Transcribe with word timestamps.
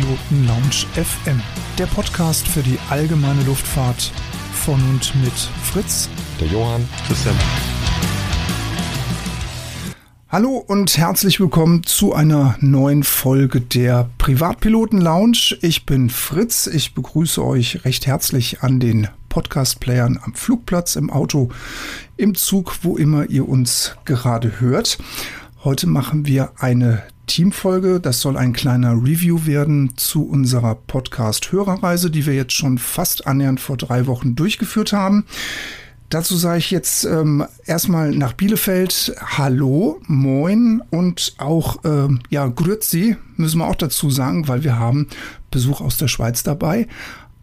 Privatpiloten 0.00 0.46
Lounge 0.46 0.86
FM, 0.94 1.42
der 1.78 1.86
Podcast 1.86 2.48
für 2.48 2.62
die 2.62 2.78
allgemeine 2.88 3.42
Luftfahrt 3.42 4.12
von 4.54 4.80
und 4.88 5.14
mit 5.22 5.32
Fritz, 5.62 6.08
der 6.40 6.48
Johann, 6.48 6.88
Christian. 7.06 7.34
Hallo 10.30 10.56
und 10.56 10.96
herzlich 10.96 11.38
willkommen 11.38 11.84
zu 11.84 12.14
einer 12.14 12.56
neuen 12.60 13.02
Folge 13.02 13.60
der 13.60 14.08
Privatpiloten 14.16 15.00
Lounge. 15.00 15.58
Ich 15.60 15.84
bin 15.84 16.08
Fritz. 16.08 16.66
Ich 16.66 16.94
begrüße 16.94 17.44
euch 17.44 17.84
recht 17.84 18.06
herzlich 18.06 18.62
an 18.62 18.80
den 18.80 19.08
Podcast-Playern 19.28 20.18
am 20.22 20.34
Flugplatz, 20.34 20.96
im 20.96 21.10
Auto, 21.10 21.50
im 22.16 22.34
Zug, 22.34 22.78
wo 22.82 22.96
immer 22.96 23.28
ihr 23.28 23.46
uns 23.46 23.96
gerade 24.06 24.60
hört. 24.60 24.98
Heute 25.62 25.86
machen 25.86 26.24
wir 26.24 26.52
eine 26.58 27.02
Teamfolge. 27.30 28.00
Das 28.00 28.20
soll 28.20 28.36
ein 28.36 28.52
kleiner 28.52 28.92
Review 28.92 29.46
werden 29.46 29.96
zu 29.96 30.26
unserer 30.26 30.74
Podcast-Hörerreise, 30.74 32.10
die 32.10 32.26
wir 32.26 32.34
jetzt 32.34 32.54
schon 32.54 32.76
fast 32.76 33.28
annähernd 33.28 33.60
vor 33.60 33.76
drei 33.76 34.08
Wochen 34.08 34.34
durchgeführt 34.34 34.92
haben. 34.92 35.24
Dazu 36.08 36.36
sage 36.36 36.58
ich 36.58 36.72
jetzt 36.72 37.04
ähm, 37.04 37.46
erstmal 37.66 38.10
nach 38.10 38.32
Bielefeld 38.32 39.14
Hallo, 39.20 40.00
Moin 40.08 40.82
und 40.90 41.34
auch 41.38 41.78
ähm, 41.84 42.18
ja 42.30 42.48
Grüezi 42.48 43.16
müssen 43.36 43.58
wir 43.58 43.68
auch 43.68 43.76
dazu 43.76 44.10
sagen, 44.10 44.48
weil 44.48 44.64
wir 44.64 44.76
haben 44.76 45.06
Besuch 45.52 45.80
aus 45.80 45.98
der 45.98 46.08
Schweiz 46.08 46.42
dabei. 46.42 46.88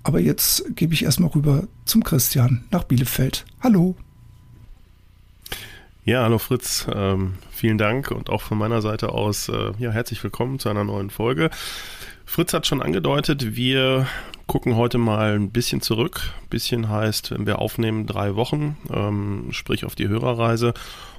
Aber 0.03 0.19
jetzt 0.19 0.65
gebe 0.75 0.93
ich 0.93 1.05
erstmal 1.05 1.29
rüber 1.29 1.63
zum 1.85 2.03
Christian 2.03 2.65
nach 2.71 2.83
Bielefeld. 2.83 3.45
Hallo. 3.61 3.95
Ja, 6.07 6.23
hallo 6.23 6.37
Fritz, 6.37 6.87
ähm, 6.95 7.33
vielen 7.51 7.77
Dank 7.77 8.11
und 8.11 8.29
auch 8.29 8.41
von 8.41 8.57
meiner 8.57 8.81
Seite 8.81 9.09
aus 9.09 9.49
äh, 9.49 9.73
ja 9.77 9.91
herzlich 9.91 10.23
willkommen 10.23 10.57
zu 10.57 10.69
einer 10.69 10.85
neuen 10.85 11.09
Folge. 11.09 11.49
Fritz 12.25 12.53
hat 12.53 12.65
schon 12.65 12.81
angedeutet, 12.81 13.57
wir 13.57 14.07
gucken 14.45 14.77
heute 14.77 14.99
mal 14.99 15.35
ein 15.35 15.49
bisschen 15.49 15.81
zurück. 15.81 16.31
Bisschen 16.49 16.87
heißt, 16.87 17.31
wenn 17.31 17.45
wir 17.45 17.59
aufnehmen, 17.59 18.05
drei 18.05 18.37
Wochen, 18.37 18.77
ähm, 18.89 19.49
sprich 19.51 19.83
auf 19.83 19.95
die 19.95 20.07
Hörerreise 20.07 20.73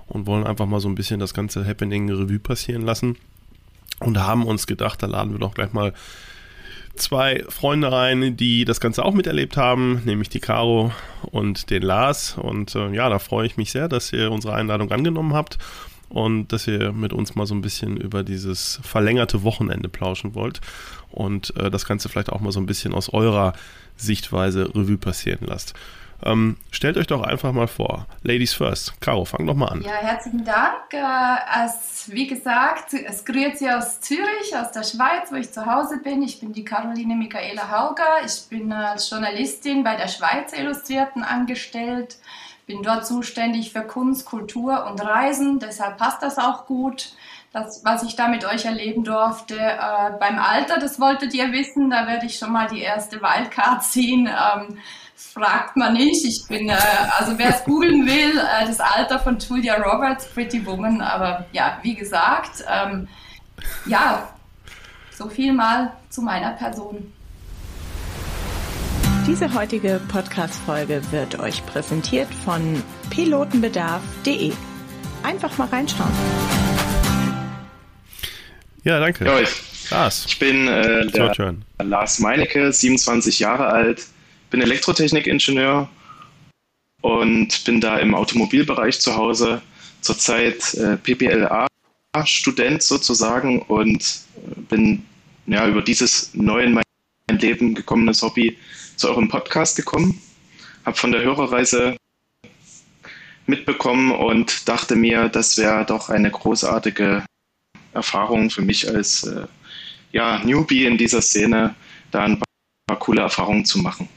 und 0.07 0.25
wollen 0.25 0.47
einfach 0.47 0.65
mal 0.65 0.81
so 0.81 0.89
ein 0.89 0.95
bisschen 0.95 1.21
das 1.21 1.35
ganze 1.35 1.67
Happening 1.67 2.11
Revue 2.11 2.39
passieren 2.39 2.81
lassen. 2.81 3.19
Und 4.01 4.17
haben 4.17 4.47
uns 4.47 4.67
gedacht, 4.67 5.03
da 5.03 5.07
laden 5.07 5.33
wir 5.33 5.39
doch 5.39 5.53
gleich 5.53 5.75
mal 5.75 5.93
zwei 6.99 7.45
Freunde 7.49 7.91
rein, 7.91 8.37
die 8.37 8.65
das 8.65 8.81
Ganze 8.81 9.05
auch 9.05 9.15
miterlebt 9.15 9.57
haben, 9.57 10.03
nämlich 10.05 10.29
die 10.29 10.41
Caro 10.41 10.93
und 11.23 11.71
den 11.71 11.83
Lars. 11.83 12.37
Und 12.37 12.75
äh, 12.75 12.93
ja, 12.95 13.09
da 13.09 13.19
freue 13.19 13.47
ich 13.47 13.57
mich 13.57 13.71
sehr, 13.71 13.89
dass 13.89 14.13
ihr 14.13 14.31
unsere 14.31 14.55
Einladung 14.55 14.91
angenommen 14.91 15.35
habt 15.35 15.59
und 16.09 16.49
dass 16.49 16.67
ihr 16.67 16.93
mit 16.93 17.13
uns 17.13 17.35
mal 17.35 17.47
so 17.47 17.55
ein 17.55 17.61
bisschen 17.61 17.97
über 17.97 18.23
dieses 18.23 18.81
verlängerte 18.83 19.43
Wochenende 19.43 19.89
plauschen 19.89 20.35
wollt 20.35 20.61
und 21.11 21.55
äh, 21.57 21.71
das 21.71 21.87
Ganze 21.87 22.09
vielleicht 22.09 22.31
auch 22.31 22.41
mal 22.41 22.53
so 22.53 22.61
ein 22.61 22.67
bisschen 22.67 22.95
aus 22.95 23.13
eurer 23.13 23.53
Sichtweise 23.97 24.75
Revue 24.75 24.99
passieren 24.99 25.47
lasst. 25.47 25.75
Ähm, 26.25 26.57
stellt 26.71 26.97
euch 26.97 27.07
doch 27.07 27.23
einfach 27.23 27.53
mal 27.53 27.69
vor. 27.69 28.07
Ladies 28.23 28.53
first. 28.53 29.01
Caro, 29.01 29.25
fang 29.25 29.47
doch 29.47 29.55
mal 29.55 29.69
an. 29.69 29.83
Ja, 29.83 29.95
herzlichen 29.95 30.45
Dank. 30.45 30.93
Äh, 30.93 30.99
als, 30.99 32.11
wie 32.13 32.27
gesagt, 32.27 32.95
es 32.95 33.25
grüßt 33.25 33.59
Sie 33.59 33.71
aus 33.71 34.01
Zürich, 34.01 34.57
aus 34.57 34.73
der 34.73 34.83
Schweiz, 34.83 35.31
wo 35.31 35.37
ich 35.37 35.53
zu 35.53 35.65
Hause 35.67 36.01
bin. 36.03 36.23
Ich 36.23 36.41
bin 36.41 36.53
die 36.53 36.65
Caroline 36.65 37.15
Michaela 37.15 37.71
Hauger. 37.71 38.25
Ich 38.25 38.49
bin 38.49 38.73
als 38.73 39.09
Journalistin 39.11 39.85
bei 39.85 39.97
der 39.97 40.09
Schweiz 40.09 40.53
Illustrierten 40.53 41.23
angestellt 41.23 42.17
bin 42.69 42.83
dort 42.83 43.07
zuständig 43.07 43.73
für 43.73 43.81
Kunst, 43.81 44.27
Kultur 44.27 44.87
und 44.87 45.01
Reisen, 45.01 45.59
deshalb 45.59 45.97
passt 45.97 46.23
das 46.23 46.39
auch 46.39 46.67
gut. 46.67 47.13
Das, 47.51 47.83
was 47.83 48.03
ich 48.03 48.15
da 48.15 48.29
mit 48.29 48.45
euch 48.45 48.67
erleben 48.67 49.05
durfte. 49.05 49.59
Äh, 49.59 50.11
beim 50.21 50.39
Alter, 50.39 50.79
das 50.79 51.01
wolltet 51.01 51.33
ihr 51.33 51.51
wissen, 51.51 51.89
da 51.89 52.07
werde 52.07 52.27
ich 52.27 52.37
schon 52.37 52.53
mal 52.53 52.69
die 52.69 52.83
erste 52.83 53.23
Wildcard 53.23 53.83
ziehen. 53.83 54.27
Ähm, 54.29 54.77
fragt 55.19 55.77
man 55.77 55.95
nicht. 55.95 56.25
Ich 56.25 56.47
bin, 56.49 56.69
äh, 56.69 56.77
also 57.19 57.37
wer 57.39 57.49
es 57.49 57.65
googeln 57.65 58.07
will, 58.07 58.39
äh, 58.39 58.67
das 58.67 58.79
Alter 58.81 59.19
von 59.19 59.39
Julia 59.39 59.75
Roberts, 59.75 60.27
Pretty 60.29 60.65
Woman. 60.65 61.01
Aber 61.01 61.47
ja, 61.53 61.79
wie 61.83 61.95
gesagt, 61.95 62.65
ähm, 62.69 63.09
ja, 63.87 64.29
so 65.11 65.29
viel 65.29 65.53
mal 65.53 65.93
zu 66.09 66.23
meiner 66.23 66.53
Person. 66.53 67.13
Diese 69.27 69.53
heutige 69.53 70.01
Podcast-Folge 70.09 71.03
wird 71.11 71.39
euch 71.39 71.67
präsentiert 71.67 72.29
von 72.45 72.83
pilotenbedarf.de. 73.11 74.53
Einfach 75.23 75.59
mal 75.59 75.69
reinschauen. 75.69 76.13
Ja, 78.85 79.01
danke. 79.01 79.27
Ja, 79.27 79.41
ich, 79.41 79.91
Lars. 79.91 80.25
Ich 80.27 80.39
bin 80.39 80.69
äh, 80.69 81.07
der 81.09 81.57
Lars 81.83 82.21
Meinecke, 82.21 82.73
27 82.73 83.41
Jahre 83.41 83.67
alt, 83.67 84.07
bin 84.51 84.63
Elektrotechnikingenieur 84.63 85.89
und 87.03 87.65
bin 87.65 87.81
da 87.81 87.99
im 87.99 88.15
Automobilbereich 88.15 89.01
zu 89.01 89.17
Hause. 89.17 89.63
Zurzeit 90.01 90.75
äh, 90.75 90.97
PPLA-Student 90.97 92.83
sozusagen 92.83 93.63
und 93.63 94.21
bin 94.69 95.05
ja, 95.47 95.67
über 95.67 95.83
dieses 95.83 96.33
neu 96.35 96.63
in 96.63 96.73
mein 96.75 96.85
Leben 97.39 97.75
gekommenes 97.75 98.23
Hobby 98.23 98.57
zu 98.97 99.09
eurem 99.09 99.29
Podcast 99.29 99.77
gekommen, 99.77 100.21
habe 100.85 100.97
von 100.97 101.13
der 101.13 101.23
Hörerreise 101.23 101.97
mitbekommen 103.47 104.13
und 104.13 104.69
dachte 104.69 104.95
mir, 104.95 105.29
das 105.29 105.57
wäre 105.57 105.85
doch 105.85 106.11
eine 106.11 106.31
großartige 106.31 107.25
Erfahrung 107.93 108.51
für 108.51 108.63
mich 108.63 108.89
als 108.89 109.25
äh, 109.25 109.47
ja, 110.13 110.39
Newbie 110.45 110.87
in 110.87 110.99
dieser 110.99 111.23
Szene, 111.23 111.75
da 112.11 112.25
ein 112.25 112.41
paar 112.87 112.99
coole 112.99 113.23
Erfahrungen 113.23 113.65
zu 113.65 113.79
machen. 113.79 114.09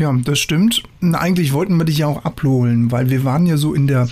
Ja, 0.00 0.12
das 0.14 0.38
stimmt. 0.38 0.82
Eigentlich 1.02 1.52
wollten 1.52 1.76
wir 1.76 1.84
dich 1.84 1.98
ja 1.98 2.06
auch 2.06 2.24
abholen, 2.24 2.90
weil 2.90 3.10
wir 3.10 3.22
waren 3.24 3.44
ja 3.44 3.58
so 3.58 3.74
in 3.74 3.86
der 3.86 4.08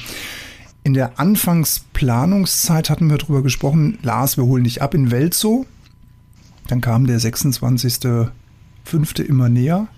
in 0.84 0.92
der 0.92 1.18
Anfangsplanungszeit 1.18 2.90
hatten 2.90 3.08
wir 3.08 3.16
darüber 3.16 3.42
gesprochen, 3.42 3.98
Lars, 4.02 4.36
wir 4.36 4.44
holen 4.44 4.64
dich 4.64 4.82
ab 4.82 4.92
in 4.92 5.10
Welzo. 5.10 5.64
Dann 6.66 6.82
kam 6.82 7.06
der 7.06 7.18
26.05. 7.18 9.22
immer 9.22 9.48
näher 9.48 9.88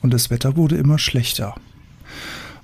und 0.00 0.14
das 0.14 0.30
Wetter 0.30 0.56
wurde 0.56 0.76
immer 0.76 1.00
schlechter. 1.00 1.56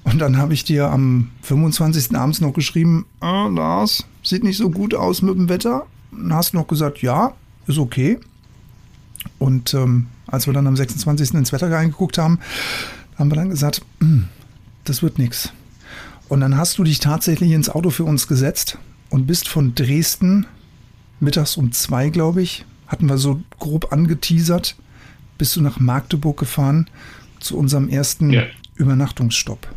Und 0.04 0.20
dann 0.20 0.36
habe 0.36 0.54
ich 0.54 0.62
dir 0.62 0.88
am 0.88 1.32
25. 1.42 2.16
abends 2.16 2.40
noch 2.40 2.52
geschrieben, 2.52 3.06
ah, 3.18 3.48
Lars, 3.48 4.06
sieht 4.22 4.44
nicht 4.44 4.58
so 4.58 4.70
gut 4.70 4.94
aus 4.94 5.20
mit 5.20 5.34
dem 5.34 5.48
Wetter. 5.48 5.86
Und 6.12 6.32
hast 6.32 6.54
noch 6.54 6.68
gesagt, 6.68 7.02
ja, 7.02 7.34
ist 7.66 7.78
okay. 7.78 8.20
Und 9.38 9.74
ähm, 9.74 10.06
als 10.26 10.46
wir 10.46 10.54
dann 10.54 10.66
am 10.66 10.76
26. 10.76 11.34
ins 11.34 11.52
Wetter 11.52 11.70
reingeguckt 11.70 12.18
haben, 12.18 12.38
haben 13.16 13.30
wir 13.30 13.36
dann 13.36 13.50
gesagt, 13.50 13.82
hm, 14.00 14.28
das 14.84 15.02
wird 15.02 15.18
nichts. 15.18 15.52
Und 16.28 16.40
dann 16.40 16.56
hast 16.56 16.78
du 16.78 16.84
dich 16.84 16.98
tatsächlich 16.98 17.52
ins 17.52 17.68
Auto 17.68 17.90
für 17.90 18.04
uns 18.04 18.26
gesetzt 18.26 18.78
und 19.10 19.26
bist 19.26 19.48
von 19.48 19.74
Dresden 19.74 20.46
mittags 21.20 21.56
um 21.56 21.72
zwei, 21.72 22.10
glaube 22.10 22.42
ich, 22.42 22.64
hatten 22.86 23.08
wir 23.08 23.18
so 23.18 23.42
grob 23.58 23.92
angeteasert, 23.92 24.76
bist 25.38 25.56
du 25.56 25.60
nach 25.60 25.80
Magdeburg 25.80 26.38
gefahren 26.38 26.88
zu 27.40 27.56
unserem 27.56 27.88
ersten 27.88 28.30
ja. 28.30 28.42
Übernachtungsstopp. 28.76 29.68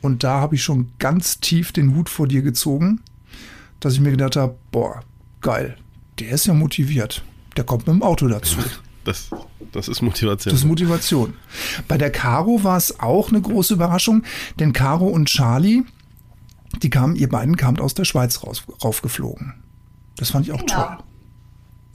Und 0.00 0.22
da 0.22 0.40
habe 0.40 0.54
ich 0.54 0.62
schon 0.62 0.90
ganz 0.98 1.40
tief 1.40 1.72
den 1.72 1.94
Hut 1.94 2.08
vor 2.08 2.28
dir 2.28 2.42
gezogen, 2.42 3.00
dass 3.80 3.94
ich 3.94 4.00
mir 4.00 4.10
gedacht 4.10 4.36
habe, 4.36 4.54
boah, 4.70 5.02
geil, 5.40 5.76
der 6.18 6.30
ist 6.30 6.46
ja 6.46 6.54
motiviert. 6.54 7.24
Der 7.56 7.64
kommt 7.64 7.86
mit 7.86 7.96
dem 7.96 8.02
Auto 8.02 8.28
dazu. 8.28 8.58
Das, 9.04 9.30
das 9.72 9.88
ist 9.88 10.02
Motivation. 10.02 10.50
Das 10.52 10.60
ist 10.60 10.66
Motivation. 10.66 11.34
Bei 11.88 11.98
der 11.98 12.10
Caro 12.10 12.64
war 12.64 12.76
es 12.76 13.00
auch 13.00 13.30
eine 13.30 13.40
große 13.40 13.74
Überraschung, 13.74 14.24
denn 14.58 14.72
Caro 14.72 15.06
und 15.06 15.26
Charlie, 15.26 15.82
die 16.82 16.90
kamen, 16.90 17.14
ihr 17.16 17.28
beiden 17.28 17.56
kamt 17.56 17.80
aus 17.80 17.94
der 17.94 18.04
Schweiz 18.04 18.42
raus, 18.42 18.64
raufgeflogen. 18.82 19.54
Das 20.16 20.30
fand 20.30 20.46
ich 20.46 20.52
auch 20.52 20.58
genau. 20.58 20.84
toll 20.84 20.98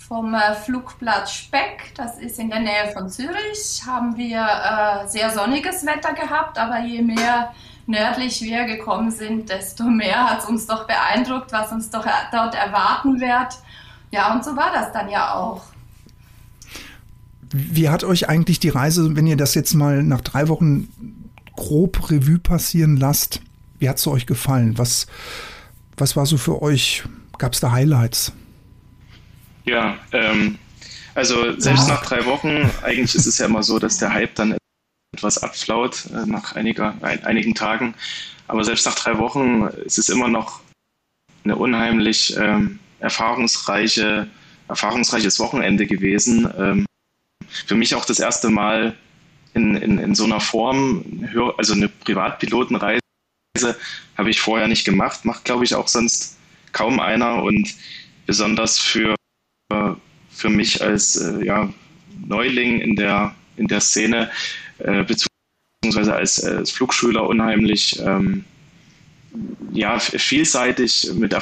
vom 0.10 0.34
äh, 0.34 0.56
Flugplatz 0.56 1.32
Speck, 1.32 1.94
das 1.96 2.18
ist 2.18 2.40
in 2.40 2.50
der 2.50 2.62
Nähe 2.62 2.92
von 2.94 3.10
Zürich, 3.10 3.84
haben 3.86 4.18
wir 4.18 4.42
äh, 4.42 5.08
sehr 5.08 5.30
sonniges 5.30 5.86
Wetter 5.86 6.14
gehabt, 6.14 6.58
aber 6.58 6.80
je 6.80 7.04
mehr 7.04 7.54
nördlich 7.86 8.42
wir 8.42 8.64
gekommen 8.64 9.12
sind, 9.12 9.50
desto 9.50 9.84
mehr 9.84 10.32
hat 10.32 10.40
es 10.40 10.46
uns 10.46 10.66
doch 10.66 10.88
beeindruckt, 10.88 11.52
was 11.52 11.72
uns 11.72 11.92
doch 11.92 12.08
dort 12.32 12.56
erwarten 12.56 13.20
wird. 13.20 13.60
Ja, 14.12 14.34
und 14.34 14.44
so 14.44 14.56
war 14.56 14.72
das 14.74 14.92
dann 14.92 15.10
ja 15.10 15.34
auch. 15.34 15.64
Wie 17.52 17.90
hat 17.90 18.04
euch 18.04 18.30
eigentlich 18.30 18.60
die 18.60 18.70
Reise, 18.70 19.16
wenn 19.16 19.28
ihr 19.28 19.38
das 19.38 19.56
jetzt 19.56 19.74
mal 19.74 20.04
nach 20.04 20.22
drei 20.22 20.48
Wochen 20.48 20.88
grob 21.56 22.10
Revue 22.10 22.40
passieren 22.40 22.98
lasst, 22.98 23.42
wie 23.80 23.90
hat 23.90 23.98
es 23.98 24.08
euch 24.08 24.26
gefallen? 24.26 24.78
Was, 24.78 25.08
was 25.98 26.16
war 26.16 26.26
so 26.26 26.38
für 26.38 26.62
euch? 26.62 27.04
Gab 27.38 27.54
es 27.54 27.60
da 27.60 27.72
Highlights? 27.72 28.34
Ja, 29.66 29.98
ähm, 30.12 30.58
also 31.16 31.60
selbst 31.60 31.88
nach 31.88 32.04
drei 32.04 32.26
Wochen, 32.26 32.70
eigentlich 32.82 33.16
ist 33.16 33.26
es 33.26 33.38
ja 33.38 33.46
immer 33.46 33.64
so, 33.64 33.80
dass 33.80 33.98
der 33.98 34.14
Hype 34.14 34.36
dann 34.36 34.58
etwas 35.16 35.42
abflaut 35.42 36.06
äh, 36.14 36.26
nach 36.26 36.56
einiger, 36.56 36.96
ein, 37.02 37.24
einigen 37.24 37.56
Tagen. 37.56 37.96
Aber 38.48 38.64
selbst 38.64 38.86
nach 38.86 38.96
drei 38.96 39.18
Wochen 39.18 39.64
ist 39.86 39.98
es 39.98 40.10
immer 40.10 40.28
noch 40.28 40.62
eine 41.44 41.56
unheimlich 41.56 42.36
ähm, 42.38 42.80
erfahrungsreiche, 43.00 44.28
erfahrungsreiches 44.68 45.40
Wochenende 45.40 45.86
gewesen. 45.86 46.50
Ähm, 46.58 46.86
für 47.48 47.76
mich 47.76 47.96
auch 47.96 48.06
das 48.06 48.20
erste 48.20 48.50
Mal 48.50 48.96
in, 49.54 49.76
in, 49.76 49.98
in 49.98 50.16
so 50.16 50.26
einer 50.26 50.40
Form, 50.40 51.04
also 51.58 51.74
eine 51.74 51.90
Privatpilotenreise 51.90 53.00
habe 54.18 54.30
ich 54.30 54.42
vorher 54.42 54.68
nicht 54.68 54.86
gemacht, 54.86 55.26
macht 55.26 55.46
glaube 55.46 55.66
ich 55.66 55.76
auch 55.76 55.88
sonst 55.88 56.38
kaum 56.72 57.00
einer 57.00 57.44
und 57.44 57.74
besonders 58.26 58.78
für, 58.78 59.16
für 60.30 60.50
mich 60.50 60.82
als 60.84 61.16
äh, 61.16 61.44
ja, 61.44 61.74
Neuling 62.28 62.80
in 62.80 62.96
der, 62.96 63.34
in 63.58 63.68
der 63.68 63.82
Szene, 63.82 64.30
äh, 64.78 65.04
beziehungsweise 65.04 66.14
als, 66.14 66.44
als 66.44 66.72
Flugschüler 66.72 67.28
unheimlich 67.28 68.00
ähm, 68.00 68.46
ja, 69.72 70.00
vielseitig 70.00 71.12
mit 71.14 71.34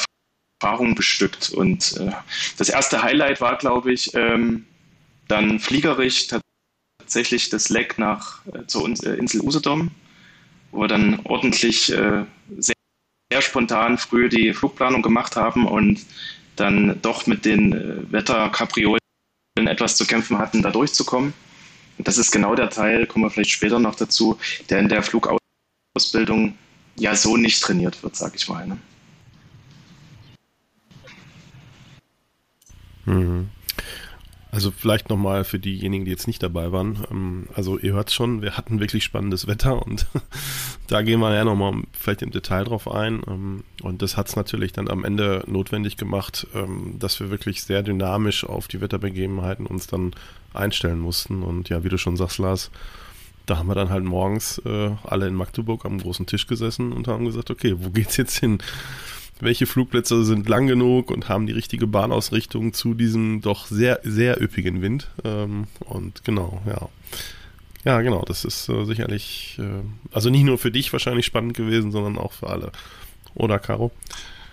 Erfahrung 0.59 0.95
bestückt. 0.95 1.49
Und 1.49 1.97
äh, 1.97 2.11
das 2.57 2.69
erste 2.69 3.01
Highlight 3.01 3.41
war, 3.41 3.57
glaube 3.57 3.93
ich, 3.93 4.13
ähm, 4.15 4.65
dann 5.27 5.59
fliegerisch 5.59 6.27
tatsächlich 6.99 7.49
das 7.49 7.69
Leck 7.69 7.97
nach 7.97 8.45
äh, 8.47 8.65
zur 8.65 8.89
äh, 8.89 9.17
Insel 9.17 9.41
Usedom, 9.41 9.91
wo 10.71 10.81
wir 10.81 10.87
dann 10.87 11.19
ordentlich 11.25 11.91
äh, 11.91 12.25
sehr, 12.57 12.75
sehr, 13.31 13.41
spontan 13.41 13.97
früh 13.97 14.29
die 14.29 14.53
Flugplanung 14.53 15.01
gemacht 15.01 15.35
haben 15.35 15.67
und 15.67 16.05
dann 16.55 16.99
doch 17.01 17.27
mit 17.27 17.45
den 17.45 17.73
äh, 17.73 18.11
Wetterkapriolen 18.11 18.99
etwas 19.55 19.95
zu 19.95 20.05
kämpfen 20.05 20.37
hatten, 20.37 20.61
da 20.61 20.71
durchzukommen. 20.71 21.33
Und 21.97 22.07
das 22.07 22.17
ist 22.17 22.31
genau 22.31 22.55
der 22.55 22.69
Teil, 22.69 23.05
kommen 23.07 23.25
wir 23.25 23.31
vielleicht 23.31 23.51
später 23.51 23.79
noch 23.79 23.95
dazu, 23.95 24.37
der 24.69 24.79
in 24.79 24.89
der 24.89 25.03
Flugausbildung 25.03 26.55
ja 26.95 27.15
so 27.15 27.37
nicht 27.37 27.61
trainiert 27.61 28.01
wird, 28.03 28.15
sag 28.15 28.35
ich 28.35 28.47
mal. 28.47 28.67
Ne? 28.67 28.77
Mhm. 33.07 33.49
Also 34.49 34.71
vielleicht 34.71 35.09
nochmal 35.09 35.43
für 35.43 35.59
diejenigen, 35.59 36.05
die 36.05 36.11
jetzt 36.11 36.25
nicht 36.25 36.41
dabei 36.41 36.71
waren. 36.71 37.05
Ähm, 37.11 37.47
also 37.53 37.77
ihr 37.77 37.93
hört 37.93 38.11
schon, 38.11 38.41
wir 38.41 38.55
hatten 38.55 38.79
wirklich 38.79 39.03
spannendes 39.03 39.45
Wetter 39.47 39.85
und 39.85 40.07
da 40.87 41.01
gehen 41.01 41.19
wir 41.19 41.33
ja 41.33 41.43
nochmal 41.43 41.83
vielleicht 41.91 42.21
im 42.21 42.31
Detail 42.31 42.63
drauf 42.63 42.89
ein. 42.89 43.21
Ähm, 43.27 43.63
und 43.81 44.01
das 44.01 44.15
hat 44.15 44.29
es 44.29 44.35
natürlich 44.35 44.71
dann 44.71 44.89
am 44.89 45.03
Ende 45.03 45.43
notwendig 45.47 45.97
gemacht, 45.97 46.47
ähm, 46.55 46.95
dass 46.97 47.19
wir 47.19 47.29
wirklich 47.29 47.63
sehr 47.63 47.83
dynamisch 47.83 48.45
auf 48.45 48.67
die 48.67 48.79
Wetterbegebenheiten 48.79 49.65
uns 49.65 49.87
dann 49.87 50.11
einstellen 50.53 50.99
mussten. 50.99 51.43
Und 51.43 51.69
ja, 51.69 51.83
wie 51.83 51.89
du 51.89 51.97
schon 51.97 52.15
sagst, 52.15 52.37
Lars, 52.37 52.71
da 53.45 53.57
haben 53.57 53.67
wir 53.67 53.75
dann 53.75 53.89
halt 53.89 54.05
morgens 54.05 54.59
äh, 54.65 54.91
alle 55.03 55.27
in 55.27 55.35
Magdeburg 55.35 55.85
am 55.85 55.99
großen 55.99 56.25
Tisch 56.25 56.47
gesessen 56.47 56.93
und 56.93 57.07
haben 57.07 57.25
gesagt, 57.25 57.51
okay, 57.51 57.75
wo 57.77 57.89
geht's 57.89 58.17
jetzt 58.17 58.37
hin? 58.37 58.59
Welche 59.39 59.65
Flugplätze 59.65 60.23
sind 60.25 60.47
lang 60.49 60.67
genug 60.67 61.11
und 61.11 61.29
haben 61.29 61.47
die 61.47 61.53
richtige 61.53 61.87
Bahnausrichtung 61.87 62.73
zu 62.73 62.93
diesem 62.93 63.41
doch 63.41 63.67
sehr, 63.67 63.99
sehr 64.03 64.41
üppigen 64.41 64.81
Wind. 64.81 65.09
Ähm, 65.23 65.67
und 65.79 66.23
genau, 66.23 66.61
ja. 66.65 66.89
Ja, 67.83 68.01
genau, 68.01 68.23
das 68.25 68.43
ist 68.43 68.67
äh, 68.67 68.83
sicherlich, 68.85 69.57
äh, 69.59 69.83
also 70.13 70.29
nicht 70.29 70.43
nur 70.43 70.57
für 70.57 70.71
dich 70.71 70.91
wahrscheinlich 70.91 71.25
spannend 71.25 71.55
gewesen, 71.55 71.91
sondern 71.91 72.17
auch 72.17 72.33
für 72.33 72.47
alle. 72.47 72.71
Oder, 73.33 73.59
Caro? 73.59 73.91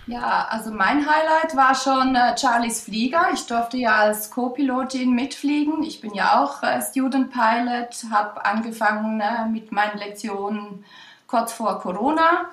Ja, 0.07 0.47
also 0.49 0.69
mein 0.69 0.99
Highlight 0.99 1.55
war 1.55 1.73
schon 1.73 2.15
äh, 2.15 2.37
Charlies 2.37 2.81
Flieger. 2.81 3.29
Ich 3.33 3.47
durfte 3.47 3.77
ja 3.77 3.95
als 3.95 4.29
Co-Pilotin 4.29 5.13
mitfliegen. 5.13 5.81
Ich 5.81 5.99
bin 5.99 6.13
ja 6.13 6.43
auch 6.43 6.61
äh, 6.61 6.79
Student 6.81 7.31
Pilot, 7.31 8.11
habe 8.11 8.45
angefangen 8.45 9.19
äh, 9.19 9.49
mit 9.51 9.71
meinen 9.71 9.97
Lektionen 9.97 10.85
kurz 11.25 11.53
vor 11.53 11.79
Corona 11.79 12.51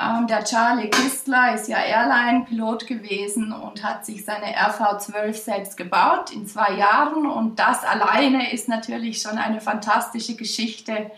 ähm, 0.00 0.26
der 0.28 0.44
Charlie 0.44 0.90
Kistler 0.90 1.54
ist 1.54 1.68
ja 1.68 1.78
Airline-Pilot 1.78 2.86
gewesen 2.86 3.52
und 3.52 3.82
hat 3.82 4.06
sich 4.06 4.24
seine 4.24 4.56
RV-12 4.56 5.32
selbst 5.32 5.76
gebaut 5.76 6.30
in 6.30 6.46
zwei 6.46 6.74
Jahren. 6.74 7.26
Und 7.26 7.58
das 7.58 7.82
alleine 7.82 8.52
ist 8.52 8.68
natürlich 8.68 9.20
schon 9.20 9.38
eine 9.38 9.60
fantastische 9.60 10.36
Geschichte. 10.36 11.10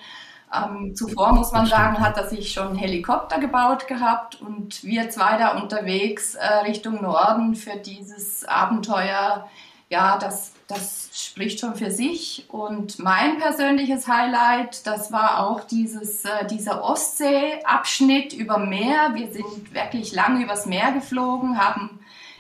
Ähm, 0.53 0.94
zuvor 0.97 1.35
muss 1.35 1.53
man 1.53 1.67
sagen, 1.67 2.00
hat 2.00 2.17
er 2.17 2.29
sich 2.29 2.53
schon 2.53 2.69
einen 2.69 2.77
Helikopter 2.77 3.38
gebaut 3.38 3.87
gehabt 3.87 4.41
und 4.41 4.82
wir 4.82 5.11
zwei 5.11 5.37
da 5.37 5.59
unterwegs 5.61 6.35
äh, 6.35 6.47
Richtung 6.65 7.03
Norden 7.03 7.55
für 7.55 7.77
dieses 7.77 8.44
Abenteuer. 8.47 9.47
Ja, 9.91 10.19
das 10.19 10.53
das 10.70 11.08
spricht 11.12 11.61
schon 11.61 11.75
für 11.75 11.90
sich. 11.90 12.46
Und 12.49 12.99
mein 12.99 13.38
persönliches 13.38 14.06
Highlight, 14.06 14.87
das 14.87 15.12
war 15.12 15.40
auch 15.40 15.64
dieses, 15.64 16.25
äh, 16.25 16.46
dieser 16.49 16.84
Ostsee-Abschnitt 16.84 18.32
über 18.32 18.58
Meer. 18.58 19.12
Wir 19.14 19.32
sind 19.32 19.75
wirklich 19.75 20.12
lange 20.12 20.44
übers 20.44 20.67
Meer 20.67 20.93
geflogen, 20.93 21.58
haben 21.58 21.99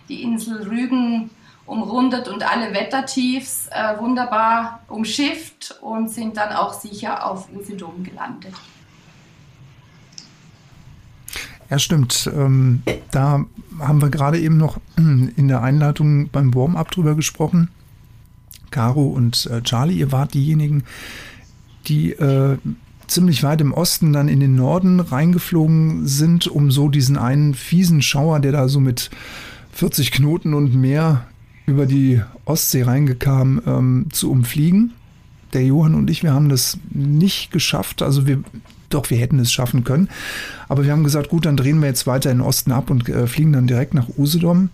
die 0.08 0.22
Insel 0.22 0.62
Rügen 0.68 1.30
umrundet 1.66 2.28
und 2.28 2.42
alle 2.42 2.74
Wettertiefs 2.74 3.68
äh, 3.70 3.98
wunderbar 3.98 4.80
umschifft 4.88 5.78
und 5.80 6.08
sind 6.08 6.36
dann 6.36 6.52
auch 6.52 6.72
sicher 6.72 7.26
auf 7.26 7.48
Usedom 7.54 8.02
gelandet. 8.02 8.54
Ja, 11.70 11.78
stimmt. 11.78 12.28
Ähm, 12.34 12.82
da 13.12 13.44
haben 13.78 14.02
wir 14.02 14.10
gerade 14.10 14.40
eben 14.40 14.56
noch 14.56 14.78
in 14.96 15.46
der 15.46 15.62
Einleitung 15.62 16.28
beim 16.30 16.54
Warm-up 16.54 16.90
drüber 16.90 17.14
gesprochen. 17.14 17.70
Caro 18.70 19.06
und 19.06 19.46
äh, 19.46 19.62
Charlie, 19.62 19.98
ihr 19.98 20.12
wart 20.12 20.34
diejenigen, 20.34 20.84
die 21.86 22.12
äh, 22.12 22.58
ziemlich 23.06 23.42
weit 23.42 23.60
im 23.60 23.72
Osten 23.72 24.12
dann 24.12 24.28
in 24.28 24.40
den 24.40 24.54
Norden 24.54 25.00
reingeflogen 25.00 26.06
sind, 26.06 26.46
um 26.46 26.70
so 26.70 26.88
diesen 26.88 27.18
einen 27.18 27.54
fiesen 27.54 28.02
Schauer, 28.02 28.40
der 28.40 28.52
da 28.52 28.68
so 28.68 28.80
mit 28.80 29.10
40 29.72 30.12
Knoten 30.12 30.54
und 30.54 30.74
mehr 30.74 31.26
über 31.66 31.86
die 31.86 32.22
Ostsee 32.44 32.82
reingekam, 32.82 33.62
ähm, 33.66 34.06
zu 34.12 34.30
umfliegen. 34.30 34.92
Der 35.52 35.64
Johann 35.64 35.94
und 35.94 36.10
ich, 36.10 36.22
wir 36.22 36.32
haben 36.32 36.48
das 36.48 36.78
nicht 36.90 37.50
geschafft. 37.50 38.02
Also 38.02 38.26
wir, 38.26 38.42
doch, 38.88 39.10
wir 39.10 39.18
hätten 39.18 39.38
es 39.38 39.52
schaffen 39.52 39.82
können. 39.84 40.08
Aber 40.68 40.84
wir 40.84 40.92
haben 40.92 41.04
gesagt, 41.04 41.28
gut, 41.28 41.46
dann 41.46 41.56
drehen 41.56 41.80
wir 41.80 41.88
jetzt 41.88 42.06
weiter 42.06 42.30
in 42.30 42.38
den 42.38 42.46
Osten 42.46 42.70
ab 42.72 42.90
und 42.90 43.08
äh, 43.08 43.26
fliegen 43.26 43.52
dann 43.52 43.66
direkt 43.66 43.94
nach 43.94 44.08
Usedom. 44.16 44.70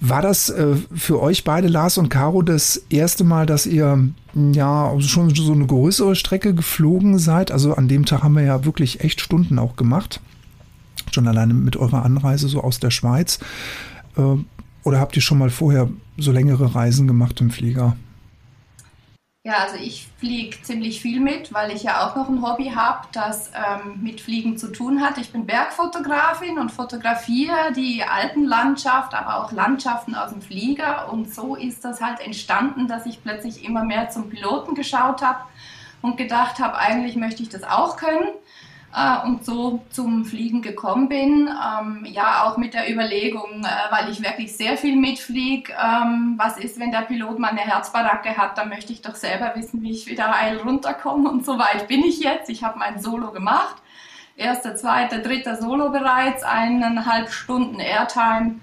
War 0.00 0.22
das 0.22 0.48
äh, 0.48 0.76
für 0.94 1.20
euch 1.20 1.44
beide, 1.44 1.68
Lars 1.68 1.98
und 1.98 2.08
Caro, 2.08 2.42
das 2.42 2.76
erste 2.88 3.24
Mal, 3.24 3.46
dass 3.46 3.66
ihr 3.66 4.08
ja 4.34 5.00
schon 5.00 5.34
so 5.34 5.52
eine 5.52 5.66
größere 5.66 6.14
Strecke 6.14 6.54
geflogen 6.54 7.18
seid? 7.18 7.50
Also 7.50 7.74
an 7.74 7.88
dem 7.88 8.04
Tag 8.04 8.22
haben 8.22 8.34
wir 8.34 8.44
ja 8.44 8.64
wirklich 8.64 9.00
echt 9.00 9.20
Stunden 9.20 9.58
auch 9.58 9.76
gemacht. 9.76 10.20
Schon 11.12 11.26
alleine 11.28 11.54
mit 11.54 11.76
eurer 11.76 12.04
Anreise 12.04 12.48
so 12.48 12.62
aus 12.62 12.78
der 12.78 12.90
Schweiz. 12.90 13.38
Äh, 14.16 14.36
oder 14.84 15.00
habt 15.00 15.16
ihr 15.16 15.22
schon 15.22 15.38
mal 15.38 15.50
vorher 15.50 15.88
so 16.16 16.30
längere 16.30 16.74
Reisen 16.74 17.08
gemacht 17.08 17.40
im 17.40 17.50
Flieger? 17.50 17.96
Ja, 19.46 19.58
also 19.58 19.76
ich 19.76 20.08
fliege 20.18 20.60
ziemlich 20.62 21.00
viel 21.00 21.20
mit, 21.20 21.54
weil 21.54 21.70
ich 21.70 21.84
ja 21.84 22.04
auch 22.04 22.16
noch 22.16 22.28
ein 22.28 22.42
Hobby 22.42 22.72
habe, 22.74 23.06
das 23.12 23.52
ähm, 23.54 24.00
mit 24.02 24.20
Fliegen 24.20 24.58
zu 24.58 24.72
tun 24.72 25.00
hat. 25.00 25.18
Ich 25.18 25.30
bin 25.30 25.46
Bergfotografin 25.46 26.58
und 26.58 26.72
fotografiere 26.72 27.72
die 27.72 28.02
Alpenlandschaft, 28.02 29.14
aber 29.14 29.36
auch 29.36 29.52
Landschaften 29.52 30.16
aus 30.16 30.30
dem 30.30 30.42
Flieger. 30.42 31.12
Und 31.12 31.32
so 31.32 31.54
ist 31.54 31.84
das 31.84 32.00
halt 32.00 32.18
entstanden, 32.18 32.88
dass 32.88 33.06
ich 33.06 33.22
plötzlich 33.22 33.64
immer 33.64 33.84
mehr 33.84 34.10
zum 34.10 34.30
Piloten 34.30 34.74
geschaut 34.74 35.22
habe 35.22 35.44
und 36.02 36.16
gedacht 36.16 36.58
habe, 36.58 36.76
eigentlich 36.76 37.14
möchte 37.14 37.44
ich 37.44 37.48
das 37.48 37.62
auch 37.62 37.96
können 37.96 38.26
äh, 38.94 39.26
und 39.26 39.44
so 39.44 39.84
zum 39.90 40.24
Fliegen 40.24 40.62
gekommen 40.62 41.08
bin. 41.08 41.48
Ähm, 41.48 42.04
ja, 42.04 42.44
auch 42.44 42.56
mit 42.56 42.74
der 42.74 42.90
Überlegung, 42.90 43.64
äh, 43.64 43.92
weil 43.92 44.10
ich 44.10 44.22
wirklich 44.22 44.56
sehr 44.56 44.76
viel 44.76 44.96
mitfliege, 44.96 45.72
ähm, 45.72 46.34
was 46.36 46.58
ist, 46.58 46.78
wenn 46.78 46.90
der 46.90 47.02
Pilot 47.02 47.38
mal 47.38 47.48
eine 47.48 47.60
Herzbaracke 47.60 48.36
hat, 48.36 48.58
dann 48.58 48.68
möchte 48.68 48.92
ich 48.92 49.02
doch 49.02 49.14
selber 49.14 49.52
wissen, 49.54 49.82
wie 49.82 49.92
ich 49.92 50.06
wieder 50.06 50.30
heil 50.30 50.58
runterkomme 50.58 51.30
und 51.30 51.44
so 51.44 51.58
weit 51.58 51.88
bin 51.88 52.04
ich 52.04 52.20
jetzt. 52.20 52.48
Ich 52.50 52.64
habe 52.64 52.78
mein 52.78 53.00
Solo 53.00 53.32
gemacht. 53.32 53.76
Erster, 54.36 54.76
zweiter, 54.76 55.20
dritter 55.20 55.56
Solo 55.56 55.88
bereits, 55.90 56.42
eineinhalb 56.42 57.30
Stunden 57.30 57.80
Airtime 57.80 58.56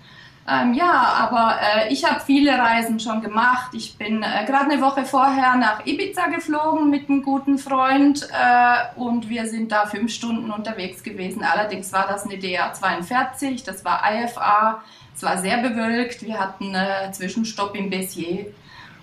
ähm, 0.45 0.73
ja, 0.73 0.91
aber 0.91 1.57
äh, 1.61 1.93
ich 1.93 2.03
habe 2.03 2.19
viele 2.19 2.57
Reisen 2.57 2.99
schon 2.99 3.21
gemacht. 3.21 3.71
Ich 3.73 3.97
bin 3.97 4.23
äh, 4.23 4.45
gerade 4.45 4.71
eine 4.71 4.81
Woche 4.81 5.05
vorher 5.05 5.55
nach 5.55 5.85
Ibiza 5.85 6.27
geflogen 6.27 6.89
mit 6.89 7.09
einem 7.09 7.23
guten 7.23 7.57
Freund 7.57 8.27
äh, 8.29 8.99
und 8.99 9.29
wir 9.29 9.47
sind 9.47 9.71
da 9.71 9.85
fünf 9.85 10.11
Stunden 10.13 10.51
unterwegs 10.51 11.01
gewesen. 11.01 11.43
Allerdings 11.43 11.93
war 11.93 12.07
das 12.07 12.25
eine 12.25 12.35
DA42, 12.35 13.65
das 13.65 13.85
war 13.85 14.01
IFA, 14.05 14.83
es 15.15 15.23
war 15.23 15.37
sehr 15.37 15.59
bewölkt. 15.59 16.23
Wir 16.23 16.39
hatten 16.39 16.75
äh, 16.75 17.09
Zwischenstopp 17.13 17.75
im 17.75 17.89
Bessier 17.89 18.47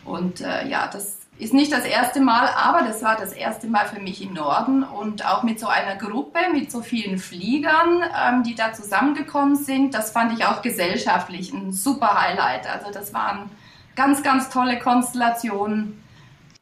und 0.05 0.43
äh, 0.43 0.69
ja, 0.69 0.89
das 0.93 1.20
ist 1.41 1.55
nicht 1.55 1.73
das 1.73 1.85
erste 1.85 2.21
Mal, 2.21 2.49
aber 2.49 2.83
das 2.83 3.03
war 3.03 3.17
das 3.17 3.33
erste 3.33 3.67
Mal 3.67 3.87
für 3.87 4.01
mich 4.01 4.23
im 4.23 4.35
Norden 4.35 4.83
und 4.83 5.27
auch 5.27 5.43
mit 5.43 5.59
so 5.59 5.69
einer 5.69 5.97
Gruppe, 5.97 6.39
mit 6.53 6.71
so 6.71 6.83
vielen 6.83 7.19
Fliegern, 7.19 8.03
ähm, 8.15 8.43
die 8.43 8.55
da 8.55 8.75
zusammengekommen 8.75 9.57
sind. 9.57 9.95
Das 9.95 10.11
fand 10.11 10.39
ich 10.39 10.45
auch 10.45 10.61
gesellschaftlich 10.61 11.53
ein 11.53 11.73
super 11.73 12.21
Highlight. 12.21 12.71
Also 12.71 12.91
das 12.93 13.15
waren 13.15 13.51
ganz, 13.97 14.23
ganz 14.23 14.51
tolle 14.51 14.79
Konstellationen 14.79 16.03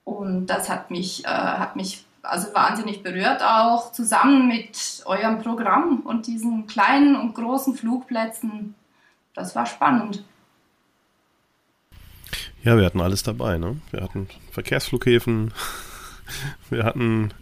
und 0.04 0.46
das 0.46 0.70
hat 0.70 0.92
mich, 0.92 1.24
äh, 1.24 1.28
hat 1.28 1.74
mich 1.74 2.04
also 2.22 2.54
wahnsinnig 2.54 3.02
berührt 3.02 3.42
auch, 3.42 3.90
zusammen 3.90 4.46
mit 4.46 5.02
eurem 5.06 5.40
Programm 5.40 6.02
und 6.04 6.28
diesen 6.28 6.68
kleinen 6.68 7.16
und 7.16 7.34
großen 7.34 7.74
Flugplätzen. 7.74 8.74
das 9.34 9.56
war 9.56 9.66
spannend. 9.66 10.24
Ja, 12.64 12.76
wir 12.76 12.84
hatten 12.84 13.00
alles 13.00 13.22
dabei. 13.22 13.58
Ne? 13.58 13.76
Wir 13.90 14.02
hatten 14.02 14.28
Verkehrsflughäfen, 14.52 15.52
wir 16.70 16.84
hatten 16.84 17.32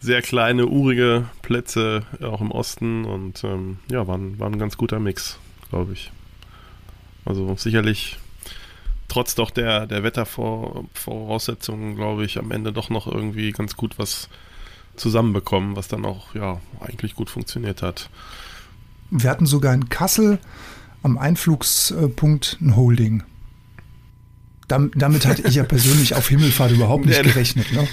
sehr 0.00 0.22
kleine, 0.22 0.66
urige 0.66 1.26
Plätze 1.42 2.04
auch 2.22 2.40
im 2.40 2.50
Osten 2.50 3.04
und 3.04 3.42
ähm, 3.42 3.78
ja, 3.90 4.06
war 4.06 4.18
ein, 4.18 4.38
ein 4.40 4.58
ganz 4.58 4.76
guter 4.76 5.00
Mix, 5.00 5.38
glaube 5.70 5.94
ich. 5.94 6.12
Also 7.24 7.56
sicherlich 7.56 8.18
trotz 9.08 9.34
doch 9.34 9.50
der, 9.50 9.86
der 9.86 10.02
Wettervoraussetzungen, 10.02 11.96
glaube 11.96 12.24
ich, 12.24 12.38
am 12.38 12.50
Ende 12.50 12.72
doch 12.72 12.90
noch 12.90 13.06
irgendwie 13.06 13.52
ganz 13.52 13.76
gut 13.76 13.98
was 13.98 14.28
zusammenbekommen, 14.96 15.76
was 15.76 15.88
dann 15.88 16.04
auch 16.04 16.34
ja 16.34 16.60
eigentlich 16.80 17.14
gut 17.14 17.30
funktioniert 17.30 17.80
hat. 17.82 18.10
Wir 19.10 19.30
hatten 19.30 19.46
sogar 19.46 19.72
in 19.72 19.88
Kassel 19.88 20.38
am 21.02 21.18
Einflugspunkt 21.18 22.58
ein 22.60 22.76
Holding. 22.76 23.22
Damit, 24.68 25.26
hatte 25.26 25.42
ich 25.46 25.54
ja 25.54 25.62
persönlich 25.62 26.14
auf 26.14 26.28
Himmelfahrt 26.28 26.72
überhaupt 26.72 27.04
nicht 27.04 27.22
gerechnet. 27.22 27.70
Ne? 27.72 27.86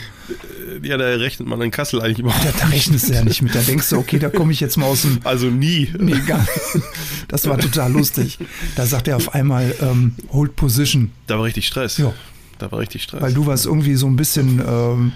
Ja, 0.83 0.97
da 0.97 1.05
rechnet 1.05 1.47
man 1.47 1.61
in 1.61 1.69
Kassel 1.69 2.01
eigentlich 2.01 2.19
überhaupt 2.19 2.45
ja, 2.45 2.51
Da 2.57 2.67
rechnest 2.67 3.09
du 3.09 3.13
ja 3.13 3.23
nicht 3.23 3.41
mit. 3.41 3.53
Da 3.53 3.61
denkst 3.61 3.89
du, 3.89 3.97
okay, 3.97 4.19
da 4.19 4.29
komme 4.29 4.51
ich 4.51 4.61
jetzt 4.61 4.77
mal 4.77 4.85
aus 4.85 5.01
dem. 5.01 5.19
Also 5.23 5.47
nie. 5.47 5.91
Nee, 5.99 6.19
gar 6.25 6.39
nicht. 6.39 6.85
Das 7.27 7.47
war 7.47 7.57
total 7.57 7.91
lustig. 7.91 8.39
Da 8.75 8.85
sagt 8.85 9.07
er 9.07 9.17
auf 9.17 9.35
einmal 9.35 9.75
ähm, 9.81 10.15
Hold 10.31 10.55
Position. 10.55 11.11
Da 11.27 11.37
war 11.37 11.45
richtig 11.45 11.67
Stress. 11.67 11.97
Ja. 11.97 12.13
Da 12.57 12.71
war 12.71 12.79
richtig 12.79 13.03
Stress. 13.03 13.21
Weil 13.21 13.33
du 13.33 13.45
warst 13.45 13.65
irgendwie 13.65 13.95
so 13.95 14.07
ein 14.07 14.15
bisschen 14.15 14.61
ähm, 14.65 15.11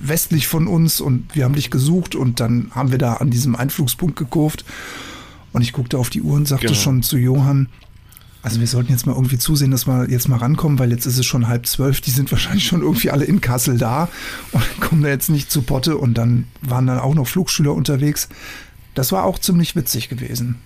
westlich 0.00 0.48
von 0.48 0.66
uns 0.66 1.00
und 1.00 1.34
wir 1.34 1.44
haben 1.44 1.54
dich 1.54 1.70
gesucht 1.70 2.14
und 2.14 2.40
dann 2.40 2.70
haben 2.74 2.90
wir 2.90 2.98
da 2.98 3.14
an 3.14 3.30
diesem 3.30 3.54
Einflugspunkt 3.54 4.16
gekurft. 4.16 4.64
Und 5.52 5.62
ich 5.62 5.72
guckte 5.72 5.98
auf 5.98 6.10
die 6.10 6.20
Uhr 6.20 6.34
und 6.34 6.46
sagte 6.46 6.66
genau. 6.66 6.78
schon 6.78 7.02
zu 7.02 7.16
Johann, 7.16 7.68
also 8.46 8.60
wir 8.60 8.68
sollten 8.68 8.92
jetzt 8.92 9.06
mal 9.06 9.14
irgendwie 9.14 9.38
zusehen, 9.38 9.72
dass 9.72 9.88
wir 9.88 10.08
jetzt 10.08 10.28
mal 10.28 10.36
rankommen, 10.36 10.78
weil 10.78 10.92
jetzt 10.92 11.04
ist 11.04 11.18
es 11.18 11.26
schon 11.26 11.48
halb 11.48 11.66
zwölf. 11.66 12.00
Die 12.00 12.12
sind 12.12 12.30
wahrscheinlich 12.30 12.64
schon 12.64 12.80
irgendwie 12.80 13.10
alle 13.10 13.24
in 13.24 13.40
Kassel 13.40 13.76
da 13.76 14.08
und 14.52 14.62
kommen 14.80 15.02
da 15.02 15.08
jetzt 15.08 15.28
nicht 15.28 15.50
zu 15.50 15.62
Potte. 15.62 15.96
Und 15.96 16.14
dann 16.14 16.46
waren 16.62 16.86
dann 16.86 17.00
auch 17.00 17.16
noch 17.16 17.26
Flugschüler 17.26 17.74
unterwegs. 17.74 18.28
Das 18.94 19.10
war 19.10 19.24
auch 19.24 19.40
ziemlich 19.40 19.74
witzig 19.74 20.08
gewesen. 20.08 20.60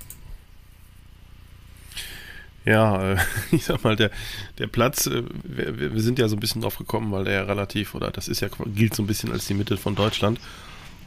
Ja, 2.67 3.15
äh, 3.15 3.17
ich 3.51 3.65
sag 3.65 3.83
mal, 3.83 3.97
der, 3.97 4.11
der 4.59 4.67
Platz, 4.67 5.07
äh, 5.07 5.23
wir, 5.43 5.95
wir 5.95 6.03
sind 6.03 6.19
ja 6.19 6.29
so 6.29 6.37
ein 6.37 6.41
bisschen 6.41 6.61
drauf 6.61 6.77
gekommen, 6.77 7.11
weil 7.13 7.25
der 7.25 7.33
ja 7.33 7.43
relativ, 7.45 7.95
oder 7.95 8.11
das 8.11 8.29
ist 8.29 8.41
ja, 8.41 8.49
gilt 8.75 8.95
so 8.95 9.03
ein 9.03 9.07
bisschen 9.07 9.33
als 9.33 9.47
die 9.47 9.55
Mitte 9.55 9.79
von 9.79 9.95
Deutschland. 9.95 10.39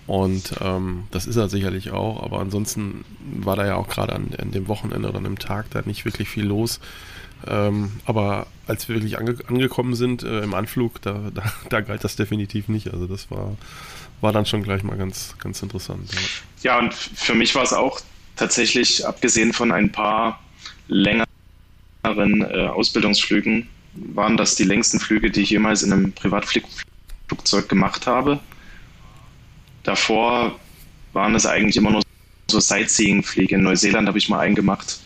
Und 0.05 0.55
ähm, 0.62 1.03
das 1.12 1.25
ist 1.25 1.38
er 1.38 1.48
sicherlich 1.48 1.91
auch, 1.91 2.22
aber 2.22 2.39
ansonsten 2.39 3.05
war 3.22 3.55
da 3.55 3.65
ja 3.65 3.75
auch 3.75 3.88
gerade 3.88 4.13
an, 4.13 4.29
an, 4.38 4.51
dem 4.51 4.67
Wochenende 4.67 5.07
oder 5.07 5.17
an 5.17 5.24
dem 5.24 5.39
Tag 5.39 5.69
da 5.72 5.81
nicht 5.86 6.03
wirklich 6.03 6.27
viel 6.27 6.45
los. 6.45 6.79
Ähm, 7.48 7.91
aber 8.05 8.48
als 8.67 8.88
wir 8.88 8.95
wirklich 8.95 9.17
ange 9.17 9.38
angekommen 9.48 9.95
sind 9.95 10.24
äh, 10.24 10.41
im 10.41 10.53
Anflug, 10.53 11.01
da, 11.01 11.31
da, 11.33 11.43
da, 11.69 11.81
galt 11.81 12.03
das 12.03 12.15
definitiv 12.15 12.67
nicht. 12.67 12.91
Also 12.91 13.07
das 13.07 13.31
war, 13.31 13.55
war 14.22 14.33
dann 14.33 14.45
schon 14.45 14.63
gleich 14.63 14.83
mal 14.83 14.98
ganz, 14.98 15.36
ganz 15.39 15.62
interessant. 15.62 16.10
Ja. 16.13 16.19
ja, 16.72 16.79
und 16.79 16.93
für 16.93 17.33
mich 17.33 17.55
war 17.55 17.63
es 17.63 17.74
auch 17.74 18.01
tatsächlich, 18.36 19.05
abgesehen 19.05 19.53
von 19.53 19.72
ein 19.72 19.91
paar 19.91 20.41
längeren 20.88 21.25
äh, 22.03 22.67
Ausbildungsflügen, 22.67 23.69
waren 23.93 24.38
das 24.38 24.55
die 24.55 24.63
längsten 24.63 25.00
Flüge, 25.00 25.29
die 25.29 25.41
ich 25.41 25.50
jemals 25.51 25.83
in 25.83 25.93
einem 25.93 26.12
Privatflugzeug 26.13 27.69
gemacht 27.69 28.07
habe. 28.07 28.39
Davor 29.83 30.57
waren 31.11 31.35
es 31.35 31.45
eigentlich 31.45 31.77
immer 31.77 31.91
nur 31.91 32.01
so 32.49 32.59
Sightseeing-Fliege. 32.59 33.55
In 33.55 33.63
Neuseeland 33.63 34.07
habe 34.07 34.17
ich 34.17 34.29
mal 34.29 34.39
einen 34.39 34.55
gemacht. 34.55 34.99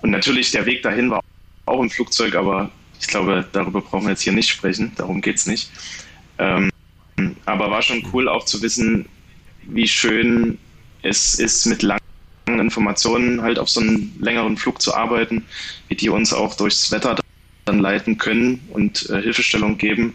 Und 0.00 0.10
natürlich, 0.10 0.50
der 0.50 0.66
Weg 0.66 0.82
dahin 0.82 1.10
war 1.10 1.20
auch 1.66 1.80
im 1.80 1.90
Flugzeug, 1.90 2.34
aber 2.34 2.70
ich 3.00 3.06
glaube, 3.08 3.46
darüber 3.52 3.80
brauchen 3.80 4.04
wir 4.04 4.10
jetzt 4.10 4.22
hier 4.22 4.32
nicht 4.32 4.48
sprechen. 4.48 4.92
Darum 4.96 5.20
geht 5.20 5.36
es 5.36 5.46
nicht. 5.46 5.70
Ähm, 6.38 6.70
aber 7.44 7.70
war 7.70 7.82
schon 7.82 8.06
cool 8.12 8.28
auch 8.28 8.44
zu 8.44 8.62
wissen, 8.62 9.06
wie 9.64 9.86
schön 9.86 10.58
es 11.02 11.34
ist, 11.34 11.66
mit 11.66 11.82
langen 11.82 12.00
Informationen 12.46 13.42
halt 13.42 13.58
auf 13.58 13.68
so 13.68 13.80
einen 13.80 14.16
längeren 14.20 14.56
Flug 14.56 14.80
zu 14.80 14.94
arbeiten, 14.94 15.44
wie 15.88 15.96
die 15.96 16.08
uns 16.08 16.32
auch 16.32 16.56
durchs 16.56 16.90
Wetter 16.90 17.16
dann 17.64 17.78
leiten 17.78 18.18
können 18.18 18.60
und 18.70 19.08
äh, 19.10 19.22
Hilfestellung 19.22 19.78
geben. 19.78 20.14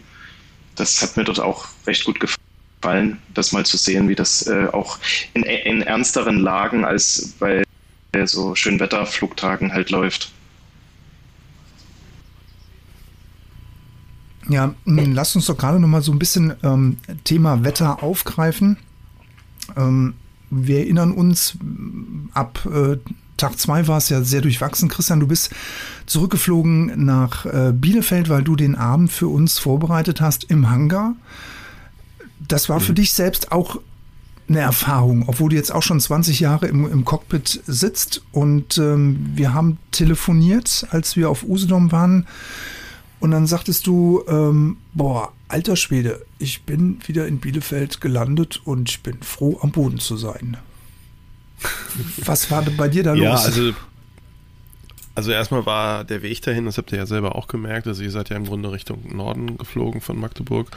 Das 0.74 1.02
hat 1.02 1.16
mir 1.16 1.24
dort 1.24 1.40
auch 1.40 1.68
recht 1.86 2.04
gut 2.04 2.20
gefallen 2.20 2.47
gefallen, 2.80 3.18
das 3.34 3.52
mal 3.52 3.66
zu 3.66 3.76
sehen, 3.76 4.08
wie 4.08 4.14
das 4.14 4.46
äh, 4.46 4.68
auch 4.72 4.98
in, 5.34 5.42
in, 5.42 5.82
ernsteren 5.82 6.38
Lagen 6.38 6.84
als 6.84 7.34
bei 7.38 7.64
so 8.24 8.54
Schönwetterflugtagen 8.54 9.72
halt 9.72 9.90
läuft. 9.90 10.32
Ja, 14.48 14.74
lass 14.86 15.36
uns 15.36 15.46
doch 15.46 15.58
gerade 15.58 15.78
noch 15.78 15.88
mal 15.88 16.02
so 16.02 16.10
ein 16.10 16.18
bisschen 16.18 16.54
ähm, 16.62 16.96
Thema 17.24 17.64
Wetter 17.64 18.02
aufgreifen. 18.02 18.78
Ähm, 19.76 20.14
wir 20.50 20.78
erinnern 20.78 21.12
uns, 21.12 21.58
ab 22.32 22.66
äh, 22.66 22.96
Tag 23.36 23.58
2 23.58 23.86
war 23.88 23.98
es 23.98 24.08
ja 24.08 24.22
sehr 24.22 24.40
durchwachsen. 24.40 24.88
Christian, 24.88 25.20
du 25.20 25.26
bist 25.26 25.50
zurückgeflogen 26.06 27.04
nach 27.04 27.44
äh, 27.44 27.72
Bielefeld, 27.74 28.30
weil 28.30 28.42
du 28.42 28.56
den 28.56 28.74
Abend 28.74 29.12
für 29.12 29.28
uns 29.28 29.58
vorbereitet 29.58 30.22
hast 30.22 30.44
im 30.44 30.70
Hangar 30.70 31.14
das 32.46 32.68
war 32.68 32.80
für 32.80 32.92
mhm. 32.92 32.96
dich 32.96 33.12
selbst 33.12 33.52
auch 33.52 33.80
eine 34.48 34.60
Erfahrung, 34.60 35.24
obwohl 35.26 35.50
du 35.50 35.56
jetzt 35.56 35.72
auch 35.72 35.82
schon 35.82 36.00
20 36.00 36.40
Jahre 36.40 36.68
im, 36.68 36.90
im 36.90 37.04
Cockpit 37.04 37.60
sitzt. 37.66 38.22
Und 38.32 38.78
ähm, 38.78 39.30
wir 39.34 39.52
haben 39.52 39.78
telefoniert, 39.90 40.86
als 40.90 41.16
wir 41.16 41.28
auf 41.28 41.42
Usedom 41.42 41.92
waren. 41.92 42.26
Und 43.20 43.32
dann 43.32 43.46
sagtest 43.46 43.86
du, 43.86 44.22
ähm, 44.28 44.78
boah, 44.94 45.32
alter 45.48 45.76
Schwede, 45.76 46.24
ich 46.38 46.62
bin 46.62 47.00
wieder 47.06 47.26
in 47.26 47.38
Bielefeld 47.38 48.00
gelandet 48.00 48.60
und 48.64 48.88
ich 48.88 49.02
bin 49.02 49.22
froh, 49.22 49.58
am 49.60 49.70
Boden 49.70 49.98
zu 49.98 50.16
sein. 50.16 50.56
Was 52.24 52.50
war 52.50 52.62
denn 52.62 52.76
bei 52.76 52.88
dir 52.88 53.02
da 53.02 53.14
ja, 53.14 53.32
los? 53.32 53.40
Ja, 53.42 53.46
also, 53.46 53.74
also 55.14 55.30
erstmal 55.32 55.66
war 55.66 56.04
der 56.04 56.22
Weg 56.22 56.40
dahin, 56.42 56.64
das 56.64 56.78
habt 56.78 56.92
ihr 56.92 56.98
ja 56.98 57.06
selber 57.06 57.34
auch 57.34 57.48
gemerkt, 57.48 57.86
also 57.88 58.02
ihr 58.02 58.10
seid 58.10 58.28
ja 58.28 58.36
im 58.36 58.46
Grunde 58.46 58.70
Richtung 58.70 59.02
Norden 59.14 59.58
geflogen 59.58 60.00
von 60.00 60.18
Magdeburg 60.18 60.70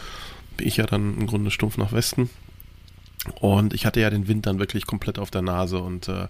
ich 0.59 0.77
ja 0.77 0.85
dann 0.85 1.17
im 1.17 1.27
Grunde 1.27 1.51
stumpf 1.51 1.77
nach 1.77 1.91
Westen. 1.91 2.29
Und 3.39 3.73
ich 3.73 3.85
hatte 3.85 3.99
ja 3.99 4.09
den 4.09 4.27
Wind 4.27 4.47
dann 4.47 4.57
wirklich 4.57 4.87
komplett 4.87 5.19
auf 5.19 5.29
der 5.29 5.43
Nase 5.43 5.77
und 5.77 6.07
äh, 6.07 6.27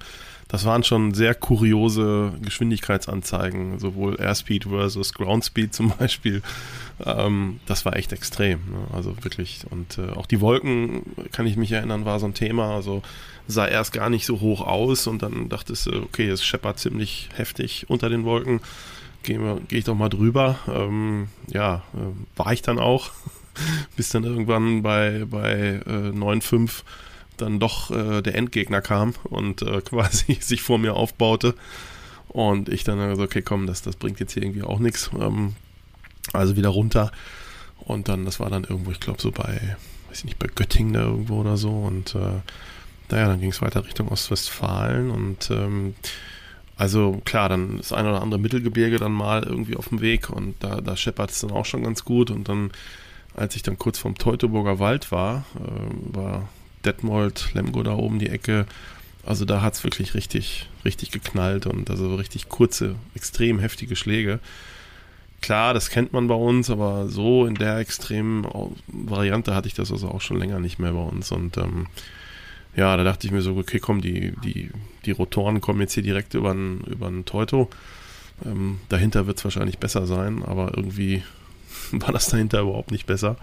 das 0.50 0.66
waren 0.66 0.84
schon 0.84 1.14
sehr 1.14 1.34
kuriose 1.34 2.34
Geschwindigkeitsanzeigen, 2.42 3.80
sowohl 3.80 4.20
Airspeed 4.20 4.66
versus 4.66 5.14
Groundspeed 5.14 5.74
zum 5.74 5.94
Beispiel. 5.98 6.42
Ähm, 7.06 7.62
das 7.66 7.86
war 7.86 7.96
echt 7.96 8.12
extrem, 8.12 8.60
ne? 8.70 8.88
also 8.94 9.16
wirklich. 9.24 9.62
Und 9.70 9.98
äh, 9.98 10.10
auch 10.10 10.26
die 10.26 10.42
Wolken, 10.42 11.04
kann 11.32 11.48
ich 11.48 11.56
mich 11.56 11.72
erinnern, 11.72 12.04
war 12.04 12.20
so 12.20 12.26
ein 12.26 12.34
Thema. 12.34 12.76
Also 12.76 13.02
sah 13.48 13.66
erst 13.66 13.94
gar 13.94 14.10
nicht 14.10 14.26
so 14.26 14.42
hoch 14.42 14.60
aus 14.60 15.08
und 15.08 15.22
dann 15.22 15.48
dachtest 15.48 15.86
du, 15.86 16.02
okay, 16.02 16.28
es 16.28 16.44
scheppert 16.44 16.80
ziemlich 16.80 17.30
heftig 17.34 17.86
unter 17.88 18.10
den 18.10 18.26
Wolken. 18.26 18.60
Gehe 19.24 19.62
geh 19.70 19.78
ich 19.78 19.86
doch 19.86 19.96
mal 19.96 20.10
drüber. 20.10 20.60
Ähm, 20.68 21.30
ja, 21.48 21.84
äh, 21.94 22.38
war 22.38 22.52
ich 22.52 22.62
dann 22.62 22.78
auch. 22.78 23.12
bis 23.96 24.10
dann 24.10 24.24
irgendwann 24.24 24.82
bei, 24.82 25.26
bei 25.30 25.82
äh, 25.86 26.10
9.5 26.12 26.84
dann 27.38 27.60
doch 27.60 27.92
äh, 27.92 28.22
der 28.22 28.36
Endgegner 28.36 28.82
kam 28.82 29.14
und 29.24 29.62
äh, 29.62 29.82
quasi 29.86 30.38
sich 30.40 30.62
vor 30.62 30.78
mir 30.78 30.96
aufbaute. 30.96 31.56
Und 32.30 32.70
ich 32.70 32.84
dann 32.84 33.00
also, 33.00 33.24
okay, 33.24 33.42
komm, 33.42 33.68
das, 33.68 33.82
das 33.82 33.98
bringt 33.98 34.20
jetzt 34.20 34.34
hier 34.34 34.44
irgendwie 34.44 34.64
auch 34.64 34.80
nichts. 34.80 35.12
Ähm, 35.20 35.56
also 36.34 36.56
wieder 36.56 36.70
runter. 36.70 37.12
Und 37.80 38.08
dann, 38.08 38.26
das 38.26 38.40
war 38.40 38.50
dann 38.50 38.64
irgendwo, 38.64 38.92
ich 38.92 39.00
glaube, 39.00 39.22
so 39.22 39.32
bei, 39.32 39.76
weiß 40.08 40.20
ich 40.20 40.26
nicht, 40.26 40.40
bei 40.40 40.48
Göttingen 40.48 40.94
da 40.94 41.02
irgendwo 41.02 41.42
oder 41.42 41.58
so. 41.58 41.72
Und 41.72 42.16
äh, 42.16 42.40
naja, 43.10 43.28
dann 43.28 43.42
ging 43.42 43.52
es 43.52 43.62
weiter 43.62 43.86
Richtung 43.86 44.08
Ostwestfalen 44.08 45.12
und 45.12 45.52
ähm, 45.52 45.96
also 46.78 47.22
klar, 47.26 47.50
dann 47.50 47.78
das 47.78 47.94
eine 47.94 48.10
oder 48.10 48.22
andere 48.22 48.40
Mittelgebirge 48.40 48.98
dann 48.98 49.12
mal 49.12 49.44
irgendwie 49.44 49.76
auf 49.76 49.90
dem 49.90 50.02
Weg 50.02 50.30
und 50.30 50.56
da, 50.62 50.82
da 50.82 50.96
scheppert 50.96 51.32
es 51.32 51.42
dann 51.42 51.52
auch 51.52 51.66
schon 51.66 51.84
ganz 51.84 52.06
gut 52.06 52.32
und 52.32 52.48
dann 52.48 52.72
als 53.36 53.56
ich 53.56 53.64
dann 53.64 53.78
kurz 53.78 53.98
vorm 53.98 54.18
Teutoburger 54.18 54.80
Wald 54.80 55.12
war, 55.12 55.46
äh, 55.56 56.16
war 56.16 56.50
Detmold, 56.86 57.54
Lemgo 57.54 57.84
da 57.84 57.94
oben 57.94 58.20
die 58.20 58.30
Ecke. 58.30 58.66
Also 59.24 59.46
da 59.46 59.62
hat 59.62 59.76
es 59.76 59.84
wirklich 59.84 60.14
richtig, 60.14 60.68
richtig 60.84 61.12
geknallt 61.12 61.68
und 61.68 61.90
also 61.90 62.16
richtig 62.16 62.50
kurze, 62.50 62.96
extrem 63.14 63.60
heftige 63.60 63.96
Schläge. 63.96 64.40
Klar, 65.42 65.74
das 65.74 65.90
kennt 65.90 66.14
man 66.14 66.28
bei 66.28 66.36
uns, 66.36 66.70
aber 66.70 67.08
so 67.08 67.46
in 67.46 67.56
der 67.56 67.78
extremen 67.78 68.46
Variante 68.88 69.56
hatte 69.56 69.68
ich 69.68 69.74
das 69.74 69.92
also 69.92 70.08
auch 70.10 70.22
schon 70.22 70.38
länger 70.38 70.60
nicht 70.60 70.80
mehr 70.80 70.92
bei 70.92 71.02
uns. 71.02 71.32
Und 71.32 71.58
ähm, 71.58 71.88
ja, 72.76 72.96
da 72.96 73.04
dachte 73.04 73.28
ich 73.28 73.34
mir 73.34 73.42
so, 73.42 73.56
okay, 73.58 73.80
komm, 73.80 74.02
die, 74.02 74.34
die, 74.44 74.70
die 75.06 75.12
Rotoren 75.12 75.62
kommen 75.62 75.82
jetzt 75.82 75.94
hier 75.94 76.04
direkt 76.04 76.34
über 76.34 76.54
den 76.54 77.26
Teuto. 77.26 77.70
Ähm, 78.46 78.80
dahinter 78.90 79.28
wird 79.28 79.38
es 79.38 79.44
wahrscheinlich 79.44 79.78
besser 79.78 80.06
sein, 80.06 80.44
aber 80.44 80.74
irgendwie 80.76 81.24
war 81.92 82.12
das 82.12 82.28
dahinter 82.28 82.62
überhaupt 82.62 82.92
nicht 82.92 83.06
besser. 83.06 83.38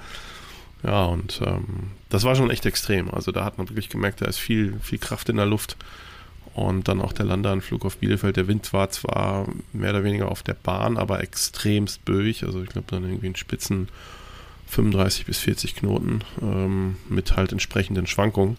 Ja, 0.82 1.06
und 1.06 1.40
ähm, 1.44 1.90
das 2.08 2.24
war 2.24 2.36
schon 2.36 2.50
echt 2.50 2.64
extrem. 2.66 3.10
Also 3.10 3.32
da 3.32 3.44
hat 3.44 3.58
man 3.58 3.68
wirklich 3.68 3.88
gemerkt, 3.88 4.20
da 4.20 4.26
ist 4.26 4.38
viel, 4.38 4.78
viel 4.80 4.98
Kraft 4.98 5.28
in 5.28 5.36
der 5.36 5.46
Luft. 5.46 5.76
Und 6.54 6.88
dann 6.88 7.00
auch 7.00 7.12
der 7.12 7.26
Landeanflug 7.26 7.84
auf 7.84 7.98
Bielefeld. 7.98 8.36
Der 8.36 8.48
Wind 8.48 8.72
war 8.72 8.90
zwar 8.90 9.46
mehr 9.72 9.90
oder 9.90 10.02
weniger 10.02 10.28
auf 10.28 10.42
der 10.42 10.54
Bahn, 10.54 10.96
aber 10.96 11.20
extremst 11.20 12.04
böig. 12.04 12.42
Also 12.42 12.62
ich 12.62 12.68
glaube 12.68 12.88
dann 12.90 13.04
irgendwie 13.04 13.28
in 13.28 13.36
Spitzen 13.36 13.88
35 14.66 15.26
bis 15.26 15.38
40 15.38 15.76
Knoten 15.76 16.22
ähm, 16.42 16.96
mit 17.08 17.36
halt 17.36 17.52
entsprechenden 17.52 18.06
Schwankungen. 18.06 18.56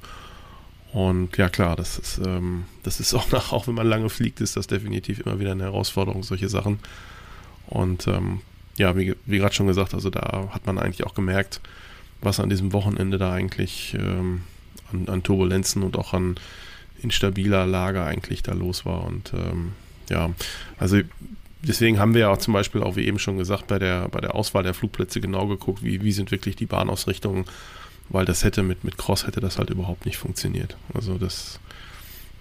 Und 0.91 1.37
ja 1.37 1.49
klar, 1.49 1.75
das 1.75 1.99
ist, 1.99 2.21
ähm, 2.25 2.65
das 2.83 2.99
ist 2.99 3.13
auch 3.13 3.31
nach, 3.31 3.51
auch 3.51 3.67
wenn 3.67 3.75
man 3.75 3.87
lange 3.87 4.09
fliegt, 4.09 4.41
ist 4.41 4.55
das 4.55 4.67
definitiv 4.67 5.19
immer 5.19 5.39
wieder 5.39 5.51
eine 5.51 5.63
Herausforderung, 5.63 6.23
solche 6.23 6.49
Sachen. 6.49 6.79
Und 7.67 8.07
ähm, 8.07 8.41
ja, 8.79 8.97
wie, 8.97 9.15
wie 9.25 9.37
gerade 9.37 9.53
schon 9.53 9.67
gesagt, 9.67 9.93
also 9.93 10.09
da 10.09 10.49
hat 10.51 10.65
man 10.65 10.79
eigentlich 10.79 11.05
auch 11.05 11.13
gemerkt, 11.13 11.59
was 12.21 12.39
an 12.39 12.49
diesem 12.49 12.73
Wochenende 12.73 13.17
da 13.17 13.33
eigentlich 13.33 13.93
ähm, 13.99 14.41
an, 14.91 15.07
an, 15.09 15.21
Turbulenzen 15.21 15.83
und 15.83 15.97
auch 15.97 16.13
an 16.13 16.35
instabiler 17.01 17.65
Lage 17.65 18.03
eigentlich 18.03 18.41
da 18.41 18.53
los 18.53 18.85
war. 18.85 19.03
Und 19.03 19.33
ähm, 19.33 19.73
ja, 20.09 20.31
also 20.77 21.01
deswegen 21.61 21.99
haben 21.99 22.13
wir 22.13 22.21
ja 22.21 22.29
auch 22.29 22.37
zum 22.37 22.53
Beispiel 22.53 22.81
auch, 22.81 22.95
wie 22.95 23.05
eben 23.05 23.19
schon 23.19 23.37
gesagt, 23.37 23.67
bei 23.67 23.79
der, 23.79 24.07
bei 24.07 24.21
der 24.21 24.33
Auswahl 24.33 24.63
der 24.63 24.73
Flugplätze 24.73 25.19
genau 25.19 25.47
geguckt, 25.47 25.83
wie, 25.83 26.01
wie 26.01 26.13
sind 26.13 26.31
wirklich 26.31 26.55
die 26.55 26.65
Bahnausrichtungen, 26.65 27.45
weil 28.07 28.25
das 28.25 28.45
hätte 28.45 28.63
mit, 28.63 28.85
mit 28.85 28.97
Cross 28.97 29.27
hätte 29.27 29.41
das 29.41 29.57
halt 29.57 29.69
überhaupt 29.69 30.05
nicht 30.05 30.17
funktioniert. 30.17 30.77
Also 30.93 31.17
das, 31.17 31.59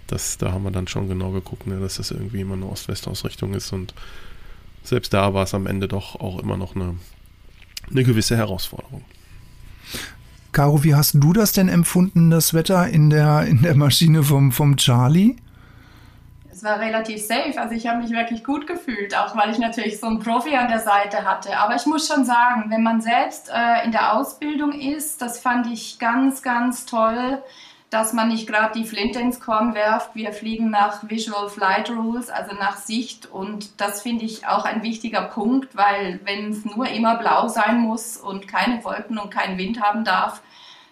das, 0.06 0.38
da 0.38 0.52
haben 0.52 0.62
wir 0.62 0.70
dann 0.70 0.86
schon 0.86 1.08
genau 1.08 1.30
geguckt, 1.32 1.66
ne, 1.66 1.80
dass 1.80 1.96
das 1.96 2.12
irgendwie 2.12 2.40
immer 2.40 2.54
eine 2.54 2.66
Ost-West-Ausrichtung 2.66 3.54
ist 3.54 3.72
und 3.72 3.92
selbst 4.88 5.12
da 5.12 5.34
war 5.34 5.44
es 5.44 5.54
am 5.54 5.66
Ende 5.66 5.88
doch 5.88 6.18
auch 6.18 6.38
immer 6.38 6.56
noch 6.56 6.74
eine, 6.74 6.96
eine 7.90 8.04
gewisse 8.04 8.36
Herausforderung. 8.36 9.04
Caro, 10.52 10.82
wie 10.82 10.94
hast 10.94 11.14
du 11.14 11.32
das 11.32 11.52
denn 11.52 11.68
empfunden, 11.68 12.30
das 12.30 12.54
Wetter 12.54 12.88
in 12.88 13.10
der, 13.10 13.42
in 13.42 13.62
der 13.62 13.76
Maschine 13.76 14.22
vom, 14.22 14.50
vom 14.50 14.76
Charlie? 14.76 15.36
Es 16.50 16.64
war 16.64 16.80
relativ 16.80 17.24
safe, 17.24 17.54
also 17.56 17.72
ich 17.74 17.86
habe 17.86 18.02
mich 18.02 18.10
wirklich 18.10 18.42
gut 18.42 18.66
gefühlt, 18.66 19.16
auch 19.16 19.36
weil 19.36 19.50
ich 19.52 19.58
natürlich 19.58 20.00
so 20.00 20.08
einen 20.08 20.18
Profi 20.18 20.56
an 20.56 20.66
der 20.66 20.80
Seite 20.80 21.24
hatte. 21.24 21.56
Aber 21.56 21.76
ich 21.76 21.86
muss 21.86 22.08
schon 22.08 22.24
sagen, 22.24 22.64
wenn 22.70 22.82
man 22.82 23.00
selbst 23.00 23.48
äh, 23.54 23.84
in 23.84 23.92
der 23.92 24.16
Ausbildung 24.16 24.72
ist, 24.72 25.22
das 25.22 25.38
fand 25.38 25.68
ich 25.72 26.00
ganz, 26.00 26.42
ganz 26.42 26.84
toll, 26.84 27.40
dass 27.90 28.12
man 28.12 28.28
nicht 28.28 28.46
gerade 28.46 28.78
die 28.78 28.86
Flinte 28.86 29.18
ins 29.18 29.40
Korn 29.40 29.74
werft. 29.74 30.14
Wir 30.14 30.32
fliegen 30.32 30.70
nach 30.70 31.08
Visual 31.08 31.48
Flight 31.48 31.90
Rules, 31.90 32.28
also 32.28 32.54
nach 32.54 32.76
Sicht. 32.76 33.26
Und 33.26 33.80
das 33.80 34.02
finde 34.02 34.26
ich 34.26 34.46
auch 34.46 34.64
ein 34.64 34.82
wichtiger 34.82 35.22
Punkt, 35.22 35.74
weil 35.74 36.20
wenn 36.24 36.50
es 36.50 36.64
nur 36.64 36.86
immer 36.88 37.16
blau 37.16 37.48
sein 37.48 37.78
muss 37.78 38.18
und 38.18 38.46
keine 38.46 38.84
Wolken 38.84 39.18
und 39.18 39.30
keinen 39.30 39.56
Wind 39.56 39.80
haben 39.80 40.04
darf, 40.04 40.42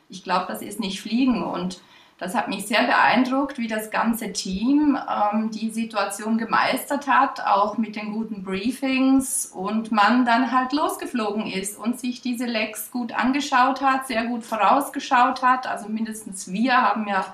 ich 0.09 0.25
glaube, 0.25 0.47
das 0.49 0.63
ist 0.63 0.81
nicht 0.81 1.01
Fliegen. 1.01 1.43
Und 1.43 1.81
das 2.19 2.35
hat 2.35 2.49
mich 2.49 2.67
sehr 2.67 2.85
beeindruckt, 2.85 3.59
wie 3.59 3.69
das 3.69 3.91
ganze 3.91 4.33
Team 4.33 4.99
ähm, 5.09 5.51
die 5.51 5.71
Situation 5.71 6.39
gemeistert 6.39 7.07
hat, 7.07 7.41
auch 7.41 7.77
mit 7.77 7.95
den 7.95 8.13
guten 8.13 8.43
Briefings 8.43 9.47
und 9.47 9.93
man 9.93 10.25
dann 10.25 10.51
halt 10.51 10.73
losgeflogen 10.73 11.47
ist 11.47 11.79
und 11.79 12.01
sich 12.01 12.23
diese 12.23 12.47
Lecks 12.47 12.91
gut 12.91 13.13
angeschaut 13.13 13.83
hat, 13.83 14.07
sehr 14.07 14.25
gut 14.27 14.45
vorausgeschaut 14.45 15.43
hat. 15.43 15.67
Also 15.67 15.89
mindestens 15.89 16.51
wir 16.51 16.81
haben 16.81 17.07
ja 17.07 17.27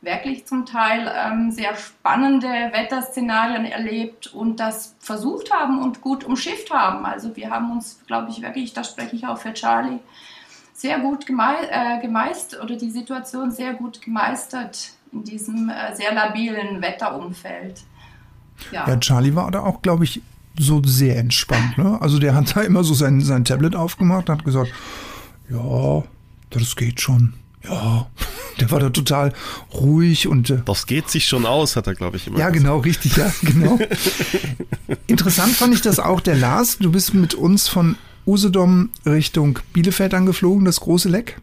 wirklich 0.00 0.46
zum 0.46 0.66
Teil 0.66 1.10
ähm, 1.12 1.50
sehr 1.50 1.74
spannende 1.76 2.48
Wetterszenarien 2.48 3.64
erlebt 3.64 4.28
und 4.28 4.60
das 4.60 4.94
versucht 5.00 5.52
haben 5.52 5.82
und 5.82 6.02
gut 6.02 6.22
umschifft 6.22 6.70
haben. 6.70 7.04
Also 7.04 7.34
wir 7.34 7.50
haben 7.50 7.72
uns, 7.72 8.00
glaube 8.06 8.30
ich, 8.30 8.42
wirklich, 8.42 8.74
da 8.74 8.84
spreche 8.84 9.16
ich 9.16 9.26
auch 9.26 9.38
für 9.38 9.54
Charlie, 9.54 9.98
sehr 10.78 11.00
gut 11.00 11.26
äh, 11.28 12.00
gemeistert 12.00 12.62
oder 12.62 12.76
die 12.76 12.90
Situation 12.90 13.50
sehr 13.50 13.74
gut 13.74 14.00
gemeistert 14.00 14.92
in 15.12 15.24
diesem 15.24 15.68
äh, 15.68 15.94
sehr 15.96 16.14
labilen 16.14 16.80
Wetterumfeld. 16.80 17.82
Ja. 18.70 18.88
ja, 18.88 18.96
Charlie 18.98 19.34
war 19.34 19.50
da 19.50 19.60
auch, 19.60 19.82
glaube 19.82 20.04
ich, 20.04 20.22
so 20.56 20.80
sehr 20.84 21.18
entspannt. 21.18 21.78
Ne? 21.78 22.00
Also 22.00 22.20
der 22.20 22.34
hat 22.34 22.54
da 22.54 22.60
immer 22.60 22.84
so 22.84 22.94
sein, 22.94 23.20
sein 23.20 23.44
Tablet 23.44 23.74
aufgemacht 23.74 24.28
und 24.28 24.38
hat 24.38 24.44
gesagt, 24.44 24.72
ja, 25.50 26.04
das 26.50 26.76
geht 26.76 27.00
schon. 27.00 27.34
Ja, 27.64 28.06
der 28.60 28.70
war 28.70 28.78
da 28.78 28.90
total 28.90 29.32
ruhig 29.74 30.28
und. 30.28 30.50
Äh, 30.50 30.62
das 30.64 30.86
geht 30.86 31.10
sich 31.10 31.26
schon 31.26 31.44
aus, 31.44 31.74
hat 31.74 31.88
er, 31.88 31.94
glaube 31.96 32.18
ich, 32.18 32.28
immer. 32.28 32.38
Ja, 32.38 32.50
gesagt. 32.50 32.64
genau, 32.64 32.78
richtig, 32.78 33.16
ja, 33.16 33.32
genau. 33.42 33.80
Interessant 35.08 35.56
fand 35.56 35.74
ich 35.74 35.82
das 35.82 35.98
auch, 35.98 36.20
der 36.20 36.36
Lars, 36.36 36.78
du 36.78 36.92
bist 36.92 37.14
mit 37.14 37.34
uns 37.34 37.66
von 37.66 37.96
Usedom 38.28 38.90
Richtung 39.06 39.58
Bielefeld 39.72 40.12
angeflogen, 40.12 40.66
das 40.66 40.80
große 40.80 41.08
Leck. 41.08 41.40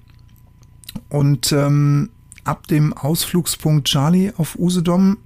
Und 1.09 1.51
ähm, 1.51 2.09
ab 2.43 2.67
dem 2.67 2.93
Ausflugspunkt 2.93 3.87
Charlie 3.87 4.31
auf 4.37 4.57
Usedom 4.57 5.17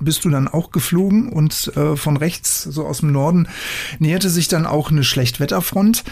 bist 0.00 0.24
du 0.24 0.30
dann 0.30 0.48
auch 0.48 0.72
geflogen 0.72 1.32
und 1.32 1.72
äh, 1.76 1.96
von 1.96 2.16
rechts, 2.16 2.64
so 2.64 2.84
aus 2.84 2.98
dem 2.98 3.12
Norden, 3.12 3.48
näherte 4.00 4.28
sich 4.28 4.48
dann 4.48 4.66
auch 4.66 4.90
eine 4.90 5.04
Schlechtwetterfront. 5.04 6.04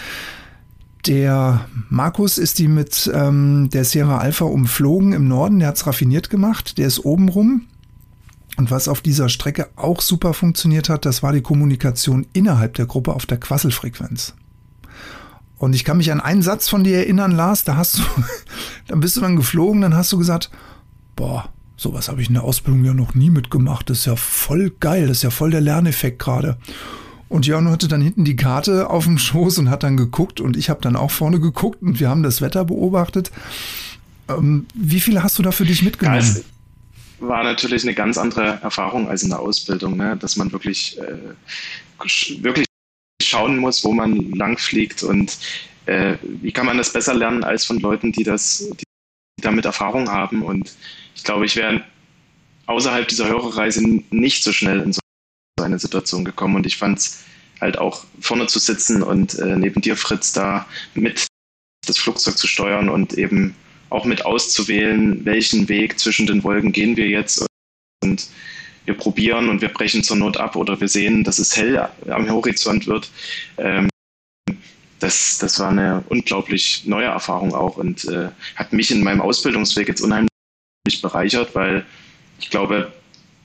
Der 1.07 1.67
Markus 1.89 2.39
ist 2.39 2.59
die 2.59 2.69
mit 2.69 3.11
ähm, 3.13 3.71
der 3.71 3.85
Sierra 3.85 4.19
Alpha 4.19 4.45
umflogen 4.45 5.13
im 5.13 5.27
Norden, 5.27 5.59
der 5.59 5.69
hat 5.69 5.77
es 5.77 5.87
raffiniert 5.87 6.31
gemacht, 6.31 6.79
der 6.79 6.87
ist 6.87 7.05
oben 7.05 7.29
rum 7.29 7.67
und 8.59 8.73
was 8.73 8.89
auf 8.89 9.01
dieser 9.01 9.29
Strecke 9.29 9.69
auch 9.77 10.01
super 10.01 10.35
funktioniert 10.35 10.89
hat, 10.89 11.07
das 11.07 11.23
war 11.23 11.33
die 11.33 11.43
Kommunikation 11.43 12.27
innerhalb 12.33 12.75
der 12.75 12.87
Gruppe 12.87 13.15
auf 13.15 13.25
der 13.25 13.39
Quasselfrequenz. 13.39 14.35
Und 15.59 15.75
ich 15.75 15.85
kann 15.85 15.97
mich 15.97 16.11
an 16.11 16.21
einen 16.21 16.43
Satz 16.43 16.69
von 16.69 16.83
dir 16.83 16.99
erinnern, 16.99 17.31
Lars, 17.31 17.63
da 17.63 17.77
hast 17.77 17.99
du, 17.99 18.03
dann 18.89 18.99
bist 18.99 19.17
du 19.17 19.21
dann 19.21 19.37
geflogen, 19.37 19.81
dann 19.81 19.95
hast 19.95 20.13
du 20.13 20.19
gesagt, 20.19 20.51
boah, 21.15 21.49
sowas 21.77 22.09
habe 22.09 22.21
ich 22.21 22.29
in 22.29 22.35
der 22.35 22.43
Ausbildung 22.43 22.85
ja 22.85 22.95
noch 22.95 23.15
nie 23.15 23.31
mitgemacht. 23.31 23.89
Das 23.91 23.99
ist 23.99 24.07
ja 24.07 24.17
voll 24.17 24.73
geil, 24.81 25.07
das 25.07 25.19
ist 25.19 25.23
ja 25.23 25.31
voll 25.31 25.53
der 25.53 25.61
Lerneffekt 25.61 26.19
gerade. 26.19 26.59
Und 27.29 27.47
Jan 27.47 27.69
hatte 27.69 27.87
dann 27.87 28.01
hinten 28.01 28.25
die 28.25 28.37
Karte 28.37 28.91
auf 28.91 29.05
dem 29.05 29.19
Schoß 29.19 29.59
und 29.59 29.71
hat 29.71 29.85
dann 29.85 29.97
geguckt 29.97 30.41
und 30.41 30.57
ich 30.57 30.69
habe 30.69 30.81
dann 30.81 30.97
auch 30.97 31.13
vorne 31.13 31.39
geguckt 31.39 31.81
und 31.81 32.01
wir 32.01 32.09
haben 32.09 32.25
das 32.25 32.41
Wetter 32.41 32.65
beobachtet. 32.65 33.31
Ähm, 34.29 34.67
wie 34.75 34.99
viele 34.99 35.23
hast 35.23 35.39
du 35.39 35.43
da 35.43 35.53
für 35.53 35.65
dich 35.65 35.83
mitgenommen? 35.83 36.21
Ja, 36.21 36.43
war 37.21 37.43
natürlich 37.43 37.83
eine 37.83 37.95
ganz 37.95 38.19
andere 38.19 38.61
Erfahrung 38.63 39.09
als 39.09 39.23
in 39.23 39.31
der 39.31 39.41
Ausbildung, 39.41 39.97
ne? 39.97 40.17
dass 40.17 40.37
man 40.37 40.53
wirklich, 40.53 40.99
äh, 40.99 42.43
wirklich 42.43 42.67
schauen 43.23 43.59
muss, 43.59 43.85
wo 43.85 43.93
man 43.93 44.33
lang 44.33 44.59
fliegt 44.59 45.03
und 45.03 45.37
äh, 45.87 46.17
wie 46.23 46.53
kann 46.53 46.67
man 46.67 46.79
das 46.79 46.93
besser 46.93 47.15
lernen 47.15 47.45
als 47.45 47.65
von 47.65 47.81
Leuten, 47.81 48.13
die 48.13 48.23
das, 48.23 48.69
die 48.79 48.85
damit 49.43 49.65
Erfahrung 49.65 50.11
haben. 50.11 50.43
Und 50.43 50.75
ich 51.15 51.25
glaube, 51.25 51.47
ich 51.47 51.57
wäre 51.57 51.83
außerhalb 52.67 53.09
dieser 53.09 53.29
Hörerreise 53.29 53.83
nicht 54.11 54.43
so 54.43 54.53
schnell 54.53 54.81
in 54.81 54.93
so 54.93 55.01
eine 55.61 55.79
Situation 55.79 56.25
gekommen. 56.25 56.57
Und 56.57 56.67
ich 56.67 56.77
fand 56.77 56.99
es 56.99 57.25
halt 57.61 57.79
auch 57.79 58.05
vorne 58.21 58.47
zu 58.47 58.59
sitzen 58.59 59.03
und 59.03 59.39
äh, 59.39 59.57
neben 59.57 59.81
dir, 59.81 59.97
Fritz, 59.97 60.33
da 60.33 60.67
mit 60.95 61.27
das 61.87 61.99
Flugzeug 61.99 62.37
zu 62.37 62.47
steuern 62.47 62.89
und 62.89 63.15
eben 63.15 63.55
auch 63.91 64.05
mit 64.05 64.25
auszuwählen, 64.25 65.25
welchen 65.25 65.69
Weg 65.69 65.99
zwischen 65.99 66.27
den 66.27 66.45
Wolken 66.45 66.73
gehen 66.73 66.97
wir 66.97 67.09
jetzt 67.09 67.47
und 68.03 68.29
wir 68.85 68.95
probieren 68.95 69.49
und 69.49 69.61
wir 69.61 69.69
brechen 69.69 70.03
zur 70.03 70.17
Not 70.17 70.39
ab 70.39 70.57
oder 70.57 70.81
wir 70.81 70.89
sehen, 70.89 71.25
dass 71.25 71.39
es 71.39 71.57
hell 71.57 71.89
am 72.09 72.29
Horizont 72.31 72.87
wird. 72.87 73.11
Ähm, 73.59 73.89
das, 74.99 75.39
das 75.39 75.61
war 75.61 75.69
eine 75.69 76.03
unglaublich 76.09 76.85
neue 76.87 77.07
Erfahrung 77.07 77.55
auch 77.55 77.77
und 77.77 78.05
äh, 78.07 78.31
hat 78.57 78.73
mich 78.73 78.91
in 78.91 79.03
meinem 79.03 79.21
Ausbildungsweg 79.21 79.89
jetzt 79.89 80.01
unheimlich 80.01 80.31
bereichert, 81.03 81.55
weil 81.55 81.85
ich 82.41 82.51
glaube, 82.51 82.93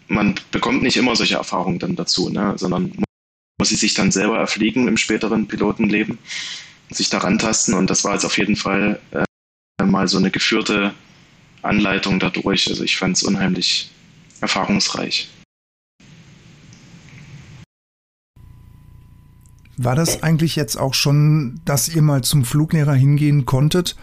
man 0.08 0.36
bekommt 0.51 0.82
nicht 0.82 0.97
immer 0.97 1.15
solche 1.15 1.36
Erfahrungen 1.36 1.79
dann 1.79 1.95
dazu, 1.95 2.29
ne? 2.29 2.53
sondern 2.58 2.91
muss 3.60 3.69
sie 3.69 3.75
sich 3.75 3.93
dann 3.93 4.12
selber 4.12 4.38
erfliegen 4.38 4.88
im 4.88 4.97
späteren 4.97 5.47
Pilotenleben, 5.47 6.17
sich 6.89 7.10
daran 7.10 7.38
tasten 7.38 7.73
und 7.73 7.89
das 7.89 8.03
war 8.03 8.13
jetzt 8.13 8.25
auf 8.25 8.38
jeden 8.38 8.56
Fall 8.56 8.99
äh, 9.12 9.23
mal 9.85 10.07
so 10.07 10.17
eine 10.17 10.31
geführte 10.31 10.93
Anleitung 11.61 12.19
dadurch. 12.19 12.69
Also 12.69 12.83
ich 12.83 12.97
fand 12.97 13.17
es 13.17 13.23
unheimlich 13.23 13.91
erfahrungsreich. 14.41 15.29
War 19.77 19.95
das 19.95 20.21
eigentlich 20.21 20.55
jetzt 20.55 20.75
auch 20.75 20.93
schon, 20.93 21.59
dass 21.65 21.89
ihr 21.89 22.01
mal 22.01 22.23
zum 22.23 22.45
Fluglehrer 22.45 22.93
hingehen 22.93 23.45
konntet 23.45 23.95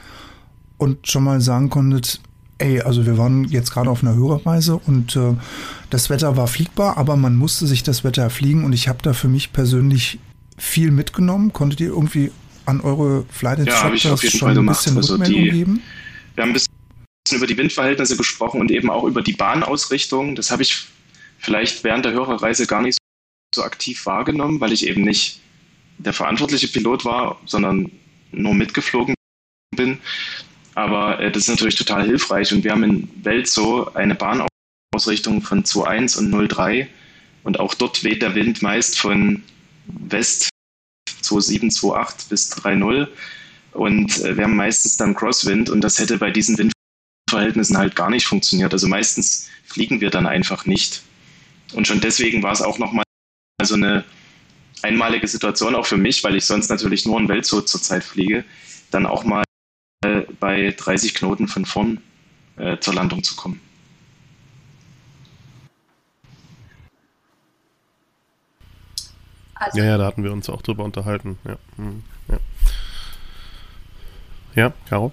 und 0.79 1.07
schon 1.09 1.25
mal 1.25 1.41
sagen 1.41 1.71
konntet, 1.71 2.21
ey, 2.59 2.81
also 2.81 3.07
wir 3.07 3.17
waren 3.19 3.45
jetzt 3.45 3.71
gerade 3.71 3.89
auf 3.89 4.03
einer 4.03 4.15
Hörerreise 4.15 4.77
und 4.77 5.17
äh, 5.17 5.35
das 5.89 6.11
Wetter 6.11 6.37
war 6.37 6.49
fliegbar, 6.49 6.99
aber 6.99 7.17
man 7.17 7.37
musste 7.37 7.67
sich 7.67 7.83
das 7.83 8.05
Wetter 8.05 8.23
erfliegen 8.23 8.65
und 8.65 8.73
ich 8.73 8.89
habe 8.89 8.99
da 9.03 9.13
für 9.13 9.29
mich 9.29 9.53
persönlich 9.53 10.19
viel 10.59 10.91
mitgenommen. 10.91 11.53
Konntet 11.53 11.81
ihr 11.81 11.89
irgendwie 11.89 12.33
an 12.71 12.81
eure 12.81 13.25
Flight 13.31 13.59
Instructors 13.61 14.23
ja, 14.23 14.31
schon 14.31 14.59
ein 14.59 14.67
bisschen 14.67 14.97
also 14.97 15.15
Rückmeldung 15.15 15.43
die, 15.43 15.51
geben? 15.51 15.83
Wir 16.35 16.43
haben 16.43 16.51
ein 16.51 16.55
bisschen 16.55 16.69
über 17.33 17.47
die 17.47 17.57
Windverhältnisse 17.57 18.17
gesprochen 18.17 18.61
und 18.61 18.71
eben 18.71 18.91
auch 18.91 19.05
über 19.05 19.23
die 19.23 19.33
Bahnausrichtung. 19.33 20.35
Das 20.35 20.51
habe 20.51 20.63
ich 20.63 20.87
vielleicht 21.39 21.85
während 21.85 22.05
der 22.05 22.13
Hörerreise 22.13 22.67
gar 22.67 22.83
nicht 22.83 22.99
so 23.55 23.63
aktiv 23.63 24.07
wahrgenommen, 24.07 24.61
weil 24.61 24.73
ich 24.73 24.87
eben 24.87 25.03
nicht 25.03 25.41
der 25.99 26.13
verantwortliche 26.13 26.69
Pilot 26.69 27.05
war, 27.05 27.41
sondern 27.47 27.91
nur 28.33 28.55
mitgeflogen 28.55 29.15
bin. 29.77 29.99
Aber 30.75 31.21
äh, 31.21 31.31
das 31.31 31.43
ist 31.43 31.49
natürlich 31.49 31.75
total 31.75 32.07
hilfreich 32.07 32.53
und 32.53 32.65
wir 32.65 32.71
haben 32.71 32.85
in 32.85 33.09
Welzo 33.23 33.91
eine 33.95 34.17
Ausrichtung 34.95 35.43
von 35.43 35.65
2,1 35.65 36.19
und 36.19 36.35
0,3. 36.35 36.87
Und 37.43 37.59
auch 37.59 37.75
dort 37.75 38.05
weht 38.05 38.23
der 38.23 38.35
Wind 38.35 38.63
meist 38.63 38.99
von 38.99 39.43
West 39.87 40.50
2,7, 41.23 41.73
2,8 41.73 42.29
bis 42.29 42.53
3,0. 42.53 43.09
Und 43.73 44.21
äh, 44.25 44.37
wir 44.37 44.45
haben 44.45 44.57
meistens 44.57 44.97
dann 44.97 45.15
Crosswind 45.15 45.71
und 45.71 45.81
das 45.83 45.99
hätte 45.99 46.19
bei 46.19 46.31
diesen 46.31 46.59
Windverhältnissen 46.59 47.79
halt 47.79 47.95
gar 47.97 48.11
nicht 48.11 48.27
funktioniert. 48.27 48.73
Also 48.73 48.89
meistens 48.89 49.49
fliegen 49.65 50.01
wir 50.01 50.11
dann 50.11 50.27
einfach 50.27 50.67
nicht. 50.67 51.03
Und 51.75 51.87
schon 51.87 52.01
deswegen 52.01 52.43
war 52.43 52.53
es 52.53 52.63
auch 52.63 52.79
nochmal 52.79 53.05
so 53.63 53.75
eine 53.75 54.05
einmalige 54.83 55.29
Situation 55.29 55.75
auch 55.75 55.87
für 55.87 55.97
mich, 55.97 56.25
weil 56.25 56.35
ich 56.35 56.45
sonst 56.45 56.69
natürlich 56.69 57.07
nur 57.07 57.19
in 57.21 57.29
Weltzoo 57.29 57.61
zurzeit 57.61 58.03
fliege, 58.03 58.45
dann 58.91 59.07
auch 59.07 59.25
mal 59.25 59.45
äh, 60.05 60.23
bei 60.41 60.75
30 60.77 61.15
Knoten 61.15 61.47
von 61.47 61.65
vorn 61.65 62.01
äh, 62.57 62.79
zur 62.79 62.95
Landung 62.95 63.23
zu 63.23 63.37
kommen. 63.37 63.61
Also, 69.61 69.79
ja, 69.79 69.85
ja, 69.85 69.99
da 69.99 70.07
hatten 70.07 70.25
wir 70.25 70.33
uns 70.33 70.49
auch 70.49 70.63
drüber 70.63 70.83
unterhalten. 70.85 71.39
Ja, 71.45 71.57
hm, 71.77 72.03
ja. 72.29 72.39
ja 74.55 74.73
Caro? 74.89 75.13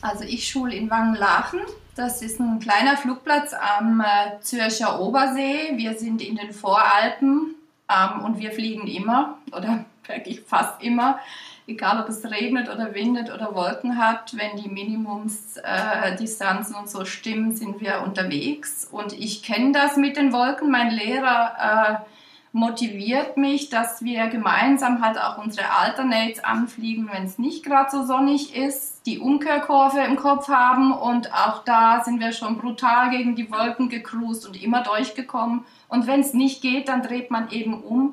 Also 0.00 0.24
ich 0.24 0.48
schule 0.48 0.74
in 0.74 0.90
Wangenlachen. 0.90 1.60
Das 1.94 2.22
ist 2.22 2.40
ein 2.40 2.58
kleiner 2.58 2.96
Flugplatz 2.96 3.54
am 3.78 4.00
äh, 4.00 4.40
Zürcher 4.40 4.98
Obersee. 5.00 5.76
Wir 5.76 5.96
sind 5.96 6.22
in 6.22 6.34
den 6.36 6.52
Voralpen 6.52 7.54
ähm, 7.88 8.24
und 8.24 8.40
wir 8.40 8.50
fliegen 8.50 8.88
immer 8.88 9.38
oder 9.52 9.84
wirklich 10.06 10.40
fast 10.40 10.82
immer, 10.82 11.20
egal 11.68 12.02
ob 12.02 12.08
es 12.08 12.28
regnet 12.28 12.68
oder 12.68 12.94
windet 12.94 13.32
oder 13.32 13.54
Wolken 13.54 13.96
hat. 13.96 14.36
Wenn 14.36 14.56
die 14.56 14.68
Minimumsdistanzen 14.68 16.74
äh, 16.74 16.78
und 16.78 16.90
so 16.90 17.04
stimmen, 17.04 17.54
sind 17.54 17.80
wir 17.80 18.02
unterwegs. 18.02 18.88
Und 18.90 19.12
ich 19.12 19.44
kenne 19.44 19.70
das 19.70 19.96
mit 19.96 20.16
den 20.16 20.32
Wolken. 20.32 20.68
Mein 20.68 20.90
Lehrer 20.90 22.00
äh, 22.02 22.06
motiviert 22.52 23.38
mich, 23.38 23.70
dass 23.70 24.04
wir 24.04 24.26
gemeinsam 24.26 25.02
halt 25.02 25.18
auch 25.18 25.38
unsere 25.38 25.70
Alternates 25.70 26.44
anfliegen, 26.44 27.08
wenn 27.10 27.24
es 27.24 27.38
nicht 27.38 27.64
gerade 27.64 27.90
so 27.90 28.04
sonnig 28.04 28.54
ist, 28.54 29.06
die 29.06 29.18
Umkehrkurve 29.18 30.00
im 30.00 30.16
Kopf 30.16 30.48
haben. 30.48 30.92
Und 30.92 31.32
auch 31.32 31.64
da 31.64 32.04
sind 32.04 32.20
wir 32.20 32.32
schon 32.32 32.58
brutal 32.58 33.08
gegen 33.10 33.36
die 33.36 33.50
Wolken 33.50 33.88
gecruised 33.88 34.46
und 34.46 34.62
immer 34.62 34.82
durchgekommen. 34.82 35.64
Und 35.88 36.06
wenn 36.06 36.20
es 36.20 36.34
nicht 36.34 36.60
geht, 36.60 36.88
dann 36.88 37.02
dreht 37.02 37.30
man 37.30 37.50
eben 37.50 37.82
um 37.82 38.12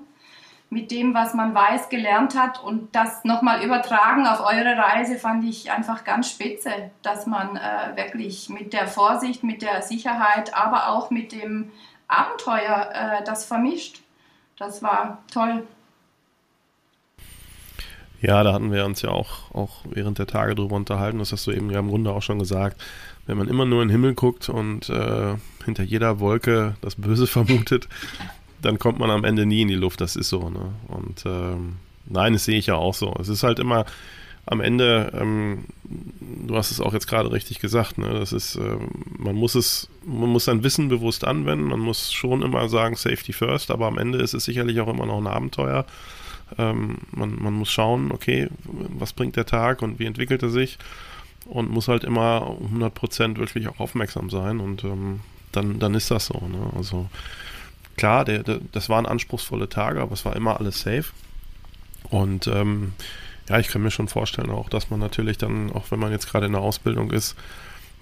mit 0.70 0.92
dem, 0.92 1.14
was 1.14 1.34
man 1.34 1.54
weiß, 1.54 1.90
gelernt 1.90 2.40
hat. 2.40 2.64
Und 2.64 2.96
das 2.96 3.26
nochmal 3.26 3.62
übertragen 3.62 4.26
auf 4.26 4.40
eure 4.40 4.78
Reise 4.78 5.18
fand 5.18 5.44
ich 5.44 5.72
einfach 5.72 6.06
ganz 6.06 6.30
spitze, 6.30 6.72
dass 7.02 7.26
man 7.26 7.58
äh, 7.58 7.98
wirklich 7.98 8.48
mit 8.48 8.72
der 8.72 8.88
Vorsicht, 8.88 9.44
mit 9.44 9.64
der 9.64 9.82
Sicherheit, 9.82 10.56
aber 10.56 10.90
auch 10.90 11.10
mit 11.10 11.34
dem 11.34 11.72
Abenteuer 12.08 12.90
äh, 12.94 13.24
das 13.26 13.44
vermischt 13.44 14.02
das 14.60 14.84
war 14.84 15.24
toll. 15.32 15.64
Ja, 18.22 18.44
da 18.44 18.54
hatten 18.54 18.72
wir 18.74 18.86
uns 18.86 19.02
ja 19.02 19.10
auch, 19.12 19.54
auch 19.56 19.86
während 19.90 20.20
der 20.20 20.28
Tage 20.28 20.54
drüber 20.54 20.76
unterhalten. 20.76 21.20
Das 21.20 21.32
hast 21.32 21.48
du 21.48 21.52
eben 21.52 21.72
ja 21.72 21.80
im 21.80 21.88
Grunde 21.88 22.12
auch 22.12 22.22
schon 22.22 22.40
gesagt. 22.40 22.82
Wenn 23.26 23.38
man 23.38 23.48
immer 23.48 23.66
nur 23.66 23.82
in 23.82 23.88
den 23.88 23.94
Himmel 23.94 24.14
guckt 24.14 24.50
und 24.50 24.90
äh, 24.90 25.36
hinter 25.64 25.84
jeder 25.84 26.20
Wolke 26.20 26.76
das 26.82 26.96
Böse 26.96 27.28
vermutet, 27.28 27.88
dann 28.62 28.78
kommt 28.78 29.00
man 29.00 29.10
am 29.10 29.24
Ende 29.24 29.46
nie 29.46 29.62
in 29.62 29.70
die 29.70 29.76
Luft. 29.76 30.02
Das 30.02 30.18
ist 30.18 30.30
so. 30.30 30.50
Ne? 30.50 30.74
Und 30.90 31.26
ähm, 31.26 31.78
nein, 32.06 32.34
das 32.34 32.44
sehe 32.44 32.60
ich 32.60 32.68
ja 32.68 32.76
auch 32.76 32.94
so. 32.94 33.16
Es 33.20 33.30
ist 33.30 33.44
halt 33.44 33.60
immer 33.60 33.86
am 34.50 34.62
Ende, 34.62 35.12
ähm, 35.14 35.66
du 35.84 36.56
hast 36.56 36.72
es 36.72 36.82
auch 36.82 36.94
jetzt 36.94 37.08
gerade 37.08 37.32
richtig 37.32 37.60
gesagt, 37.60 38.00
ne? 38.00 38.14
das 38.14 38.34
ist, 38.34 38.56
äh, 38.56 38.78
man 39.20 39.36
muss 39.36 39.54
es, 39.54 39.90
man 40.04 40.30
muss 40.30 40.46
sein 40.46 40.64
Wissen 40.64 40.90
bewusst 40.90 41.24
anwenden, 41.24 41.66
man 41.66 41.80
muss 41.80 42.12
schon 42.12 42.42
immer 42.42 42.68
sagen, 42.68 42.96
Safety 42.96 43.32
first, 43.32 43.70
aber 43.70 43.86
am 43.86 44.00
Ende 44.00 44.18
ist 44.18 44.34
es 44.34 44.46
sicherlich 44.46 44.80
auch 44.82 44.88
immer 44.88 45.06
noch 45.06 45.20
ein 45.20 45.28
Abenteuer. 45.28 45.86
Ähm, 46.58 46.98
man, 47.12 47.36
man 47.40 47.54
muss 47.54 47.70
schauen, 47.70 48.12
okay, 48.12 48.48
was 48.64 49.14
bringt 49.14 49.36
der 49.36 49.46
Tag 49.46 49.84
und 49.84 50.00
wie 50.00 50.06
entwickelt 50.06 50.42
er 50.42 50.50
sich 50.50 50.80
und 51.46 51.70
muss 51.70 51.88
halt 51.88 52.04
immer 52.04 52.58
100% 52.74 53.38
wirklich 53.38 53.68
auch 53.68 53.80
aufmerksam 53.80 54.32
sein 54.32 54.60
und 54.60 54.84
ähm, 54.84 55.20
dann, 55.52 55.78
dann 55.78 55.94
ist 55.94 56.10
das 56.10 56.26
so. 56.26 56.40
Ne? 56.40 56.72
Also 56.76 57.08
klar, 57.98 58.26
der, 58.26 58.42
der, 58.42 58.62
das 58.72 58.90
waren 58.90 59.06
anspruchsvolle 59.06 59.70
Tage, 59.70 60.02
aber 60.02 60.14
es 60.14 60.26
war 60.26 60.36
immer 60.36 60.60
alles 60.60 60.82
safe 60.82 61.12
und 62.10 62.48
ähm, 62.48 62.94
ja, 63.50 63.60
ich 63.60 63.68
kann 63.68 63.82
mir 63.82 63.92
schon 63.92 64.08
vorstellen 64.08 64.52
auch, 64.52 64.70
dass 64.70 64.90
man 64.90 65.00
natürlich 65.00 65.38
dann, 65.38 65.72
auch 65.72 65.92
wenn 65.92 66.00
man 66.00 66.12
jetzt 66.12 66.30
gerade 66.30 66.46
in 66.46 66.52
der 66.52 66.62
Ausbildung 66.62 67.12
ist, 67.12 67.36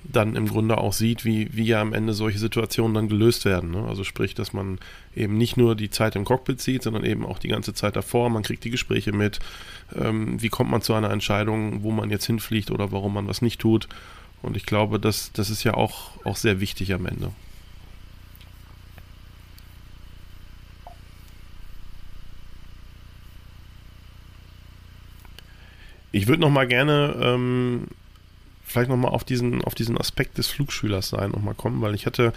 dann 0.03 0.35
im 0.35 0.47
Grunde 0.47 0.77
auch 0.77 0.93
sieht, 0.93 1.25
wie, 1.25 1.49
wie 1.55 1.65
ja 1.65 1.81
am 1.81 1.93
Ende 1.93 2.13
solche 2.13 2.37
Situationen 2.37 2.93
dann 2.93 3.09
gelöst 3.09 3.45
werden. 3.45 3.71
Ne? 3.71 3.85
Also 3.87 4.03
sprich, 4.03 4.35
dass 4.35 4.53
man 4.53 4.79
eben 5.15 5.37
nicht 5.37 5.57
nur 5.57 5.75
die 5.75 5.89
Zeit 5.89 6.15
im 6.15 6.23
Cockpit 6.23 6.61
sieht, 6.61 6.83
sondern 6.83 7.03
eben 7.03 7.25
auch 7.25 7.39
die 7.39 7.47
ganze 7.47 7.73
Zeit 7.73 7.95
davor. 7.95 8.29
Man 8.29 8.43
kriegt 8.43 8.63
die 8.63 8.69
Gespräche 8.69 9.11
mit. 9.11 9.39
Ähm, 9.95 10.41
wie 10.41 10.49
kommt 10.49 10.69
man 10.69 10.81
zu 10.81 10.93
einer 10.93 11.09
Entscheidung, 11.09 11.83
wo 11.83 11.91
man 11.91 12.09
jetzt 12.09 12.25
hinfliegt 12.25 12.71
oder 12.71 12.91
warum 12.91 13.13
man 13.13 13.27
was 13.27 13.41
nicht 13.41 13.59
tut? 13.59 13.87
Und 14.41 14.55
ich 14.55 14.65
glaube, 14.65 14.99
das, 14.99 15.31
das 15.33 15.49
ist 15.49 15.63
ja 15.63 15.73
auch, 15.73 16.11
auch 16.25 16.37
sehr 16.37 16.61
wichtig 16.61 16.93
am 16.93 17.05
Ende. 17.05 17.31
Ich 26.11 26.27
würde 26.27 26.41
noch 26.41 26.49
mal 26.49 26.67
gerne 26.67 27.15
ähm, 27.21 27.87
vielleicht 28.67 28.89
noch 28.89 28.97
mal 28.97 29.09
auf 29.09 29.23
diesen, 29.23 29.63
auf 29.63 29.75
diesen 29.75 29.97
Aspekt 29.97 30.37
des 30.37 30.47
Flugschülers 30.47 31.09
sein 31.09 31.31
noch 31.31 31.41
mal 31.41 31.53
kommen, 31.53 31.81
weil 31.81 31.95
ich 31.95 32.05
hatte, 32.05 32.33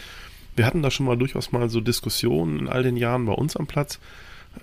wir 0.57 0.65
hatten 0.65 0.83
da 0.83 0.91
schon 0.91 1.07
mal 1.07 1.19
durchaus 1.19 1.53
mal 1.53 1.69
so 1.69 1.81
Diskussionen 1.81 2.61
in 2.61 2.69
all 2.69 2.83
den 2.83 2.97
Jahren 2.97 3.27
bei 3.27 3.33
uns 3.33 3.57
am 3.57 3.67
Platz, 3.67 3.99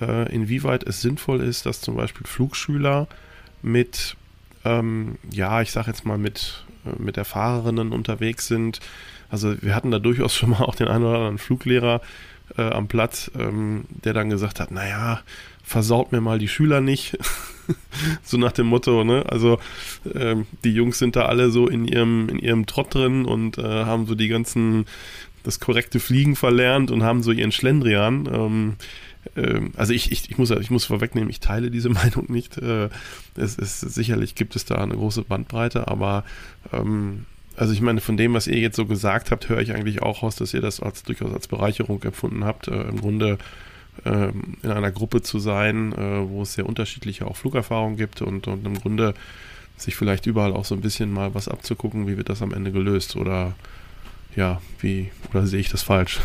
äh, 0.02 0.34
inwieweit 0.34 0.84
es 0.84 1.02
sinnvoll 1.02 1.42
ist, 1.42 1.66
dass 1.66 1.82
zum 1.82 1.96
Beispiel 1.96 2.26
Flugschüler 2.26 3.08
mit, 3.62 4.16
ähm, 4.64 5.18
ja, 5.30 5.62
ich 5.62 5.72
sage 5.72 5.88
jetzt 5.88 6.06
mal 6.06 6.18
mit, 6.18 6.64
äh, 6.86 7.02
mit 7.02 7.18
Erfahrerinnen 7.18 7.92
unterwegs 7.92 8.48
sind. 8.48 8.80
Also 9.30 9.62
wir 9.62 9.76
hatten 9.76 9.92
da 9.92 10.00
durchaus 10.00 10.36
schon 10.36 10.52
mal 10.52 10.64
auch 10.64 10.76
den 10.76 10.88
einen 10.88 11.04
oder 11.04 11.16
anderen 11.16 11.38
Fluglehrer 11.38 12.02
äh, 12.58 12.62
am 12.62 12.88
Platz, 12.88 13.30
ähm, 13.38 13.86
der 13.90 14.14
dann 14.14 14.30
gesagt 14.30 14.62
hat, 14.62 14.72
naja, 14.72 15.22
versaut 15.68 16.14
mir 16.14 16.22
mal 16.22 16.40
die 16.40 16.48
Schüler 16.48 16.80
nicht. 16.80 17.18
so 18.24 18.38
nach 18.38 18.54
dem 18.54 18.68
Motto, 18.68 19.04
ne? 19.04 19.26
Also 19.28 19.60
ähm, 20.16 20.48
die 20.64 20.72
Jungs 20.72 20.98
sind 20.98 21.18
da 21.18 21.26
alle 21.26 21.52
so 21.52 21.68
in 21.68 21.86
ihrem, 21.86 22.30
in 22.30 22.40
ihrem 22.40 22.66
Trott 22.66 22.96
drin 22.96 23.26
und 23.26 23.58
äh, 23.58 23.64
haben 23.64 24.08
so 24.08 24.16
die 24.16 24.30
ganzen, 24.30 24.86
das 25.44 25.60
korrekte 25.60 26.00
Fliegen 26.00 26.38
verlernt 26.38 26.90
und 26.90 27.04
haben 27.04 27.22
so 27.22 27.34
ihren 27.34 27.52
Schlendrian. 27.52 28.30
Ähm, 28.32 28.76
ähm, 29.36 29.74
also 29.76 29.92
ich, 29.92 30.10
ich, 30.14 30.32
ich, 30.32 30.38
muss, 30.38 30.52
ich 30.52 30.72
muss 30.72 30.86
vorwegnehmen, 30.86 31.30
ich 31.30 31.42
teile 31.42 31.70
diese 31.70 31.90
Meinung 31.90 32.32
nicht. 32.32 32.58
Äh, 32.58 32.88
es 33.36 33.56
ist, 33.56 33.82
sicherlich 33.82 34.36
gibt 34.36 34.56
es 34.56 34.64
da 34.64 34.76
eine 34.76 34.96
große 34.96 35.24
Bandbreite, 35.24 35.90
aber 35.90 36.24
ähm, 36.72 37.26
also 37.58 37.74
ich 37.74 37.82
meine, 37.82 38.00
von 38.00 38.16
dem, 38.16 38.34
was 38.34 38.48
ihr 38.48 38.60
jetzt 38.60 38.78
so 38.78 38.86
gesagt 38.86 39.32
habt, 39.32 39.50
höre 39.50 39.60
ich 39.60 39.74
eigentlich 39.74 40.02
auch 40.02 40.24
aus, 40.24 40.38
dass 40.38 40.54
ihr 40.54 40.62
das 40.62 40.80
als 40.80 41.04
durchaus 41.04 41.34
als 41.34 41.50
Bereicherung 41.50 42.02
empfunden 42.04 42.46
habt. 42.46 42.70
Äh, 42.70 42.84
Im 42.84 43.02
Grunde 43.02 43.38
ähm, 44.06 44.58
in 44.64 44.72
einer 44.72 44.92
Gruppe 44.92 45.22
zu 45.22 45.40
sein, 45.40 45.94
äh, 45.94 46.30
wo 46.30 46.44
es 46.44 46.54
sehr 46.54 46.66
unterschiedliche 46.66 47.26
auch 47.28 47.36
Flugerfahrungen 47.36 47.98
gibt 47.98 48.22
und, 48.22 48.48
und 48.48 48.66
im 48.66 48.80
Grunde 48.80 49.14
sich 49.78 49.96
vielleicht 49.96 50.26
überall 50.26 50.54
auch 50.54 50.66
so 50.66 50.76
ein 50.76 50.82
bisschen 50.82 51.12
mal 51.12 51.36
was 51.36 51.48
abzugucken, 51.48 52.08
wie 52.08 52.18
wird 52.18 52.30
das 52.30 52.42
am 52.42 52.54
Ende 52.54 52.72
gelöst 52.72 53.16
oder 53.16 53.54
ja, 54.36 54.62
wie, 54.80 55.12
oder 55.32 55.46
sehe 55.48 55.60
ich 55.60 55.70
das 55.70 55.84
falsch? 55.84 56.20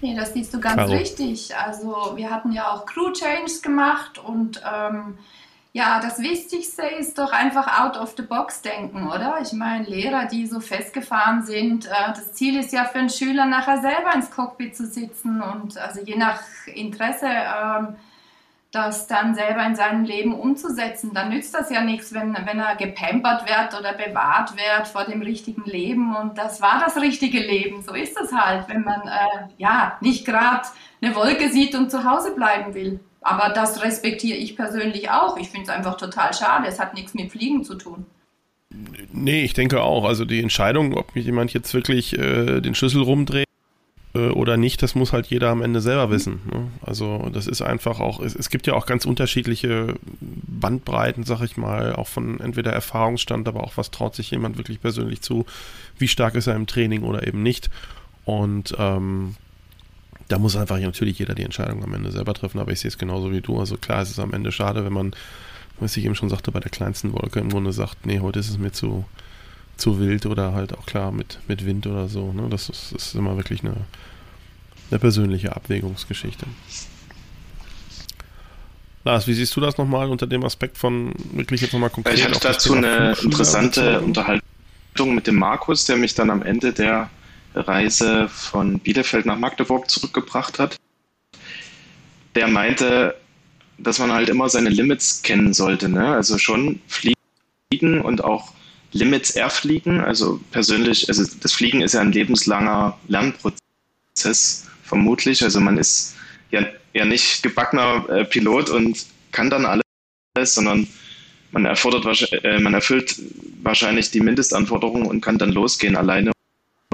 Nee, 0.00 0.16
das 0.16 0.32
siehst 0.32 0.52
du 0.52 0.60
ganz 0.60 0.76
Caro. 0.76 0.92
richtig. 0.92 1.54
Also 1.56 2.12
wir 2.16 2.28
hatten 2.30 2.50
ja 2.52 2.72
auch 2.72 2.86
Crew 2.86 3.12
Changes 3.12 3.62
gemacht 3.62 4.18
und 4.18 4.60
ähm, 4.60 5.16
ja, 5.74 6.00
das 6.00 6.18
Wichtigste 6.18 6.82
ist 6.82 7.18
doch 7.18 7.32
einfach 7.32 7.80
out 7.80 7.96
of 7.96 8.14
the 8.16 8.22
box 8.22 8.60
denken, 8.60 9.08
oder? 9.08 9.38
Ich 9.40 9.52
meine, 9.52 9.84
Lehrer, 9.84 10.26
die 10.26 10.46
so 10.46 10.60
festgefahren 10.60 11.42
sind, 11.42 11.86
äh, 11.86 12.08
das 12.08 12.34
Ziel 12.34 12.58
ist 12.58 12.72
ja 12.72 12.84
für 12.84 12.98
einen 12.98 13.08
Schüler 13.08 13.46
nachher 13.46 13.80
selber 13.80 14.14
ins 14.14 14.30
Cockpit 14.30 14.76
zu 14.76 14.86
sitzen 14.86 15.40
und 15.40 15.78
also 15.78 16.00
je 16.00 16.16
nach 16.16 16.40
Interesse 16.66 17.26
ähm, 17.26 17.96
das 18.72 19.06
dann 19.06 19.34
selber 19.34 19.64
in 19.66 19.76
seinem 19.76 20.04
Leben 20.04 20.34
umzusetzen. 20.34 21.12
Dann 21.12 21.28
nützt 21.28 21.54
das 21.54 21.70
ja 21.70 21.82
nichts, 21.82 22.14
wenn, 22.14 22.34
wenn 22.34 22.58
er 22.58 22.74
gepampert 22.74 23.46
wird 23.46 23.78
oder 23.78 23.92
bewahrt 23.92 24.56
wird 24.56 24.88
vor 24.88 25.04
dem 25.04 25.20
richtigen 25.20 25.64
Leben. 25.64 26.16
Und 26.16 26.38
das 26.38 26.62
war 26.62 26.80
das 26.82 26.96
richtige 26.96 27.38
Leben. 27.38 27.82
So 27.82 27.92
ist 27.92 28.18
es 28.18 28.32
halt, 28.32 28.68
wenn 28.68 28.82
man 28.82 29.02
äh, 29.02 29.48
ja 29.58 29.98
nicht 30.00 30.24
gerade 30.24 30.66
eine 31.02 31.14
Wolke 31.14 31.50
sieht 31.50 31.74
und 31.74 31.90
zu 31.90 32.04
Hause 32.04 32.34
bleiben 32.34 32.72
will. 32.72 33.00
Aber 33.22 33.52
das 33.54 33.82
respektiere 33.82 34.36
ich 34.36 34.56
persönlich 34.56 35.10
auch. 35.10 35.36
Ich 35.36 35.48
finde 35.48 35.64
es 35.64 35.68
einfach 35.68 35.96
total 35.96 36.34
schade. 36.34 36.66
Es 36.66 36.78
hat 36.78 36.94
nichts 36.94 37.14
mit 37.14 37.30
Fliegen 37.30 37.64
zu 37.64 37.76
tun. 37.76 38.06
Nee, 39.12 39.44
ich 39.44 39.54
denke 39.54 39.82
auch. 39.82 40.04
Also 40.04 40.24
die 40.24 40.40
Entscheidung, 40.40 40.94
ob 40.94 41.14
jemand 41.14 41.52
jetzt 41.52 41.72
wirklich 41.74 42.18
äh, 42.18 42.60
den 42.60 42.74
Schlüssel 42.74 43.02
rumdreht 43.02 43.46
äh, 44.14 44.28
oder 44.28 44.56
nicht, 44.56 44.82
das 44.82 44.94
muss 44.94 45.12
halt 45.12 45.26
jeder 45.26 45.50
am 45.50 45.62
Ende 45.62 45.80
selber 45.80 46.10
wissen. 46.10 46.40
Ne? 46.50 46.68
Also 46.80 47.28
das 47.32 47.46
ist 47.46 47.62
einfach 47.62 48.00
auch, 48.00 48.20
es, 48.20 48.34
es, 48.34 48.50
gibt 48.50 48.66
ja 48.66 48.74
auch 48.74 48.86
ganz 48.86 49.04
unterschiedliche 49.04 49.94
Bandbreiten, 50.20 51.24
sag 51.24 51.42
ich 51.42 51.56
mal, 51.56 51.94
auch 51.94 52.08
von 52.08 52.40
entweder 52.40 52.72
Erfahrungsstand, 52.72 53.46
aber 53.46 53.62
auch 53.62 53.76
was 53.76 53.90
traut 53.90 54.14
sich 54.14 54.30
jemand 54.30 54.56
wirklich 54.56 54.80
persönlich 54.80 55.20
zu, 55.20 55.46
wie 55.98 56.08
stark 56.08 56.34
ist 56.34 56.46
er 56.46 56.56
im 56.56 56.66
Training 56.66 57.02
oder 57.02 57.26
eben 57.26 57.42
nicht. 57.42 57.70
Und 58.24 58.74
ähm, 58.78 59.36
da 60.28 60.38
muss 60.38 60.56
einfach 60.56 60.78
natürlich 60.78 61.18
jeder 61.18 61.34
die 61.34 61.42
Entscheidung 61.42 61.82
am 61.82 61.94
Ende 61.94 62.10
selber 62.10 62.34
treffen, 62.34 62.58
aber 62.58 62.72
ich 62.72 62.80
sehe 62.80 62.88
es 62.88 62.98
genauso 62.98 63.32
wie 63.32 63.40
du. 63.40 63.58
Also 63.58 63.76
klar, 63.76 64.02
es 64.02 64.10
ist 64.10 64.18
am 64.18 64.32
Ende 64.32 64.52
schade, 64.52 64.84
wenn 64.84 64.92
man, 64.92 65.14
was 65.80 65.96
ich 65.96 66.04
eben 66.04 66.14
schon 66.14 66.28
sagte, 66.28 66.52
bei 66.52 66.60
der 66.60 66.70
kleinsten 66.70 67.12
Wolke 67.12 67.40
im 67.40 67.50
Grunde 67.50 67.72
sagt, 67.72 68.06
nee, 68.06 68.20
heute 68.20 68.38
ist 68.38 68.50
es 68.50 68.58
mir 68.58 68.72
zu, 68.72 69.04
zu 69.76 69.98
wild 69.98 70.26
oder 70.26 70.52
halt 70.52 70.76
auch 70.76 70.86
klar 70.86 71.12
mit, 71.12 71.38
mit 71.48 71.66
Wind 71.66 71.86
oder 71.86 72.08
so. 72.08 72.32
Ne? 72.32 72.48
Das, 72.50 72.68
ist, 72.68 72.92
ist 72.92 73.14
immer 73.14 73.36
wirklich 73.36 73.62
eine, 73.62 73.76
eine 74.90 74.98
persönliche 74.98 75.54
Abwägungsgeschichte. 75.54 76.46
Lars, 79.04 79.26
wie 79.26 79.34
siehst 79.34 79.56
du 79.56 79.60
das 79.60 79.78
nochmal 79.78 80.08
unter 80.08 80.26
dem 80.26 80.44
Aspekt 80.44 80.78
von 80.78 81.12
wirklich 81.32 81.60
jetzt 81.60 81.72
nochmal 81.72 81.90
konkret? 81.90 82.14
Ich 82.14 82.24
hatte 82.24 82.38
dazu 82.40 82.74
eine 82.74 83.16
interessante 83.20 84.00
Unterhaltung 84.00 84.42
mit 85.14 85.26
dem 85.26 85.36
Markus, 85.36 85.84
der 85.86 85.96
mich 85.96 86.14
dann 86.14 86.30
am 86.30 86.42
Ende 86.42 86.72
der 86.72 87.10
Reise 87.54 88.28
von 88.28 88.78
Bielefeld 88.78 89.26
nach 89.26 89.38
Magdeburg 89.38 89.90
zurückgebracht 89.90 90.58
hat. 90.58 90.76
Der 92.34 92.48
meinte, 92.48 93.14
dass 93.78 93.98
man 93.98 94.12
halt 94.12 94.28
immer 94.28 94.48
seine 94.48 94.70
Limits 94.70 95.22
kennen 95.22 95.52
sollte. 95.52 95.88
Ne? 95.88 96.14
Also 96.14 96.38
schon 96.38 96.80
fliegen 96.86 98.00
und 98.00 98.24
auch 98.24 98.52
Limits 98.92 99.32
erfliegen. 99.32 100.00
Also 100.00 100.40
persönlich, 100.50 101.08
also 101.08 101.24
das 101.40 101.52
Fliegen 101.52 101.82
ist 101.82 101.94
ja 101.94 102.00
ein 102.00 102.12
lebenslanger 102.12 102.98
Lernprozess, 103.08 104.68
vermutlich. 104.84 105.42
Also 105.42 105.60
man 105.60 105.78
ist 105.78 106.14
ja, 106.50 106.66
ja 106.92 107.04
nicht 107.04 107.42
gebackener 107.42 108.08
äh, 108.08 108.24
Pilot 108.24 108.70
und 108.70 109.04
kann 109.32 109.50
dann 109.50 109.66
alles, 109.66 110.54
sondern 110.54 110.86
man 111.50 111.64
erfordert 111.66 112.32
äh, 112.44 112.58
man 112.60 112.74
erfüllt 112.74 113.20
wahrscheinlich 113.62 114.10
die 114.10 114.20
Mindestanforderungen 114.20 115.06
und 115.06 115.20
kann 115.20 115.38
dann 115.38 115.52
losgehen 115.52 115.96
alleine 115.96 116.31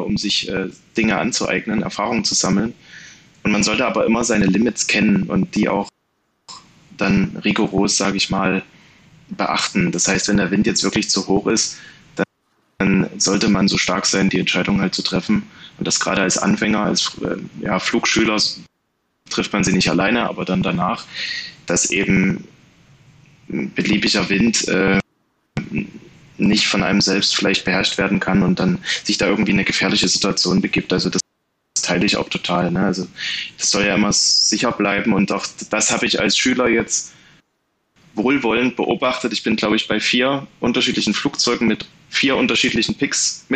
um 0.09 0.17
sich 0.17 0.49
äh, 0.49 0.69
Dinge 0.97 1.19
anzueignen, 1.19 1.83
Erfahrungen 1.83 2.25
zu 2.25 2.35
sammeln. 2.35 2.75
Und 3.45 3.53
man 3.53 3.63
sollte 3.63 3.87
aber 3.87 4.07
immer 4.07 4.25
seine 4.25 4.47
Limits 4.47 4.87
kennen 4.87 5.25
und 5.25 5.55
die 5.55 5.69
auch 5.69 5.89
dann 6.97 7.37
rigoros, 7.45 7.97
sage 7.97 8.17
ich 8.17 8.31
mal, 8.31 8.63
beachten. 9.29 9.93
Das 9.93 10.09
heißt, 10.09 10.29
wenn 10.29 10.39
der 10.39 10.51
Wind 10.51 10.67
jetzt 10.67 10.83
wirklich 10.83 11.09
zu 11.11 11.27
hoch 11.29 11.47
ist, 11.47 11.77
dann 12.79 13.09
sollte 13.19 13.49
man 13.49 13.69
so 13.69 13.77
stark 13.77 14.07
sein, 14.07 14.31
die 14.31 14.41
Entscheidung 14.41 14.81
halt 14.81 14.95
zu 14.95 15.03
treffen. 15.03 15.45
Und 15.79 15.87
das 15.87 16.01
gerade 16.01 16.23
als 16.23 16.39
Anfänger, 16.39 16.81
als 16.81 17.13
äh, 17.23 17.37
ja, 17.65 17.79
Flugschüler 17.79 18.41
trifft 19.31 19.53
man 19.53 19.63
sie 19.63 19.73
nicht 19.73 19.91
alleine, 19.91 20.29
aber 20.29 20.45
dann 20.45 20.63
danach, 20.63 21.05
dass 21.67 21.91
eben 21.91 22.45
beliebiger 23.49 24.29
Wind 24.29 24.67
äh, 24.69 24.99
nicht 26.39 26.67
von 26.67 26.83
einem 26.83 27.01
selbst 27.01 27.37
vielleicht 27.37 27.65
beherrscht 27.65 27.99
werden 27.99 28.21
kann 28.21 28.43
und 28.43 28.59
dann 28.61 28.79
sich 29.05 29.19
da 29.19 29.27
irgendwie 29.27 29.51
in 29.51 29.59
eine 29.59 29.65
gefährliche 29.65 30.09
Situation 30.09 30.61
begibt. 30.61 30.93
Also 30.93 31.11
das 31.11 31.21
teile 31.83 32.07
ich 32.07 32.17
auch 32.17 32.29
total. 32.29 32.71
Ne? 32.71 32.81
Also 32.81 33.07
das 33.57 33.71
soll 33.71 33.85
ja 33.85 33.95
immer 33.95 34.13
sicher 34.13 34.73
bleiben 34.73 35.13
und 35.13 35.33
auch 35.33 35.47
das 35.71 35.91
habe 35.91 36.07
ich 36.07 36.21
als 36.21 36.37
Schüler 36.37 36.69
jetzt 36.69 37.13
wohlwollend 38.15 38.77
beobachtet. 38.77 39.33
Ich 39.33 39.43
bin, 39.43 39.57
glaube 39.57 39.77
ich, 39.77 39.89
bei 39.89 40.01
vier 40.01 40.47
unterschiedlichen 40.61 41.15
Flugzeugen 41.15 41.67
mit 41.67 41.87
vier 42.11 42.37
unterschiedlichen 42.37 42.97
Picks 42.97 43.47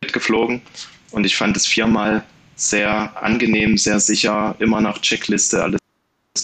mitgeflogen 0.00 0.62
und 1.10 1.24
ich 1.24 1.36
fand 1.36 1.56
es 1.56 1.66
viermal 1.66 2.24
sehr 2.56 3.22
angenehm, 3.22 3.76
sehr 3.76 4.00
sicher, 4.00 4.56
immer 4.58 4.80
nach 4.80 5.00
Checkliste 5.00 5.62
alles 5.62 5.80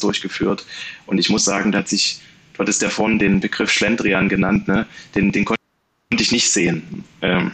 durchgeführt. 0.01 0.66
Und 1.07 1.18
ich 1.18 1.31
muss 1.31 1.45
sagen, 1.45 1.73
da 1.73 1.79
hat 1.79 1.88
sich, 1.88 2.21
du 2.53 2.61
hattest 2.61 2.83
ja 2.83 2.90
vorhin 2.90 3.18
den 3.18 3.40
Begriff 3.40 3.71
Schlendrian 3.71 4.29
genannt, 4.29 4.68
ne? 4.68 4.87
den, 5.14 5.33
den 5.33 5.45
konnte 5.45 5.62
ich 6.20 6.33
nicht 6.33 6.51
sehen. 6.51 7.05
Ähm, 7.20 7.53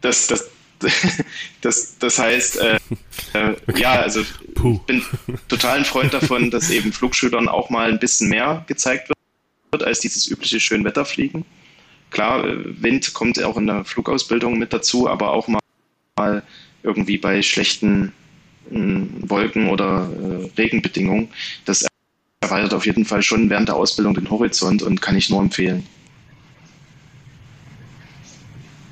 das, 0.00 0.26
das, 0.26 0.50
das, 1.60 1.98
das 1.98 2.18
heißt, 2.18 2.58
äh, 2.58 2.78
äh, 3.34 3.56
ja, 3.76 4.00
also 4.00 4.20
ich 4.20 4.80
bin 4.86 5.02
total 5.48 5.78
ein 5.78 5.84
Freund 5.84 6.14
davon, 6.14 6.50
dass 6.50 6.70
eben 6.70 6.92
Flugschülern 6.92 7.48
auch 7.48 7.70
mal 7.70 7.90
ein 7.90 7.98
bisschen 7.98 8.28
mehr 8.28 8.64
gezeigt 8.66 9.10
wird, 9.70 9.82
als 9.82 10.00
dieses 10.00 10.28
übliche 10.28 10.60
Schönwetterfliegen. 10.60 11.44
Klar, 12.10 12.44
äh, 12.44 12.82
Wind 12.82 13.12
kommt 13.14 13.42
auch 13.42 13.56
in 13.56 13.66
der 13.66 13.84
Flugausbildung 13.84 14.58
mit 14.58 14.72
dazu, 14.72 15.08
aber 15.08 15.32
auch 15.32 15.48
mal 16.16 16.42
irgendwie 16.82 17.18
bei 17.18 17.42
schlechten 17.42 18.12
äh, 18.70 18.76
Wolken 19.22 19.68
oder 19.68 20.10
äh, 20.10 20.60
Regenbedingungen. 20.60 21.28
Das 21.64 21.86
erweitert 22.40 22.74
auf 22.74 22.86
jeden 22.86 23.04
Fall 23.04 23.22
schon 23.22 23.50
während 23.50 23.68
der 23.68 23.76
Ausbildung 23.76 24.14
den 24.14 24.30
Horizont 24.30 24.82
und 24.82 25.02
kann 25.02 25.16
ich 25.16 25.28
nur 25.28 25.40
empfehlen. 25.40 25.86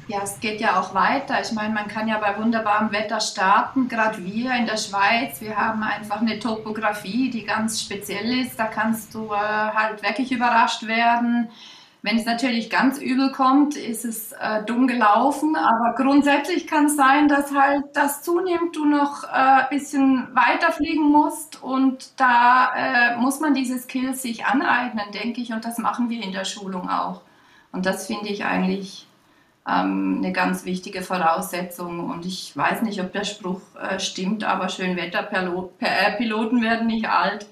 Ja, 0.09 0.21
es 0.23 0.39
geht 0.39 0.61
ja 0.61 0.79
auch 0.79 0.95
weiter. 0.95 1.41
Ich 1.43 1.51
meine, 1.51 1.75
man 1.75 1.89
kann 1.89 2.07
ja 2.07 2.19
bei 2.19 2.39
wunderbarem 2.39 2.93
Wetter 2.93 3.21
starten. 3.21 3.89
Gerade 3.89 4.25
wir 4.25 4.55
in 4.55 4.67
der 4.67 4.77
Schweiz, 4.77 5.41
wir 5.41 5.57
haben 5.57 5.83
einfach 5.83 6.21
eine 6.21 6.39
Topografie, 6.39 7.29
die 7.29 7.45
ganz 7.45 7.83
speziell 7.83 8.39
ist. 8.41 8.57
Da 8.57 8.67
kannst 8.67 9.15
du 9.15 9.33
äh, 9.33 9.37
halt 9.37 10.05
wirklich 10.05 10.31
überrascht 10.31 10.87
werden. 10.87 11.49
Wenn 12.03 12.19
es 12.19 12.25
natürlich 12.25 12.71
ganz 12.71 12.99
übel 12.99 13.33
kommt, 13.33 13.75
ist 13.75 14.05
es 14.05 14.31
äh, 14.31 14.63
dumm 14.65 14.87
gelaufen. 14.87 15.57
Aber 15.57 15.97
grundsätzlich 15.97 16.69
kann 16.69 16.87
es 16.87 16.95
sein, 16.95 17.27
dass 17.27 17.53
halt 17.53 17.87
das 17.95 18.23
zunimmt, 18.23 18.77
du 18.77 18.85
noch 18.85 19.25
äh, 19.25 19.27
ein 19.33 19.69
bisschen 19.71 20.29
weiter 20.37 20.71
fliegen 20.71 21.11
musst. 21.11 21.61
Und 21.65 22.13
da 22.21 22.73
äh, 22.77 23.17
muss 23.17 23.41
man 23.41 23.55
diese 23.55 23.77
Skills 23.77 24.23
sich 24.23 24.47
aneignen, 24.47 25.11
denke 25.13 25.41
ich. 25.41 25.53
Und 25.53 25.65
das 25.65 25.79
machen 25.79 26.11
wir 26.11 26.23
in 26.23 26.31
der 26.31 26.45
Schulung 26.45 26.89
auch. 26.89 27.23
Und 27.73 27.87
das 27.87 28.07
finde 28.07 28.29
ich 28.29 28.45
eigentlich 28.45 29.09
ähm, 29.69 30.17
eine 30.19 30.33
ganz 30.33 30.65
wichtige 30.65 31.03
Voraussetzung. 31.03 32.09
Und 32.11 32.25
ich 32.25 32.57
weiß 32.57 32.83
nicht, 32.83 33.01
ob 33.01 33.13
der 33.13 33.25
Spruch 33.25 33.61
äh, 33.81 33.99
stimmt, 33.99 34.45
aber 34.45 34.69
Schönwetterpiloten 34.69 36.63
werden 36.63 36.87
nicht 36.87 37.09
alt. 37.09 37.47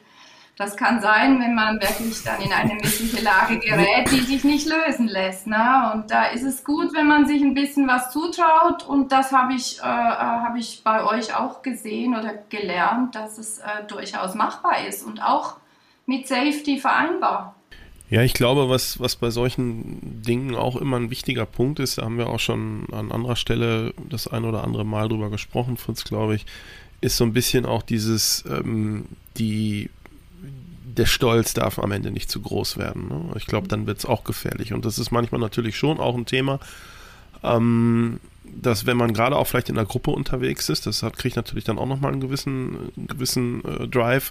Das 0.57 0.77
kann 0.77 1.01
sein, 1.01 1.41
wenn 1.41 1.57
man 1.57 1.81
wirklich 1.81 2.23
dann 2.23 2.41
in 2.41 2.53
eine 2.53 2.75
missliche 2.75 3.21
Lage 3.25 3.59
gerät, 3.59 4.09
die 4.13 4.21
sich 4.21 4.45
nicht 4.45 4.69
lösen 4.69 5.09
lässt. 5.09 5.49
Ne? 5.49 5.91
Und 5.93 6.13
da 6.13 6.27
ist 6.27 6.45
es 6.45 6.63
gut, 6.63 6.95
wenn 6.95 7.09
man 7.09 7.27
sich 7.27 7.43
ein 7.43 7.55
bisschen 7.55 7.89
was 7.89 8.13
zutraut. 8.13 8.87
Und 8.87 9.11
das 9.11 9.33
habe 9.33 9.55
ich, 9.55 9.81
äh, 9.81 9.83
äh 9.83 9.87
hab 9.87 10.55
ich 10.57 10.83
bei 10.85 11.03
euch 11.03 11.35
auch 11.35 11.63
gesehen 11.63 12.17
oder 12.17 12.35
gelernt, 12.51 13.17
dass 13.17 13.39
es 13.39 13.59
äh, 13.59 13.85
durchaus 13.89 14.37
machbar 14.37 14.87
ist 14.87 15.05
und 15.05 15.21
auch 15.21 15.57
mit 16.07 16.29
Safety 16.29 16.79
vereinbar. 16.79 17.54
Ja, 18.15 18.23
ich 18.23 18.35
glaube, 18.35 18.69
was, 18.69 19.01
was 19.01 19.17
bei 19.17 19.31
solchen 19.31 20.23
Dingen 20.23 20.55
auch 20.55 20.77
immer 20.77 20.99
ein 20.99 21.11
wichtiger 21.11 21.47
Punkt 21.47 21.81
ist, 21.81 21.99
da 21.99 22.03
haben 22.03 22.17
wir 22.17 22.29
auch 22.29 22.39
schon 22.39 22.87
an 22.93 23.11
anderer 23.11 23.35
Stelle 23.35 23.93
das 24.09 24.29
ein 24.29 24.45
oder 24.45 24.63
andere 24.63 24.85
Mal 24.85 25.09
drüber 25.09 25.31
gesprochen, 25.31 25.77
Fritz, 25.77 26.05
glaube 26.05 26.37
ich, 26.37 26.47
ist 27.01 27.17
so 27.17 27.25
ein 27.25 27.33
bisschen 27.33 27.67
auch 27.67 27.83
dieses, 27.83 28.45
ähm, 28.49 29.07
die, 29.37 29.91
der 30.85 31.07
Stolz 31.07 31.55
darf 31.55 31.81
am 31.81 31.91
Ende 31.91 32.13
nicht 32.13 32.31
zu 32.31 32.41
groß 32.41 32.77
werden. 32.77 33.09
Ne? 33.09 33.33
Ich 33.35 33.47
glaube, 33.47 33.67
dann 33.67 33.89
wird 33.89 33.99
es 33.99 34.07
auch 34.07 34.23
gefährlich. 34.23 34.73
Und 34.73 34.85
das 34.85 35.01
ist 35.01 35.11
manchmal 35.11 35.41
natürlich 35.41 35.77
schon 35.77 35.99
auch 35.99 36.15
ein 36.15 36.25
Thema, 36.25 36.61
ähm, 37.43 38.21
dass 38.45 38.87
wenn 38.87 38.97
man 38.97 39.13
gerade 39.13 39.37
auch 39.37 39.49
vielleicht 39.49 39.71
in 39.71 39.77
einer 39.77 39.89
Gruppe 39.89 40.13
unterwegs 40.13 40.69
ist, 40.69 40.87
das 40.87 41.03
hat, 41.03 41.19
kriegt 41.19 41.35
natürlich 41.35 41.65
dann 41.65 41.79
auch 41.79 41.87
nochmal 41.89 42.13
einen 42.13 42.21
gewissen, 42.21 42.93
einen 42.97 43.09
gewissen 43.09 43.65
äh, 43.65 43.89
Drive 43.89 44.31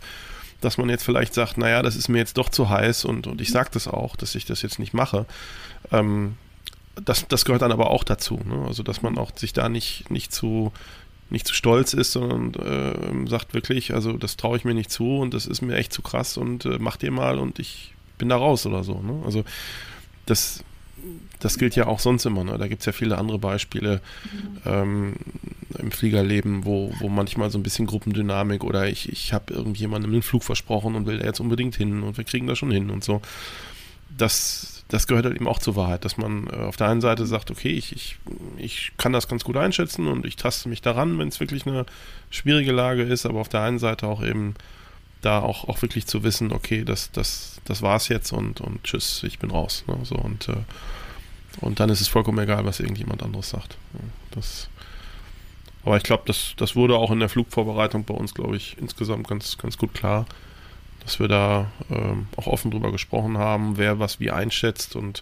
dass 0.63 0.77
man 0.77 0.89
jetzt 0.89 1.03
vielleicht 1.03 1.33
sagt, 1.33 1.57
naja, 1.57 1.81
das 1.81 1.95
ist 1.95 2.09
mir 2.09 2.19
jetzt 2.19 2.37
doch 2.37 2.49
zu 2.49 2.69
heiß 2.69 3.05
und, 3.05 3.27
und 3.27 3.41
ich 3.41 3.51
sage 3.51 3.69
das 3.73 3.87
auch, 3.87 4.15
dass 4.15 4.35
ich 4.35 4.45
das 4.45 4.61
jetzt 4.61 4.79
nicht 4.79 4.93
mache. 4.93 5.25
Ähm, 5.91 6.37
das, 7.03 7.27
das 7.27 7.45
gehört 7.45 7.61
dann 7.63 7.71
aber 7.71 7.89
auch 7.89 8.03
dazu. 8.03 8.39
Ne? 8.45 8.65
Also, 8.67 8.83
dass 8.83 9.01
man 9.01 9.17
auch 9.17 9.31
sich 9.35 9.53
da 9.53 9.69
nicht, 9.69 10.09
nicht 10.11 10.31
zu 10.31 10.71
nicht 11.29 11.47
zu 11.47 11.55
stolz 11.55 11.93
ist, 11.93 12.11
sondern 12.11 12.53
äh, 12.53 13.27
sagt 13.27 13.55
wirklich, 13.55 13.93
also 13.93 14.13
das 14.13 14.37
traue 14.37 14.55
ich 14.55 14.65
mir 14.65 14.75
nicht 14.75 14.91
zu 14.91 15.17
und 15.17 15.33
das 15.33 15.47
ist 15.47 15.61
mir 15.61 15.75
echt 15.75 15.91
zu 15.91 16.03
krass 16.03 16.37
und 16.37 16.65
äh, 16.65 16.77
macht 16.77 17.01
ihr 17.01 17.11
mal 17.11 17.39
und 17.39 17.57
ich 17.57 17.95
bin 18.19 18.29
da 18.29 18.37
raus 18.37 18.67
oder 18.67 18.83
so. 18.83 19.01
Ne? 19.01 19.19
Also 19.25 19.43
das, 20.27 20.63
das 21.39 21.57
gilt 21.57 21.75
ja 21.75 21.87
auch 21.87 21.99
sonst 21.99 22.25
immer. 22.25 22.43
Ne? 22.43 22.57
Da 22.57 22.67
gibt 22.67 22.81
es 22.81 22.85
ja 22.85 22.91
viele 22.91 23.17
andere 23.17 23.39
Beispiele 23.39 24.01
mhm. 24.31 24.57
ähm, 24.65 25.13
im 25.77 25.91
Fliegerleben, 25.91 26.65
wo, 26.65 26.93
wo 26.99 27.09
manchmal 27.09 27.51
so 27.51 27.57
ein 27.57 27.63
bisschen 27.63 27.85
Gruppendynamik 27.85 28.63
oder 28.63 28.87
ich, 28.87 29.11
ich 29.11 29.33
habe 29.33 29.53
irgendjemandem 29.53 30.11
einen 30.11 30.21
Flug 30.21 30.43
versprochen 30.43 30.95
und 30.95 31.05
will 31.05 31.19
da 31.19 31.25
jetzt 31.25 31.39
unbedingt 31.39 31.75
hin 31.75 32.03
und 32.03 32.17
wir 32.17 32.23
kriegen 32.23 32.47
da 32.47 32.55
schon 32.55 32.71
hin 32.71 32.89
und 32.89 33.03
so. 33.03 33.21
Das, 34.15 34.83
das 34.89 35.07
gehört 35.07 35.25
halt 35.25 35.35
eben 35.35 35.47
auch 35.47 35.59
zur 35.59 35.75
Wahrheit, 35.75 36.05
dass 36.05 36.17
man 36.17 36.47
äh, 36.47 36.55
auf 36.55 36.77
der 36.77 36.87
einen 36.87 37.01
Seite 37.01 37.25
sagt, 37.25 37.51
okay, 37.51 37.71
ich, 37.71 37.93
ich, 37.93 38.17
ich 38.57 38.91
kann 38.97 39.11
das 39.11 39.27
ganz 39.27 39.43
gut 39.43 39.57
einschätzen 39.57 40.07
und 40.07 40.25
ich 40.25 40.35
taste 40.35 40.69
mich 40.69 40.81
daran, 40.81 41.17
wenn 41.19 41.27
es 41.27 41.39
wirklich 41.39 41.65
eine 41.65 41.85
schwierige 42.29 42.71
Lage 42.71 43.03
ist, 43.03 43.25
aber 43.25 43.39
auf 43.41 43.49
der 43.49 43.61
einen 43.61 43.79
Seite 43.79 44.07
auch 44.07 44.23
eben 44.23 44.55
da 45.25 45.39
auch, 45.39 45.67
auch 45.67 45.81
wirklich 45.81 46.05
zu 46.05 46.23
wissen, 46.23 46.51
okay, 46.51 46.83
das, 46.83 47.11
das, 47.11 47.61
das 47.65 47.81
war's 47.81 48.07
jetzt 48.09 48.31
und, 48.31 48.61
und 48.61 48.83
tschüss, 48.83 49.23
ich 49.23 49.39
bin 49.39 49.51
raus. 49.51 49.83
Ne? 49.87 49.97
So, 50.03 50.15
und, 50.15 50.49
äh, 50.49 50.63
und 51.61 51.79
dann 51.79 51.89
ist 51.89 52.01
es 52.01 52.07
vollkommen 52.07 52.39
egal, 52.39 52.65
was 52.65 52.79
irgendjemand 52.79 53.23
anderes 53.23 53.49
sagt. 53.49 53.77
Das, 54.31 54.69
aber 55.85 55.97
ich 55.97 56.03
glaube, 56.03 56.23
das, 56.25 56.53
das 56.57 56.75
wurde 56.75 56.97
auch 56.97 57.11
in 57.11 57.19
der 57.19 57.29
Flugvorbereitung 57.29 58.05
bei 58.05 58.13
uns, 58.13 58.33
glaube 58.33 58.55
ich, 58.55 58.77
insgesamt 58.79 59.27
ganz, 59.27 59.57
ganz 59.57 59.77
gut 59.77 59.93
klar, 59.93 60.25
dass 61.03 61.19
wir 61.19 61.27
da 61.27 61.71
ähm, 61.89 62.27
auch 62.37 62.47
offen 62.47 62.71
drüber 62.71 62.91
gesprochen 62.91 63.37
haben, 63.37 63.77
wer 63.77 63.99
was 63.99 64.19
wie 64.19 64.31
einschätzt 64.31 64.95
und 64.95 65.21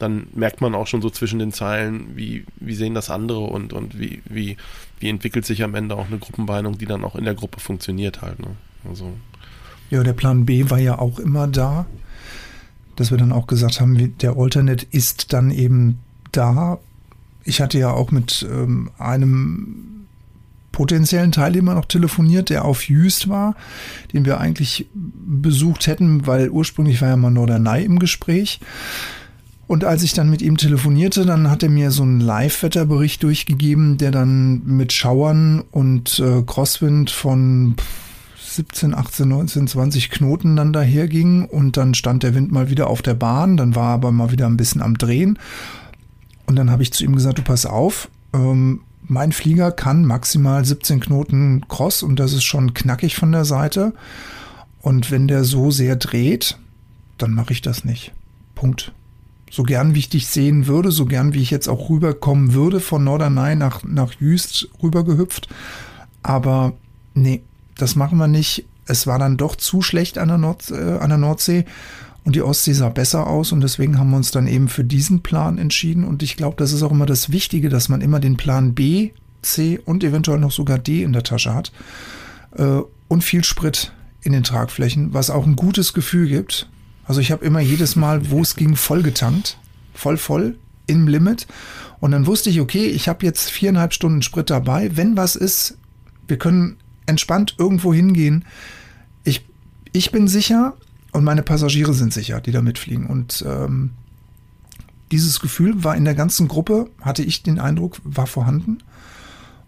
dann 0.00 0.26
merkt 0.34 0.60
man 0.60 0.74
auch 0.74 0.88
schon 0.88 1.02
so 1.02 1.10
zwischen 1.10 1.38
den 1.38 1.52
Zeilen, 1.52 2.16
wie, 2.16 2.44
wie 2.56 2.74
sehen 2.74 2.94
das 2.94 3.10
andere 3.10 3.40
und, 3.40 3.72
und 3.72 3.98
wie, 3.98 4.22
wie, 4.24 4.56
wie 4.98 5.08
entwickelt 5.08 5.46
sich 5.46 5.62
am 5.62 5.74
Ende 5.74 5.96
auch 5.96 6.06
eine 6.06 6.18
Gruppenbeinung, 6.18 6.78
die 6.78 6.86
dann 6.86 7.04
auch 7.04 7.14
in 7.14 7.24
der 7.24 7.34
Gruppe 7.34 7.60
funktioniert 7.60 8.20
halt. 8.20 8.40
Ne? 8.40 8.56
Also. 8.88 9.12
Ja, 9.90 10.02
der 10.02 10.12
Plan 10.12 10.44
B 10.44 10.70
war 10.70 10.78
ja 10.78 10.98
auch 10.98 11.18
immer 11.18 11.46
da, 11.46 11.86
dass 12.96 13.10
wir 13.10 13.18
dann 13.18 13.32
auch 13.32 13.46
gesagt 13.46 13.80
haben, 13.80 14.16
der 14.18 14.36
Alternate 14.36 14.86
ist 14.90 15.32
dann 15.32 15.50
eben 15.50 15.98
da. 16.32 16.78
Ich 17.44 17.60
hatte 17.60 17.78
ja 17.78 17.90
auch 17.90 18.10
mit 18.10 18.46
ähm, 18.50 18.90
einem 18.98 19.94
potenziellen 20.72 21.30
Teilnehmer 21.30 21.74
noch 21.74 21.84
telefoniert, 21.84 22.50
der 22.50 22.64
auf 22.64 22.88
Jüst 22.88 23.28
war, 23.28 23.54
den 24.12 24.24
wir 24.24 24.40
eigentlich 24.40 24.86
besucht 24.92 25.86
hätten, 25.86 26.26
weil 26.26 26.50
ursprünglich 26.50 27.00
war 27.00 27.10
ja 27.10 27.16
mal 27.16 27.30
Norderney 27.30 27.84
im 27.84 28.00
Gespräch. 28.00 28.58
Und 29.66 29.84
als 29.84 30.02
ich 30.02 30.12
dann 30.12 30.28
mit 30.28 30.42
ihm 30.42 30.56
telefonierte, 30.56 31.24
dann 31.24 31.50
hat 31.50 31.62
er 31.62 31.70
mir 31.70 31.90
so 31.90 32.02
einen 32.02 32.20
Live-Wetterbericht 32.20 33.22
durchgegeben, 33.22 33.98
der 33.98 34.10
dann 34.10 34.62
mit 34.66 34.92
Schauern 34.92 35.62
und 35.70 36.18
äh, 36.18 36.42
Crosswind 36.42 37.10
von 37.10 37.76
17, 38.56 38.94
18, 38.94 39.28
19, 39.28 39.66
20 39.68 40.10
Knoten 40.10 40.56
dann 40.56 40.72
daherging 40.72 41.46
und 41.46 41.76
dann 41.76 41.94
stand 41.94 42.22
der 42.22 42.34
Wind 42.34 42.52
mal 42.52 42.70
wieder 42.70 42.88
auf 42.88 43.02
der 43.02 43.14
Bahn, 43.14 43.56
dann 43.56 43.74
war 43.74 43.90
er 43.90 43.94
aber 43.94 44.12
mal 44.12 44.30
wieder 44.30 44.46
ein 44.46 44.56
bisschen 44.56 44.82
am 44.82 44.96
Drehen. 44.96 45.38
Und 46.46 46.56
dann 46.56 46.70
habe 46.70 46.82
ich 46.82 46.92
zu 46.92 47.04
ihm 47.04 47.14
gesagt, 47.14 47.38
du 47.38 47.42
pass 47.42 47.66
auf, 47.66 48.08
ähm, 48.32 48.80
mein 49.06 49.32
Flieger 49.32 49.70
kann 49.70 50.04
maximal 50.04 50.64
17 50.64 51.00
Knoten 51.00 51.66
Cross 51.68 52.02
und 52.02 52.18
das 52.18 52.32
ist 52.32 52.44
schon 52.44 52.74
knackig 52.74 53.16
von 53.16 53.32
der 53.32 53.44
Seite. 53.44 53.92
Und 54.80 55.10
wenn 55.10 55.28
der 55.28 55.44
so 55.44 55.70
sehr 55.70 55.96
dreht, 55.96 56.58
dann 57.18 57.32
mache 57.32 57.52
ich 57.52 57.62
das 57.62 57.84
nicht. 57.84 58.12
Punkt. 58.54 58.92
So 59.50 59.62
gern 59.62 59.94
wie 59.94 60.00
ich 60.00 60.08
dich 60.08 60.26
sehen 60.26 60.66
würde, 60.66 60.90
so 60.90 61.06
gern 61.06 61.32
wie 61.32 61.40
ich 61.40 61.50
jetzt 61.50 61.68
auch 61.68 61.88
rüberkommen 61.88 62.54
würde 62.54 62.80
von 62.80 63.04
Norderney 63.04 63.56
nach, 63.56 63.82
nach 63.84 64.12
Jüst 64.14 64.68
rübergehüpft. 64.82 65.48
Aber 66.22 66.72
nee, 67.14 67.42
das 67.76 67.96
machen 67.96 68.18
wir 68.18 68.28
nicht. 68.28 68.66
Es 68.86 69.06
war 69.06 69.18
dann 69.18 69.36
doch 69.36 69.56
zu 69.56 69.82
schlecht 69.82 70.18
an 70.18 70.28
der, 70.28 70.38
Nord, 70.38 70.70
äh, 70.70 70.98
an 70.98 71.08
der 71.08 71.18
Nordsee 71.18 71.64
und 72.24 72.36
die 72.36 72.42
Ostsee 72.42 72.72
sah 72.72 72.88
besser 72.88 73.26
aus 73.26 73.52
und 73.52 73.60
deswegen 73.60 73.98
haben 73.98 74.10
wir 74.10 74.16
uns 74.16 74.30
dann 74.30 74.46
eben 74.46 74.68
für 74.68 74.84
diesen 74.84 75.22
Plan 75.22 75.58
entschieden. 75.58 76.04
Und 76.04 76.22
ich 76.22 76.36
glaube, 76.36 76.56
das 76.56 76.72
ist 76.72 76.82
auch 76.82 76.90
immer 76.90 77.06
das 77.06 77.30
Wichtige, 77.30 77.68
dass 77.68 77.90
man 77.90 78.00
immer 78.00 78.18
den 78.18 78.36
Plan 78.36 78.74
B, 78.74 79.10
C 79.42 79.78
und 79.84 80.02
eventuell 80.02 80.38
noch 80.38 80.50
sogar 80.50 80.78
D 80.78 81.02
in 81.02 81.12
der 81.12 81.22
Tasche 81.22 81.54
hat. 81.54 81.70
Äh, 82.56 82.80
und 83.08 83.22
viel 83.22 83.44
Sprit 83.44 83.92
in 84.22 84.32
den 84.32 84.42
Tragflächen, 84.42 85.12
was 85.12 85.28
auch 85.28 85.46
ein 85.46 85.54
gutes 85.54 85.92
Gefühl 85.92 86.28
gibt. 86.28 86.68
Also 87.04 87.20
ich 87.20 87.30
habe 87.30 87.44
immer 87.44 87.60
jedes 87.60 87.94
Mal, 87.94 88.30
wo 88.30 88.40
es 88.40 88.56
ging, 88.56 88.74
voll 88.74 89.02
getankt. 89.02 89.58
Voll, 89.92 90.16
voll, 90.16 90.56
im 90.86 91.06
Limit. 91.06 91.46
Und 92.00 92.12
dann 92.12 92.26
wusste 92.26 92.48
ich, 92.48 92.60
okay, 92.60 92.86
ich 92.86 93.06
habe 93.06 93.24
jetzt 93.26 93.50
viereinhalb 93.50 93.92
Stunden 93.92 94.22
Sprit 94.22 94.48
dabei. 94.48 94.96
Wenn 94.96 95.16
was 95.16 95.36
ist, 95.36 95.76
wir 96.26 96.38
können 96.38 96.78
entspannt 97.06 97.56
irgendwo 97.58 97.92
hingehen. 97.92 98.44
Ich, 99.24 99.44
ich 99.92 100.10
bin 100.10 100.28
sicher, 100.28 100.74
und 101.12 101.24
meine 101.24 101.42
Passagiere 101.42 101.94
sind 101.94 102.12
sicher, 102.12 102.40
die 102.40 102.50
da 102.50 102.60
mitfliegen. 102.60 103.06
Und 103.06 103.44
ähm, 103.46 103.90
dieses 105.12 105.40
Gefühl 105.40 105.84
war 105.84 105.94
in 105.96 106.04
der 106.04 106.14
ganzen 106.14 106.48
Gruppe, 106.48 106.90
hatte 107.00 107.22
ich 107.22 107.42
den 107.42 107.60
Eindruck, 107.60 108.00
war 108.02 108.26
vorhanden. 108.26 108.78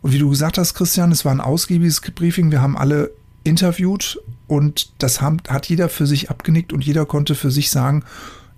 Und 0.02 0.12
wie 0.12 0.18
du 0.18 0.28
gesagt 0.28 0.58
hast, 0.58 0.74
Christian, 0.74 1.12
es 1.12 1.24
war 1.24 1.32
ein 1.32 1.40
ausgiebiges 1.40 2.00
Briefing. 2.00 2.50
Wir 2.50 2.62
haben 2.62 2.76
alle 2.76 3.12
interviewt 3.44 4.20
und 4.48 4.90
das 4.98 5.20
haben, 5.20 5.38
hat 5.48 5.68
jeder 5.68 5.88
für 5.88 6.06
sich 6.06 6.30
abgenickt 6.30 6.72
und 6.72 6.84
jeder 6.84 7.06
konnte 7.06 7.34
für 7.34 7.50
sich 7.50 7.70
sagen, 7.70 8.04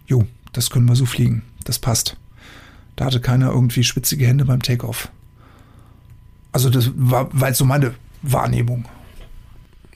jo, 0.06 0.26
das 0.52 0.70
können 0.70 0.88
wir 0.88 0.96
so 0.96 1.06
fliegen. 1.06 1.42
Das 1.64 1.78
passt. 1.78 2.16
Da 2.96 3.04
hatte 3.04 3.20
keiner 3.20 3.50
irgendwie 3.50 3.84
schwitzige 3.84 4.26
Hände 4.26 4.44
beim 4.44 4.62
Takeoff. 4.62 5.10
Also 6.52 6.70
das 6.70 6.90
war, 6.96 7.28
war 7.38 7.52
so 7.52 7.64
meine 7.64 7.94
Wahrnehmung. 8.22 8.86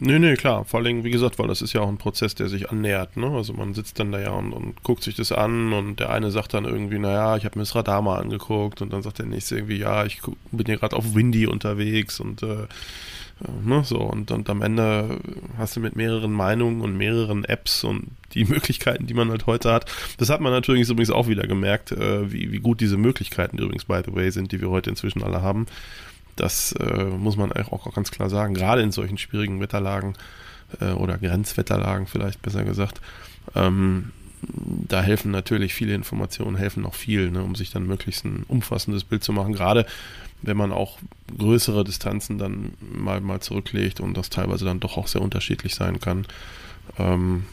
Nee, 0.04 0.18
nee, 0.18 0.34
klar. 0.34 0.64
Vor 0.64 0.80
allem, 0.80 1.04
wie 1.04 1.12
gesagt, 1.12 1.38
weil 1.38 1.46
das 1.46 1.62
ist 1.62 1.74
ja 1.74 1.80
auch 1.80 1.88
ein 1.88 1.96
Prozess, 1.96 2.34
der 2.34 2.48
sich 2.48 2.70
annähert. 2.70 3.16
Ne? 3.16 3.28
Also 3.28 3.52
man 3.52 3.72
sitzt 3.72 4.00
dann 4.00 4.10
da 4.10 4.18
ja 4.18 4.30
und, 4.30 4.52
und 4.52 4.82
guckt 4.82 5.04
sich 5.04 5.14
das 5.14 5.30
an 5.30 5.72
und 5.72 6.00
der 6.00 6.10
eine 6.10 6.32
sagt 6.32 6.54
dann 6.54 6.64
irgendwie, 6.64 6.98
naja, 6.98 7.36
ich 7.36 7.44
habe 7.44 7.56
mir 7.56 7.62
das 7.62 7.76
Radar 7.76 8.02
mal 8.02 8.18
angeguckt 8.18 8.82
und 8.82 8.92
dann 8.92 9.02
sagt 9.02 9.20
der 9.20 9.26
nächste 9.26 9.54
irgendwie, 9.54 9.76
ja, 9.76 10.04
ich 10.04 10.20
bin 10.50 10.66
hier 10.66 10.78
gerade 10.78 10.96
auf 10.96 11.14
Windy 11.14 11.46
unterwegs 11.46 12.18
und 12.18 12.42
äh, 12.42 12.66
ne, 13.64 13.84
so 13.84 13.98
und, 14.00 14.32
und 14.32 14.50
am 14.50 14.62
Ende 14.62 15.20
hast 15.56 15.76
du 15.76 15.80
mit 15.80 15.94
mehreren 15.94 16.32
Meinungen 16.32 16.80
und 16.80 16.96
mehreren 16.96 17.44
Apps 17.44 17.84
und 17.84 18.08
die 18.34 18.44
Möglichkeiten, 18.44 19.06
die 19.06 19.14
man 19.14 19.30
halt 19.30 19.46
heute 19.46 19.72
hat. 19.72 19.86
Das 20.18 20.30
hat 20.30 20.40
man 20.40 20.50
natürlich 20.50 20.88
übrigens 20.88 21.10
auch 21.10 21.28
wieder 21.28 21.46
gemerkt, 21.46 21.92
äh, 21.92 22.32
wie, 22.32 22.50
wie 22.50 22.58
gut 22.58 22.80
diese 22.80 22.96
Möglichkeiten 22.96 23.58
übrigens, 23.58 23.84
by 23.84 24.00
the 24.04 24.12
way, 24.12 24.30
sind, 24.32 24.50
die 24.50 24.60
wir 24.60 24.70
heute 24.70 24.90
inzwischen 24.90 25.22
alle 25.22 25.42
haben. 25.42 25.66
Das 26.36 26.72
äh, 26.72 27.04
muss 27.04 27.36
man 27.36 27.52
auch 27.52 27.94
ganz 27.94 28.10
klar 28.10 28.30
sagen. 28.30 28.54
Gerade 28.54 28.82
in 28.82 28.92
solchen 28.92 29.18
schwierigen 29.18 29.60
Wetterlagen 29.60 30.14
äh, 30.80 30.92
oder 30.92 31.18
Grenzwetterlagen 31.18 32.06
vielleicht 32.06 32.42
besser 32.42 32.64
gesagt. 32.64 33.00
Ähm, 33.54 34.12
da 34.88 35.02
helfen 35.02 35.30
natürlich 35.30 35.72
viele 35.72 35.94
Informationen, 35.94 36.56
helfen 36.56 36.84
auch 36.84 36.94
viel, 36.94 37.30
ne, 37.30 37.42
um 37.42 37.54
sich 37.54 37.70
dann 37.70 37.86
möglichst 37.86 38.24
ein 38.24 38.44
umfassendes 38.48 39.04
Bild 39.04 39.22
zu 39.22 39.32
machen. 39.32 39.52
Gerade 39.52 39.86
wenn 40.42 40.56
man 40.56 40.72
auch 40.72 40.98
größere 41.38 41.84
Distanzen 41.84 42.38
dann 42.38 42.72
mal, 42.80 43.20
mal 43.20 43.40
zurücklegt 43.40 44.00
und 44.00 44.16
das 44.16 44.30
teilweise 44.30 44.64
dann 44.64 44.80
doch 44.80 44.96
auch 44.96 45.06
sehr 45.06 45.22
unterschiedlich 45.22 45.74
sein 45.74 46.00
kann. 46.00 46.26
Ähm, 46.98 47.44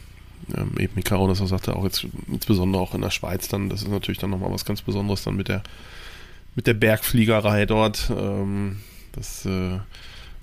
ähm, 0.56 0.72
eben 0.80 0.96
wie 0.96 1.04
Caro 1.04 1.28
das 1.28 1.42
auch 1.42 1.48
sagte, 1.48 1.76
auch 1.76 1.84
jetzt 1.84 2.08
insbesondere 2.28 2.82
auch 2.82 2.96
in 2.96 3.02
der 3.02 3.12
Schweiz 3.12 3.48
dann, 3.48 3.70
das 3.70 3.84
ist 3.84 3.90
natürlich 3.90 4.18
dann 4.18 4.32
nochmal 4.32 4.52
was 4.52 4.66
ganz 4.66 4.82
Besonderes 4.82 5.24
dann 5.24 5.36
mit 5.36 5.48
der 5.48 5.62
mit 6.56 6.68
der 6.68 6.74
Bergfliegerei 6.74 7.66
dort. 7.66 8.12
Ähm, 8.16 8.80
das 9.12 9.46
äh, 9.46 9.80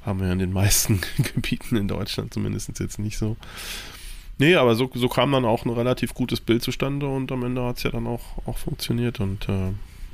haben 0.04 0.20
wir 0.20 0.32
in 0.32 0.38
den 0.38 0.52
meisten 0.52 1.00
Gebieten 1.34 1.76
in 1.76 1.88
Deutschland 1.88 2.32
zumindest 2.32 2.78
jetzt 2.78 2.98
nicht 2.98 3.18
so. 3.18 3.36
Nee, 4.38 4.54
aber 4.56 4.74
so, 4.74 4.90
so 4.94 5.08
kam 5.08 5.32
dann 5.32 5.44
auch 5.44 5.64
ein 5.64 5.70
relativ 5.70 6.12
gutes 6.14 6.40
Bild 6.40 6.62
zustande 6.62 7.06
und 7.06 7.32
am 7.32 7.42
Ende 7.42 7.64
hat 7.64 7.78
es 7.78 7.84
ja 7.84 7.90
dann 7.90 8.06
auch, 8.06 8.22
auch 8.46 8.58
funktioniert 8.58 9.18
und 9.18 9.48
äh, 9.48 9.72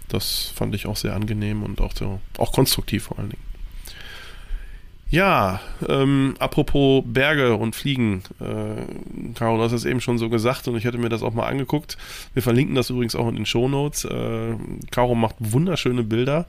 das 0.09 0.53
fand 0.55 0.75
ich 0.75 0.87
auch 0.87 0.97
sehr 0.97 1.15
angenehm 1.15 1.63
und 1.63 1.81
auch, 1.81 1.93
so, 1.95 2.21
auch 2.39 2.53
konstruktiv 2.53 3.05
vor 3.05 3.19
allen 3.19 3.31
Dingen. 3.31 3.52
Ja, 5.13 5.61
ähm, 5.91 6.37
apropos 6.39 7.05
Berge 7.07 7.55
und 7.55 7.77
Fliegen. 7.77 8.23
Äh, 8.41 9.35
Caro, 9.35 9.59
du 9.59 9.63
hast 9.63 9.73
es 9.73 9.85
eben 9.85 10.01
schon 10.01 10.17
so 10.17 10.31
gesagt 10.31 10.67
und 10.69 10.77
ich 10.79 10.85
hätte 10.85 10.97
mir 10.97 11.11
das 11.11 11.23
auch 11.23 11.35
mal 11.35 11.47
angeguckt. 11.47 11.99
Wir 12.33 12.43
verlinken 12.43 12.75
das 12.75 12.89
übrigens 12.89 13.15
auch 13.15 13.29
in 13.29 13.37
den 13.37 13.45
Shownotes. 13.45 14.07
Äh, 14.07 14.57
Caro 14.91 15.15
macht 15.15 15.37
wunderschöne 15.39 16.03
Bilder 16.03 16.47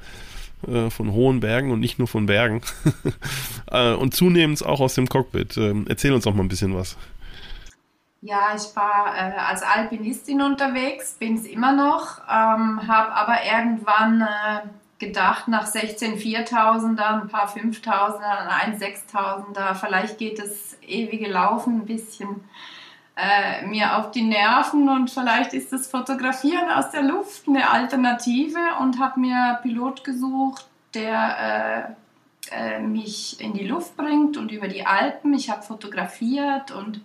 äh, 0.66 0.90
von 0.90 1.12
hohen 1.12 1.42
Bergen 1.42 1.72
und 1.72 1.82
nicht 1.82 2.00
nur 2.00 2.08
von 2.08 2.26
Bergen. 2.26 2.62
äh, 3.70 3.92
und 3.96 4.16
zunehmend 4.16 4.66
auch 4.66 4.80
aus 4.80 4.94
dem 4.94 5.10
Cockpit. 5.10 5.58
Ähm, 5.58 5.86
erzähl 5.90 6.14
uns 6.14 6.24
doch 6.24 6.34
mal 6.34 6.44
ein 6.44 6.48
bisschen 6.48 6.74
was. 6.74 6.96
Ja, 8.22 8.56
ich 8.56 8.74
war 8.78 9.14
äh, 9.14 9.38
als 9.46 9.62
Alpinistin 9.62 10.42
unterwegs, 10.42 11.18
bin 11.20 11.36
es 11.36 11.46
immer 11.46 11.76
noch, 11.76 12.20
ähm, 12.20 12.88
habe 12.88 13.12
aber 13.14 13.40
irgendwann 13.44 14.22
äh, 14.22 14.70
gedacht, 15.06 15.48
nach 15.48 15.66
16 15.66 16.18
4000er, 16.18 17.22
ein 17.22 17.28
paar 17.28 17.48
5000er, 17.48 18.48
ein 18.62 18.78
6000er, 18.78 19.76
vielleicht 19.76 20.18
geht 20.18 20.40
das 20.40 20.78
ewige 20.82 21.30
Laufen 21.30 21.82
ein 21.82 21.86
bisschen 21.86 22.44
äh, 23.16 23.66
mir 23.66 23.98
auf 23.98 24.12
die 24.12 24.24
Nerven 24.24 24.90
und 24.90 25.12
vielleicht 25.12 25.54
ist 25.54 25.72
das 25.72 25.88
Fotografieren 25.88 26.70
aus 26.72 26.90
der 26.92 27.04
Luft 27.04 27.48
eine 27.48 27.70
Alternative 27.70 28.60
und 28.80 29.00
habe 29.00 29.20
mir 29.20 29.60
Pilot 29.62 30.04
gesucht, 30.04 30.66
der 30.96 31.96
äh, 32.52 32.78
äh, 32.78 32.80
mich 32.80 33.40
in 33.40 33.54
die 33.54 33.68
Luft 33.68 33.96
bringt 33.98 34.38
und 34.38 34.52
über 34.52 34.68
die 34.68 34.86
Alpen. 34.86 35.34
Ich 35.34 35.50
habe 35.50 35.62
fotografiert 35.62 36.72
und 36.72 37.02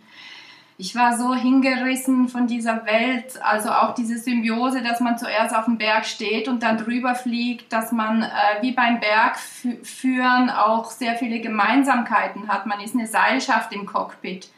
ich 0.80 0.94
war 0.94 1.18
so 1.18 1.34
hingerissen 1.34 2.28
von 2.28 2.46
dieser 2.46 2.86
Welt, 2.86 3.42
also 3.42 3.68
auch 3.70 3.94
diese 3.94 4.16
Symbiose, 4.16 4.80
dass 4.80 5.00
man 5.00 5.18
zuerst 5.18 5.54
auf 5.54 5.64
dem 5.64 5.76
Berg 5.76 6.06
steht 6.06 6.46
und 6.46 6.62
dann 6.62 6.78
drüber 6.78 7.16
fliegt, 7.16 7.72
dass 7.72 7.90
man 7.90 8.22
äh, 8.22 8.28
wie 8.60 8.70
beim 8.70 9.00
Bergführen 9.00 10.50
auch 10.50 10.92
sehr 10.92 11.16
viele 11.16 11.40
Gemeinsamkeiten 11.40 12.46
hat. 12.46 12.66
Man 12.66 12.80
ist 12.80 12.94
eine 12.94 13.08
Seilschaft 13.08 13.72
im 13.72 13.86
Cockpit. 13.86 14.50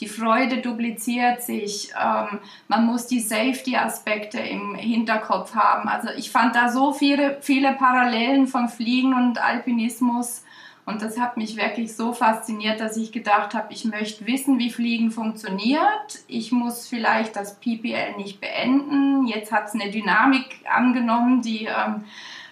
Die 0.00 0.08
Freude 0.08 0.58
dupliziert 0.58 1.42
sich. 1.42 1.90
Ähm, 1.90 2.40
man 2.66 2.84
muss 2.84 3.06
die 3.06 3.20
Safety-Aspekte 3.20 4.40
im 4.40 4.74
Hinterkopf 4.74 5.54
haben. 5.54 5.88
Also 5.88 6.08
ich 6.16 6.32
fand 6.32 6.56
da 6.56 6.70
so 6.70 6.92
viele, 6.92 7.38
viele 7.40 7.72
Parallelen 7.74 8.48
von 8.48 8.68
Fliegen 8.68 9.14
und 9.14 9.38
Alpinismus 9.40 10.42
und 10.88 11.02
das 11.02 11.18
hat 11.18 11.36
mich 11.36 11.56
wirklich 11.56 11.94
so 11.94 12.14
fasziniert, 12.14 12.80
dass 12.80 12.96
ich 12.96 13.12
gedacht 13.12 13.52
habe, 13.52 13.74
ich 13.74 13.84
möchte 13.84 14.26
wissen, 14.26 14.58
wie 14.58 14.70
Fliegen 14.70 15.10
funktioniert. 15.10 16.20
Ich 16.28 16.50
muss 16.50 16.88
vielleicht 16.88 17.36
das 17.36 17.56
PPL 17.60 18.16
nicht 18.16 18.40
beenden. 18.40 19.26
Jetzt 19.26 19.52
hat 19.52 19.66
es 19.66 19.74
eine 19.74 19.90
Dynamik 19.90 20.46
angenommen, 20.64 21.42
die 21.42 21.66
ähm, 21.66 22.04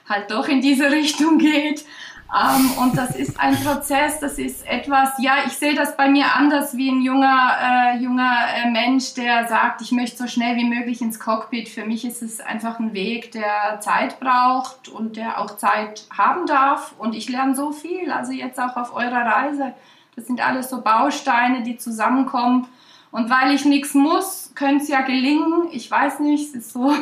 halt 0.06 0.30
doch 0.30 0.48
in 0.48 0.60
diese 0.60 0.90
Richtung 0.92 1.38
geht. 1.38 1.86
Ähm, 2.34 2.72
und 2.82 2.98
das 2.98 3.14
ist 3.14 3.38
ein 3.38 3.54
Prozess, 3.62 4.18
das 4.18 4.38
ist 4.38 4.66
etwas, 4.66 5.10
ja, 5.18 5.36
ich 5.46 5.52
sehe 5.52 5.74
das 5.74 5.96
bei 5.96 6.08
mir 6.08 6.34
anders 6.34 6.76
wie 6.76 6.90
ein 6.90 7.00
junger, 7.00 7.52
äh, 7.62 7.98
junger 7.98 8.36
äh, 8.56 8.70
Mensch, 8.70 9.14
der 9.14 9.46
sagt, 9.46 9.80
ich 9.80 9.92
möchte 9.92 10.16
so 10.18 10.26
schnell 10.26 10.56
wie 10.56 10.64
möglich 10.64 11.00
ins 11.00 11.20
Cockpit. 11.20 11.68
Für 11.68 11.84
mich 11.84 12.04
ist 12.04 12.22
es 12.22 12.40
einfach 12.40 12.80
ein 12.80 12.94
Weg, 12.94 13.30
der 13.32 13.78
Zeit 13.80 14.18
braucht 14.18 14.88
und 14.88 15.16
der 15.16 15.40
auch 15.40 15.56
Zeit 15.56 16.06
haben 16.16 16.46
darf. 16.46 16.94
Und 16.98 17.14
ich 17.14 17.28
lerne 17.28 17.54
so 17.54 17.70
viel, 17.70 18.10
also 18.10 18.32
jetzt 18.32 18.58
auch 18.58 18.76
auf 18.76 18.94
eurer 18.94 19.24
Reise. 19.24 19.72
Das 20.16 20.26
sind 20.26 20.44
alles 20.44 20.68
so 20.68 20.80
Bausteine, 20.80 21.62
die 21.62 21.76
zusammenkommen. 21.76 22.66
Und 23.12 23.30
weil 23.30 23.54
ich 23.54 23.64
nichts 23.64 23.94
muss, 23.94 24.52
könnte 24.54 24.82
es 24.82 24.88
ja 24.88 25.02
gelingen. 25.02 25.68
Ich 25.70 25.90
weiß 25.90 26.20
nicht, 26.20 26.48
es 26.48 26.54
ist 26.54 26.72
so 26.72 26.92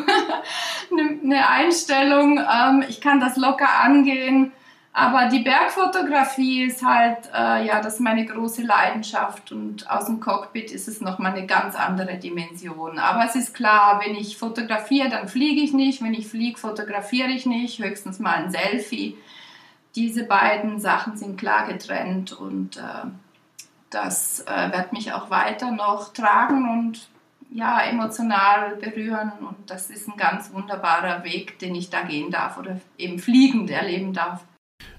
eine 1.22 1.49
Einstellung. 1.49 2.39
Ähm, 2.39 2.85
ich 2.89 3.01
kann 3.01 3.20
das 3.20 3.37
locker 3.37 3.81
angehen. 3.83 4.53
Aber 4.97 5.26
die 5.26 5.40
Bergfotografie 5.40 6.62
ist 6.62 6.84
halt, 6.84 7.28
äh, 7.34 7.66
ja, 7.66 7.80
das 7.80 7.95
ist 7.95 8.01
meine 8.01 8.24
große 8.24 8.62
Leidenschaft 8.62 9.51
und 9.51 9.90
aus 9.90 10.07
dem 10.07 10.20
Cockpit 10.20 10.70
ist 10.70 10.86
es 10.86 11.01
nochmal 11.01 11.32
eine 11.32 11.47
ganz 11.47 11.74
andere 11.74 12.16
Dimension. 12.16 13.01
Aber 13.01 13.24
es 13.24 13.34
ist 13.34 13.55
klar, 13.55 14.01
wenn 14.05 14.14
ich 14.14 14.36
fotografiere, 14.36 15.09
dann 15.09 15.26
fliege 15.26 15.62
ich 15.62 15.72
nicht. 15.72 16.01
Wenn 16.01 16.14
ich 16.14 16.28
fliege, 16.28 16.57
fotografiere 16.57 17.30
ich 17.30 17.45
nicht. 17.45 17.80
Höchstens 17.80 18.20
mal 18.20 18.36
ein 18.36 18.53
Selfie. 18.53 19.18
Diese 19.97 20.24
beiden 20.26 20.78
Sachen 20.78 21.16
sind 21.16 21.40
klar 21.40 21.66
getrennt 21.66 22.32
und 22.32 22.76
äh, 22.76 23.09
das 23.90 24.45
äh, 24.47 24.70
wird 24.76 24.92
mich 24.92 25.12
auch 25.12 25.28
weiter 25.28 25.72
noch 25.72 26.12
tragen 26.12 26.68
und 26.70 27.09
ja, 27.51 27.80
emotional 27.82 28.76
berühren. 28.76 29.32
Und 29.40 29.68
das 29.68 29.90
ist 29.90 30.07
ein 30.07 30.16
ganz 30.16 30.53
wunderbarer 30.53 31.24
Weg, 31.24 31.59
den 31.59 31.74
ich 31.74 31.90
da 31.90 32.03
gehen 32.03 32.30
darf 32.30 32.59
oder 32.59 32.80
eben 32.97 33.18
fliegend 33.18 33.70
erleben 33.70 34.12
darf. 34.12 34.45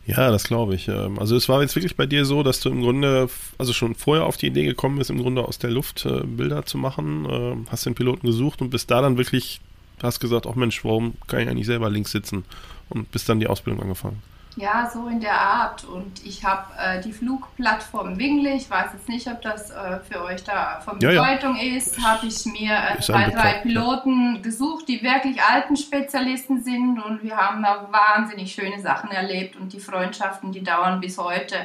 Ja, 0.06 0.30
das 0.30 0.44
glaube 0.44 0.76
ich. 0.76 0.88
Ähm, 0.88 1.18
also 1.20 1.36
es 1.36 1.50
war 1.50 1.62
jetzt 1.62 1.76
wirklich 1.76 1.96
bei 1.96 2.06
dir 2.06 2.26
so, 2.26 2.44
dass 2.44 2.60
du 2.60 2.70
im 2.70 2.82
Grunde, 2.82 3.28
also 3.58 3.74
schon 3.74 3.96
vorher 3.96 4.26
auf 4.26 4.38
die 4.38 4.48
Idee 4.48 4.66
gekommen 4.66 4.98
bist, 4.98 5.10
im 5.10 5.22
Grunde 5.22 5.44
aus 5.44 5.58
der 5.58 5.72
Luft 5.72 6.06
äh, 6.06 6.22
Bilder 6.24 6.66
zu 6.66 6.78
machen, 6.78 7.28
ähm, 7.30 7.66
hast 7.70 7.86
den 7.86 7.96
Piloten 7.96 8.28
gesucht 8.28 8.62
und 8.62 8.70
bist 8.70 8.92
da 8.92 9.02
dann 9.02 9.18
wirklich, 9.18 9.62
hast 10.02 10.20
gesagt, 10.20 10.46
ach 10.48 10.56
Mensch, 10.56 10.86
warum 10.86 11.16
kann 11.28 11.40
ich 11.42 11.50
eigentlich 11.50 11.66
selber 11.66 11.90
links 11.90 12.12
sitzen? 12.12 12.46
Und 12.90 13.12
bist 13.12 13.28
dann 13.30 13.40
die 13.40 13.48
Ausbildung 13.48 13.82
angefangen. 13.82 14.22
Ja, 14.58 14.90
so 14.90 15.08
in 15.08 15.20
der 15.20 15.40
Art. 15.40 15.84
Und 15.84 16.26
ich 16.26 16.46
habe 16.46 16.68
äh, 16.80 17.02
die 17.02 17.12
Flugplattform 17.12 18.18
Wingle, 18.18 18.54
ich 18.54 18.70
weiß 18.70 18.94
jetzt 18.94 19.10
nicht, 19.10 19.28
ob 19.28 19.42
das 19.42 19.70
äh, 19.70 20.00
für 20.00 20.24
euch 20.24 20.44
da 20.46 20.80
von 20.80 20.98
Bedeutung 20.98 21.58
ja, 21.58 21.76
ist, 21.76 22.02
habe 22.02 22.28
ich 22.28 22.46
mir 22.46 22.72
äh, 22.74 23.02
zwei, 23.02 23.30
drei 23.30 23.56
Piloten 23.56 24.36
ja. 24.36 24.42
gesucht, 24.42 24.88
die 24.88 25.04
wirklich 25.04 25.42
alten 25.44 25.76
Spezialisten 25.76 26.64
sind 26.64 27.00
und 27.00 27.22
wir 27.22 27.36
haben 27.36 27.64
da 27.64 27.90
wahnsinnig 27.92 28.54
schöne 28.54 28.80
Sachen 28.80 29.12
erlebt 29.12 29.58
und 29.58 29.74
die 29.74 29.80
Freundschaften, 29.82 30.54
die 30.54 30.64
dauern 30.64 31.02
bis 31.02 31.18
heute. 31.18 31.56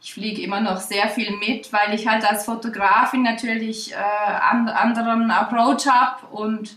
Ich 0.00 0.14
fliege 0.14 0.40
immer 0.40 0.60
noch 0.60 0.78
sehr 0.78 1.08
viel 1.08 1.36
mit, 1.36 1.70
weil 1.72 1.94
ich 1.94 2.06
halt 2.06 2.24
als 2.24 2.46
Fotografin 2.46 3.22
natürlich 3.22 3.92
äh, 3.92 3.96
an, 3.96 4.68
anderen 4.68 5.30
Approach 5.30 5.86
habe 5.86 6.26
und 6.28 6.76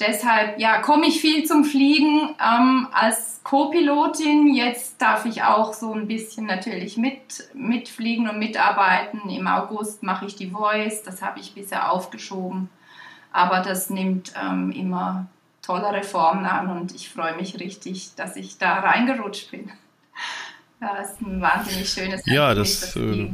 deshalb 0.00 0.58
ja, 0.58 0.80
komme 0.80 1.06
ich 1.06 1.20
viel 1.20 1.44
zum 1.44 1.64
Fliegen 1.64 2.34
ähm, 2.40 2.88
als 2.92 3.40
Co-Pilotin. 3.44 4.54
Jetzt 4.54 5.00
darf 5.00 5.26
ich 5.26 5.42
auch 5.42 5.72
so 5.72 5.92
ein 5.92 6.08
bisschen 6.08 6.46
natürlich 6.46 6.96
mit, 6.96 7.48
mitfliegen 7.54 8.28
und 8.28 8.38
mitarbeiten. 8.38 9.28
Im 9.30 9.46
August 9.46 10.02
mache 10.02 10.26
ich 10.26 10.36
die 10.36 10.50
Voice, 10.50 11.02
das 11.02 11.22
habe 11.22 11.40
ich 11.40 11.54
bisher 11.54 11.92
aufgeschoben. 11.92 12.68
Aber 13.32 13.60
das 13.60 13.90
nimmt 13.90 14.32
ähm, 14.42 14.72
immer 14.72 15.26
tollere 15.62 16.02
Formen 16.02 16.46
an 16.46 16.68
und 16.68 16.94
ich 16.94 17.10
freue 17.10 17.36
mich 17.36 17.60
richtig, 17.60 18.14
dass 18.16 18.34
ich 18.36 18.58
da 18.58 18.80
reingerutscht 18.80 19.50
bin. 19.50 19.70
Ja, 20.80 20.96
das 20.96 21.12
ist 21.12 21.20
ein 21.20 21.40
wahnsinnig 21.40 21.88
schönes 21.88 22.22
Ja, 22.24 22.54
das, 22.54 22.80
das 22.80 22.96
äh, 22.96 23.30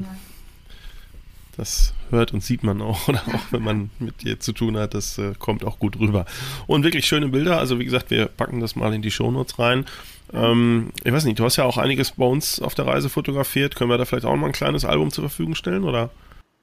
das 1.56 1.94
hört 2.10 2.32
und 2.32 2.42
sieht 2.42 2.62
man 2.62 2.80
auch, 2.82 3.08
oder 3.08 3.22
auch 3.32 3.52
wenn 3.52 3.62
man 3.62 3.90
mit 3.98 4.22
dir 4.22 4.40
zu 4.40 4.52
tun 4.52 4.76
hat, 4.76 4.94
das 4.94 5.18
äh, 5.18 5.32
kommt 5.38 5.64
auch 5.64 5.78
gut 5.78 5.98
rüber. 5.98 6.26
Und 6.66 6.84
wirklich 6.84 7.06
schöne 7.06 7.28
Bilder, 7.28 7.58
also 7.58 7.78
wie 7.78 7.84
gesagt, 7.84 8.10
wir 8.10 8.26
packen 8.26 8.60
das 8.60 8.76
mal 8.76 8.92
in 8.94 9.02
die 9.02 9.10
Shownotes 9.10 9.58
rein. 9.58 9.86
Ähm, 10.32 10.90
ich 11.04 11.12
weiß 11.12 11.24
nicht, 11.24 11.38
du 11.38 11.44
hast 11.44 11.56
ja 11.56 11.64
auch 11.64 11.78
einiges 11.78 12.12
bei 12.12 12.26
uns 12.26 12.60
auf 12.60 12.74
der 12.74 12.86
Reise 12.86 13.08
fotografiert. 13.08 13.76
Können 13.76 13.90
wir 13.90 13.98
da 13.98 14.04
vielleicht 14.04 14.26
auch 14.26 14.34
mal 14.36 14.46
ein 14.46 14.52
kleines 14.52 14.84
Album 14.84 15.10
zur 15.12 15.24
Verfügung 15.24 15.54
stellen, 15.54 15.84
oder? 15.84 16.10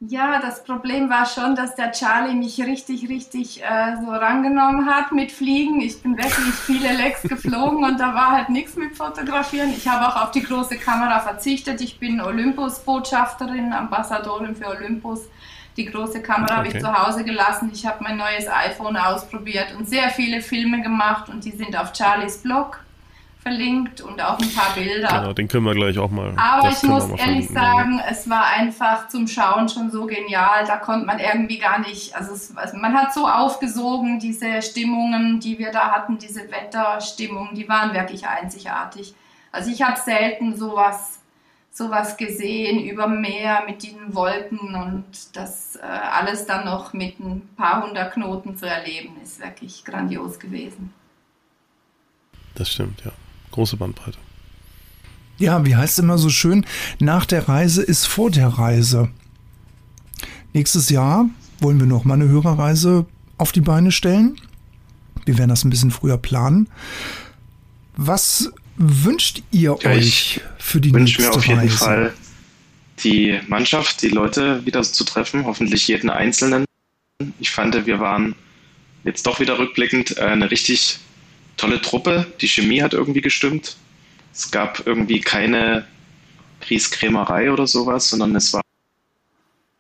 Ja, 0.10 0.39
das 0.41 0.64
Problem 0.66 1.10
war 1.10 1.26
schon, 1.26 1.56
dass 1.56 1.76
der 1.76 1.91
Charlie 1.93 2.36
mich 2.36 2.60
richtig, 2.60 3.08
richtig 3.08 3.64
äh, 3.64 3.95
so 4.04 4.12
rangenommen 4.12 4.86
hat 4.86 5.14
mit 5.14 5.32
Fliegen. 5.32 5.80
Ich 5.80 6.01
bin 6.01 6.18
wirklich 6.18 6.54
viele 6.66 6.91
Lecks 6.93 7.22
geflogen 7.24 7.86
und 7.86 7.99
da 7.99 8.14
war 8.14 8.32
halt 8.32 8.49
nichts 8.49 8.76
mit 8.76 8.97
Fotografieren. 8.97 9.70
Ich 9.70 9.88
habe 9.88 10.08
auch 10.08 10.22
auf 10.22 10.32
die 10.32 10.43
große 10.43 10.78
Kamera 10.78 11.22
verzichtet. 11.22 11.80
Ich 11.80 11.99
bin 11.99 12.20
Olympus-Botschafterin, 12.20 13.72
Ambassadorin 13.72 14.56
für 14.56 14.68
Olympus. 14.68 15.22
Die 15.78 15.86
große 15.86 16.22
Kamera 16.22 16.60
okay. 16.60 16.68
habe 16.68 16.68
ich 16.68 16.80
zu 16.80 16.93
Hause 16.93 17.24
gelassen. 17.24 17.72
Ich 17.74 17.86
habe 17.86 18.04
mein 18.04 18.18
neues 18.18 18.47
iPhone 18.49 18.97
ausprobiert 18.97 19.74
und 19.78 19.88
sehr 19.88 20.10
viele 20.10 20.41
Filme 20.41 20.82
gemacht 20.82 21.30
und 21.30 21.45
die 21.45 21.51
sind 21.51 21.78
auf 21.78 21.93
Charlies 21.95 22.39
Blog 22.39 22.82
verlinkt 23.44 24.00
und 24.00 24.22
auch 24.22 24.39
ein 24.39 24.50
paar 24.54 24.74
Bilder. 24.74 25.10
Genau, 25.10 25.34
den 25.34 25.50
können 25.50 25.66
wir 25.66 25.76
gleich 25.76 26.00
auch 26.00 26.10
mal. 26.10 26.34
Aber 26.38 26.70
ich 26.70 26.82
muss 26.84 27.10
ehrlich 27.10 27.50
sagen, 27.50 28.02
es 28.10 28.30
war 28.30 28.46
einfach 28.46 29.10
zum 29.10 29.28
Schauen 29.28 29.68
schon 29.68 29.91
so 29.91 30.06
genial. 30.06 30.66
Da 30.66 30.78
konnte 30.78 31.06
man 31.06 31.20
irgendwie 31.20 31.60
gar 31.60 31.80
nicht, 31.80 32.16
also, 32.16 32.34
es, 32.34 32.56
also 32.56 32.78
man 32.78 32.94
hat 32.94 33.14
so 33.14 33.28
aufgesogen, 33.28 34.20
diese 34.20 34.62
Stimmungen, 34.62 35.41
die 35.41 35.60
wir 35.60 35.72
da 35.72 35.91
hatten, 35.91 36.18
diese 36.18 36.50
Wetterstimmungen, 36.50 37.54
die 37.54 37.68
waren 37.68 37.94
wirklich 37.94 38.26
einzigartig. 38.26 39.14
Also 39.52 39.70
ich 39.70 39.82
habe 39.84 40.00
selten 40.00 40.56
sowas 40.56 41.20
sowas 41.76 42.18
gesehen 42.18 42.86
über 42.86 43.08
Meer 43.08 43.64
mit 43.66 43.82
diesen 43.82 44.14
Wolken 44.14 44.76
und 44.76 45.36
das 45.36 45.76
äh, 45.76 45.82
alles 45.82 46.46
dann 46.46 46.66
noch 46.66 46.94
mit 46.94 47.20
ein 47.20 47.50
paar 47.58 47.84
hundert 47.84 48.14
Knoten 48.14 48.56
zu 48.56 48.68
erleben, 48.68 49.16
ist 49.24 49.41
wirklich 49.41 49.84
grandios 49.84 50.38
gewesen. 50.38 50.94
Das 52.54 52.70
stimmt, 52.70 53.04
ja 53.04 53.12
große 53.54 53.78
Bandbreite. 53.78 54.18
Ja, 55.38 55.66
wie 55.66 55.76
heißt 55.76 55.93
es 55.93 56.04
immer 56.04 56.18
so 56.18 56.30
schön, 56.30 56.66
nach 56.99 57.26
der 57.26 57.47
Reise 57.47 57.82
ist 57.82 58.06
vor 58.06 58.30
der 58.30 58.47
Reise. 58.47 59.10
Nächstes 60.54 60.89
Jahr 60.89 61.30
wollen 61.60 61.80
wir 61.80 61.88
noch 61.88 62.04
mal 62.04 62.16
eine 62.16 62.28
Hörerreise 62.28 63.06
auf 63.38 63.51
die 63.51 63.62
Beine 63.62 63.91
stellen. 63.91 64.36
Wir 65.26 65.38
werden 65.38 65.49
das 65.49 65.64
ein 65.64 65.70
bisschen 65.70 65.91
früher 65.91 66.18
planen. 66.18 66.70
Was 67.95 68.51
wünscht 68.78 69.41
ihr 69.51 69.78
ja, 69.82 69.89
euch 69.89 70.41
für 70.58 70.82
die 70.82 70.91
nächste 70.91 70.99
Reise? 70.99 71.10
Ich 71.10 71.18
wünsche 71.18 71.22
mir 71.22 71.38
auf 71.38 71.47
jeden 71.47 71.60
Reise? 71.60 71.78
Fall 71.78 72.14
die 73.04 73.39
Mannschaft, 73.47 74.01
die 74.01 74.10
Leute 74.10 74.66
wieder 74.66 74.84
zu 74.84 75.04
treffen, 75.04 75.45
hoffentlich 75.45 75.88
jeden 75.88 76.10
Einzelnen. 76.10 76.66
Ich 77.39 77.51
fand, 77.51 77.86
wir 77.86 77.99
waren 77.99 78.36
jetzt 79.04 79.26
doch 79.26 79.39
wieder 79.39 79.58
rückblickend 79.58 80.20
eine 80.20 80.51
richtig 80.51 80.99
tolle 81.58 81.82
Truppe. 81.82 82.32
Die 82.41 82.47
Chemie 82.47 82.82
hat 82.82 82.93
irgendwie 82.93 83.22
gestimmt. 83.22 83.78
Es 84.34 84.49
gab 84.51 84.86
irgendwie 84.88 85.22
keine 85.22 85.86
Kriegskrämerei 86.62 87.51
oder 87.51 87.68
sowas, 87.68 88.10
sondern 88.10 88.36
es 88.36 88.54
war, 88.54 88.62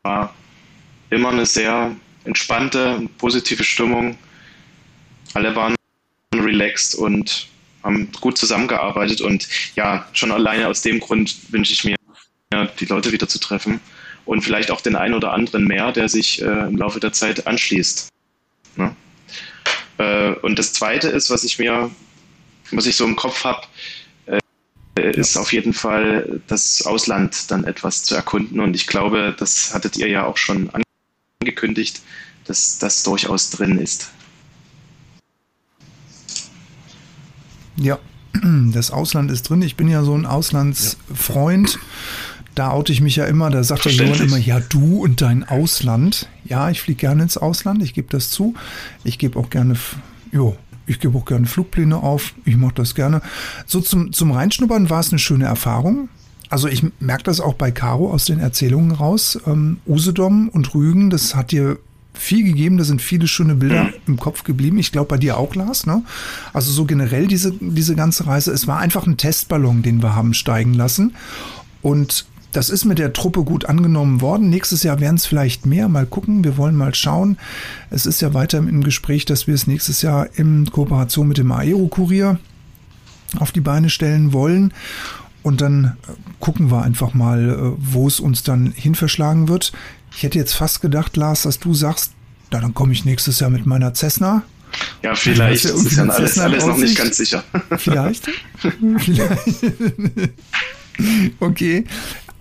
war 0.03 0.33
immer 1.09 1.29
eine 1.29 1.45
sehr 1.45 1.95
entspannte, 2.25 3.07
positive 3.17 3.63
Stimmung. 3.63 4.17
Alle 5.33 5.55
waren 5.55 5.75
relaxed 6.33 6.95
und 6.95 7.47
haben 7.83 8.11
gut 8.21 8.37
zusammengearbeitet 8.37 9.21
und 9.21 9.47
ja, 9.75 10.07
schon 10.13 10.31
alleine 10.31 10.67
aus 10.67 10.81
dem 10.81 10.99
Grund 10.99 11.35
wünsche 11.51 11.73
ich 11.73 11.83
mir, 11.83 11.95
die 12.79 12.85
Leute 12.85 13.11
wieder 13.11 13.27
zu 13.27 13.39
treffen 13.39 13.79
und 14.25 14.41
vielleicht 14.41 14.71
auch 14.71 14.81
den 14.81 14.95
einen 14.95 15.15
oder 15.15 15.33
anderen 15.33 15.65
mehr, 15.65 15.91
der 15.91 16.07
sich 16.07 16.41
äh, 16.41 16.67
im 16.67 16.77
Laufe 16.77 16.99
der 16.99 17.11
Zeit 17.11 17.47
anschließt. 17.47 18.09
Ne? 18.75 18.95
Äh, 19.97 20.33
und 20.41 20.59
das 20.59 20.73
Zweite 20.73 21.09
ist, 21.09 21.29
was 21.29 21.43
ich 21.43 21.59
mir, 21.59 21.91
was 22.71 22.85
ich 22.85 22.95
so 22.95 23.05
im 23.05 23.15
Kopf 23.15 23.43
habe, 23.43 23.61
äh, 24.25 24.39
ist 25.11 25.37
auf 25.37 25.53
jeden 25.53 25.73
Fall 25.73 26.41
das 26.47 26.85
Ausland 26.85 27.51
dann 27.51 27.63
etwas 27.63 28.03
zu 28.03 28.15
erkunden. 28.15 28.59
Und 28.59 28.75
ich 28.75 28.87
glaube, 28.87 29.35
das 29.37 29.73
hattet 29.73 29.97
ihr 29.97 30.07
ja 30.07 30.25
auch 30.25 30.37
schon 30.37 30.69
angekündigt, 31.41 32.01
dass 32.45 32.77
das 32.77 33.03
durchaus 33.03 33.49
drin 33.49 33.77
ist. 33.79 34.11
Ja, 37.75 37.99
das 38.71 38.91
Ausland 38.91 39.31
ist 39.31 39.49
drin. 39.49 39.61
Ich 39.61 39.75
bin 39.75 39.87
ja 39.87 40.03
so 40.03 40.15
ein 40.15 40.25
Auslandsfreund. 40.25 41.79
Da 42.55 42.71
oute 42.71 42.91
ich 42.91 43.01
mich 43.01 43.15
ja 43.15 43.25
immer. 43.25 43.49
Da 43.49 43.63
sagt 43.63 43.85
der 43.85 43.93
Johann 43.93 44.27
immer, 44.27 44.37
ja, 44.37 44.59
du 44.59 45.03
und 45.03 45.21
dein 45.21 45.43
Ausland. 45.43 46.29
Ja, 46.45 46.69
ich 46.69 46.81
fliege 46.81 46.99
gerne 46.99 47.23
ins 47.23 47.37
Ausland, 47.37 47.81
ich 47.81 47.93
gebe 47.93 48.07
das 48.09 48.29
zu. 48.29 48.53
Ich 49.03 49.17
gebe 49.17 49.39
auch 49.39 49.49
gerne, 49.49 49.75
jo, 50.31 50.55
ich 50.85 50.99
gebe 50.99 51.17
auch 51.17 51.25
gerne 51.25 51.45
Flugpläne 51.45 51.97
auf. 51.97 52.33
Ich 52.45 52.57
mache 52.57 52.75
das 52.75 52.95
gerne. 52.95 53.21
So 53.65 53.81
zum, 53.81 54.13
zum 54.13 54.31
Reinschnuppern 54.31 54.89
war 54.89 54.99
es 54.99 55.11
eine 55.11 55.19
schöne 55.19 55.45
Erfahrung. 55.45 56.09
Also 56.49 56.67
ich 56.67 56.85
merke 56.99 57.23
das 57.23 57.39
auch 57.39 57.55
bei 57.55 57.71
Caro 57.71 58.11
aus 58.11 58.25
den 58.25 58.39
Erzählungen 58.39 58.91
raus. 58.91 59.39
Ähm, 59.47 59.77
Usedom 59.87 60.49
und 60.49 60.75
Rügen, 60.75 61.09
das 61.09 61.35
hat 61.35 61.51
dir 61.51 61.79
viel 62.13 62.43
gegeben, 62.43 62.77
da 62.77 62.83
sind 62.83 63.01
viele 63.01 63.27
schöne 63.27 63.55
Bilder 63.55 63.85
mhm. 63.85 63.93
im 64.05 64.19
Kopf 64.19 64.43
geblieben. 64.43 64.77
Ich 64.77 64.91
glaube 64.91 65.07
bei 65.07 65.17
dir 65.17 65.37
auch, 65.37 65.55
Lars. 65.55 65.87
Ne? 65.87 66.03
Also 66.53 66.71
so 66.71 66.85
generell 66.85 67.25
diese, 67.27 67.53
diese 67.59 67.95
ganze 67.95 68.27
Reise, 68.27 68.51
es 68.51 68.67
war 68.67 68.77
einfach 68.79 69.07
ein 69.07 69.17
Testballon, 69.17 69.81
den 69.81 70.03
wir 70.03 70.15
haben 70.15 70.35
steigen 70.35 70.75
lassen. 70.75 71.15
Und 71.81 72.27
das 72.53 72.69
ist 72.69 72.85
mit 72.85 72.99
der 72.99 73.13
Truppe 73.13 73.43
gut 73.43 73.65
angenommen 73.65 74.21
worden. 74.21 74.49
Nächstes 74.49 74.83
Jahr 74.83 74.99
werden 74.99 75.15
es 75.15 75.25
vielleicht 75.25 75.65
mehr. 75.65 75.89
Mal 75.89 76.05
gucken. 76.05 76.43
Wir 76.43 76.55
wollen 76.55 76.75
mal 76.75 76.93
schauen. 76.95 77.37
Es 77.89 78.05
ist 78.05 78.21
ja 78.21 78.33
weiter 78.33 78.59
im 78.59 78.83
Gespräch, 78.83 79.25
dass 79.25 79.47
wir 79.47 79.55
es 79.55 79.67
nächstes 79.67 80.01
Jahr 80.01 80.27
in 80.35 80.69
Kooperation 80.71 81.27
mit 81.27 81.37
dem 81.39 81.51
Aero-Kurier 81.51 82.39
auf 83.39 83.51
die 83.51 83.61
Beine 83.61 83.89
stellen 83.89 84.33
wollen. 84.33 84.73
Und 85.41 85.61
dann 85.61 85.97
äh, 86.07 86.13
gucken 86.39 86.71
wir 86.71 86.83
einfach 86.83 87.13
mal, 87.13 87.49
äh, 87.49 87.75
wo 87.77 88.07
es 88.07 88.19
uns 88.19 88.43
dann 88.43 88.71
hin 88.71 88.95
verschlagen 88.95 89.49
wird. 89.49 89.73
Ich 90.15 90.23
hätte 90.23 90.37
jetzt 90.37 90.53
fast 90.53 90.81
gedacht, 90.81 91.17
Lars, 91.17 91.41
dass 91.43 91.59
du 91.59 91.73
sagst, 91.73 92.13
na, 92.51 92.61
dann 92.61 92.73
komme 92.73 92.93
ich 92.93 93.03
nächstes 93.03 93.39
Jahr 93.39 93.49
mit 93.49 93.65
meiner 93.65 93.93
Cessna. 93.93 94.43
Ja, 95.01 95.15
vielleicht. 95.15 95.65
Das 95.65 95.71
ist 95.71 95.97
ja 95.97 96.03
alles, 96.05 96.39
alles 96.39 96.65
noch 96.65 96.77
nicht 96.77 96.97
ganz 96.97 97.17
sicher. 97.17 97.43
Vielleicht? 97.77 98.29
vielleicht. 98.97 99.63
okay. 101.39 101.85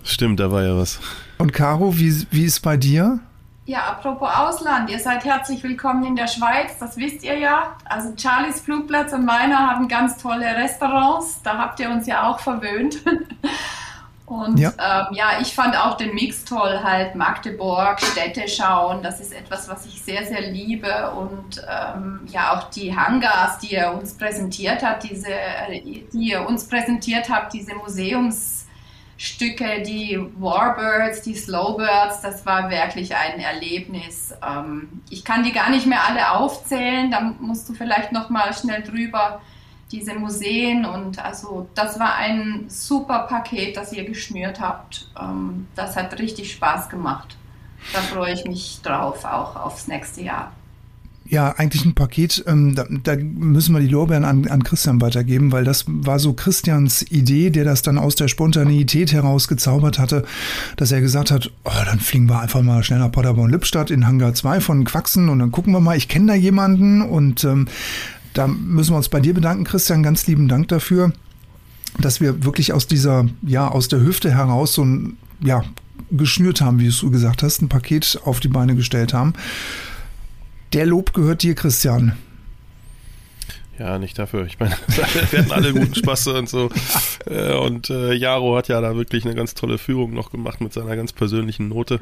Stimmt, 0.03 0.39
da 0.39 0.51
war 0.51 0.63
ja 0.63 0.77
was. 0.77 0.99
Und 1.37 1.53
Caro, 1.53 1.97
wie, 1.97 2.25
wie 2.31 2.45
ist 2.45 2.59
bei 2.61 2.77
dir? 2.77 3.19
Ja, 3.65 3.83
apropos 3.83 4.29
Ausland, 4.29 4.89
ihr 4.89 4.99
seid 4.99 5.23
herzlich 5.23 5.63
willkommen 5.63 6.03
in 6.03 6.17
der 6.17 6.27
Schweiz, 6.27 6.77
das 6.79 6.97
wisst 6.97 7.23
ihr 7.23 7.37
ja. 7.37 7.77
Also 7.85 8.13
Charlies 8.17 8.59
Flugplatz 8.59 9.13
und 9.13 9.23
meiner 9.23 9.57
haben 9.57 9.87
ganz 9.87 10.17
tolle 10.17 10.45
Restaurants, 10.45 11.41
da 11.43 11.57
habt 11.57 11.79
ihr 11.79 11.89
uns 11.89 12.05
ja 12.05 12.29
auch 12.29 12.39
verwöhnt. 12.39 12.97
Und 14.25 14.57
ja. 14.57 14.69
Ähm, 14.69 15.15
ja, 15.15 15.41
ich 15.41 15.53
fand 15.53 15.77
auch 15.77 15.97
den 15.97 16.15
Mix 16.15 16.45
toll, 16.45 16.79
halt 16.81 17.13
Magdeburg, 17.13 17.99
Städte 17.99 18.47
schauen, 18.47 19.03
das 19.03 19.19
ist 19.19 19.33
etwas, 19.33 19.67
was 19.67 19.85
ich 19.85 20.01
sehr, 20.01 20.25
sehr 20.25 20.49
liebe. 20.49 21.11
Und 21.11 21.61
ähm, 21.69 22.21
ja, 22.27 22.55
auch 22.55 22.69
die 22.69 22.95
Hangars, 22.95 23.59
die 23.59 23.73
ihr 23.73 23.91
uns 23.91 24.13
präsentiert 24.13 24.81
habt, 24.81 25.03
diese, 25.03 25.27
die 25.69 26.07
ihr 26.13 26.47
uns 26.47 26.67
präsentiert 26.67 27.29
habt, 27.29 27.53
diese 27.53 27.75
Museums- 27.75 28.52
Stücke, 29.17 29.83
die 29.83 30.19
Warbirds, 30.37 31.21
die 31.21 31.35
Slowbirds, 31.35 32.21
das 32.21 32.45
war 32.45 32.69
wirklich 32.69 33.15
ein 33.15 33.39
Erlebnis. 33.39 34.33
Ähm, 34.45 35.01
ich 35.09 35.23
kann 35.23 35.43
die 35.43 35.51
gar 35.51 35.69
nicht 35.69 35.85
mehr 35.85 36.03
alle 36.07 36.31
aufzählen, 36.31 37.11
da 37.11 37.21
musst 37.39 37.69
du 37.69 37.73
vielleicht 37.73 38.11
noch 38.11 38.29
mal 38.29 38.53
schnell 38.53 38.81
drüber 38.81 39.41
diese 39.91 40.15
Museen 40.15 40.85
und 40.85 41.23
also 41.23 41.69
das 41.75 41.99
war 41.99 42.15
ein 42.15 42.65
super 42.67 43.27
Paket, 43.29 43.77
das 43.77 43.93
ihr 43.93 44.05
geschnürt 44.05 44.59
habt. 44.59 45.07
Ähm, 45.19 45.67
das 45.75 45.95
hat 45.95 46.17
richtig 46.17 46.51
Spaß 46.51 46.89
gemacht. 46.89 47.37
Da 47.93 47.99
freue 47.99 48.33
ich 48.33 48.45
mich 48.45 48.79
drauf, 48.81 49.23
auch 49.23 49.55
aufs 49.55 49.87
nächste 49.87 50.21
Jahr 50.21 50.51
ja 51.33 51.51
eigentlich 51.57 51.83
ein 51.83 51.95
Paket, 51.95 52.43
ähm, 52.47 52.75
da, 52.75 52.85
da, 52.89 53.15
müssen 53.17 53.73
wir 53.73 53.81
die 53.81 53.87
Lorbeeren 53.87 54.23
an, 54.23 54.47
an 54.47 54.63
Christian 54.63 55.01
weitergeben, 55.01 55.51
weil 55.51 55.65
das 55.65 55.83
war 55.87 56.19
so 56.19 56.33
Christians 56.33 57.01
Idee, 57.11 57.49
der 57.49 57.65
das 57.65 57.81
dann 57.81 57.97
aus 57.97 58.15
der 58.15 58.29
Spontaneität 58.29 59.11
heraus 59.11 59.49
gezaubert 59.49 59.99
hatte, 59.99 60.23
dass 60.77 60.91
er 60.91 61.01
gesagt 61.01 61.31
hat, 61.31 61.51
oh, 61.65 61.71
dann 61.85 61.99
fliegen 61.99 62.29
wir 62.29 62.39
einfach 62.39 62.61
mal 62.61 62.83
schnell 62.83 62.99
nach 62.99 63.11
Paderborn-Lippstadt 63.11 63.91
in 63.91 64.07
Hangar 64.07 64.33
2 64.33 64.61
von 64.61 64.85
Quaxen 64.85 65.27
und 65.27 65.39
dann 65.39 65.51
gucken 65.51 65.73
wir 65.73 65.81
mal, 65.81 65.97
ich 65.97 66.07
kenne 66.07 66.27
da 66.27 66.35
jemanden 66.35 67.01
und 67.01 67.43
ähm, 67.43 67.67
da 68.33 68.47
müssen 68.47 68.93
wir 68.93 68.97
uns 68.97 69.09
bei 69.09 69.19
dir 69.19 69.33
bedanken, 69.33 69.65
Christian, 69.65 70.03
ganz 70.03 70.25
lieben 70.27 70.47
Dank 70.47 70.69
dafür, 70.69 71.11
dass 71.99 72.21
wir 72.21 72.45
wirklich 72.45 72.73
aus 72.73 72.87
dieser, 72.87 73.25
ja, 73.41 73.67
aus 73.67 73.87
der 73.87 74.01
Hüfte 74.01 74.31
heraus 74.31 74.73
so 74.73 74.85
ein, 74.85 75.17
ja, 75.43 75.63
geschnürt 76.11 76.61
haben, 76.61 76.79
wie 76.79 76.89
du 76.89 77.11
gesagt 77.11 77.43
hast, 77.43 77.61
ein 77.61 77.69
Paket 77.69 78.19
auf 78.23 78.39
die 78.39 78.47
Beine 78.47 78.75
gestellt 78.75 79.13
haben. 79.13 79.33
Der 80.73 80.87
Lob 80.87 81.13
gehört 81.13 81.43
dir, 81.43 81.53
Christian. 81.53 82.17
Ja, 83.77 83.99
nicht 83.99 84.17
dafür. 84.17 84.45
Ich 84.45 84.59
meine, 84.59 84.75
wir 84.87 85.39
hatten 85.39 85.51
alle 85.51 85.71
guten 85.71 85.93
Spaß 85.93 86.27
und 86.27 86.49
so. 86.49 86.69
Äh, 87.25 87.53
und 87.53 87.91
äh, 87.91 88.13
Jaro 88.13 88.55
hat 88.55 88.67
ja 88.69 88.81
da 88.81 88.95
wirklich 88.95 89.23
eine 89.23 89.35
ganz 89.35 89.53
tolle 89.53 89.77
Führung 89.77 90.13
noch 90.13 90.31
gemacht 90.31 90.61
mit 90.61 90.73
seiner 90.73 90.95
ganz 90.95 91.11
persönlichen 91.13 91.69
Note. 91.69 91.99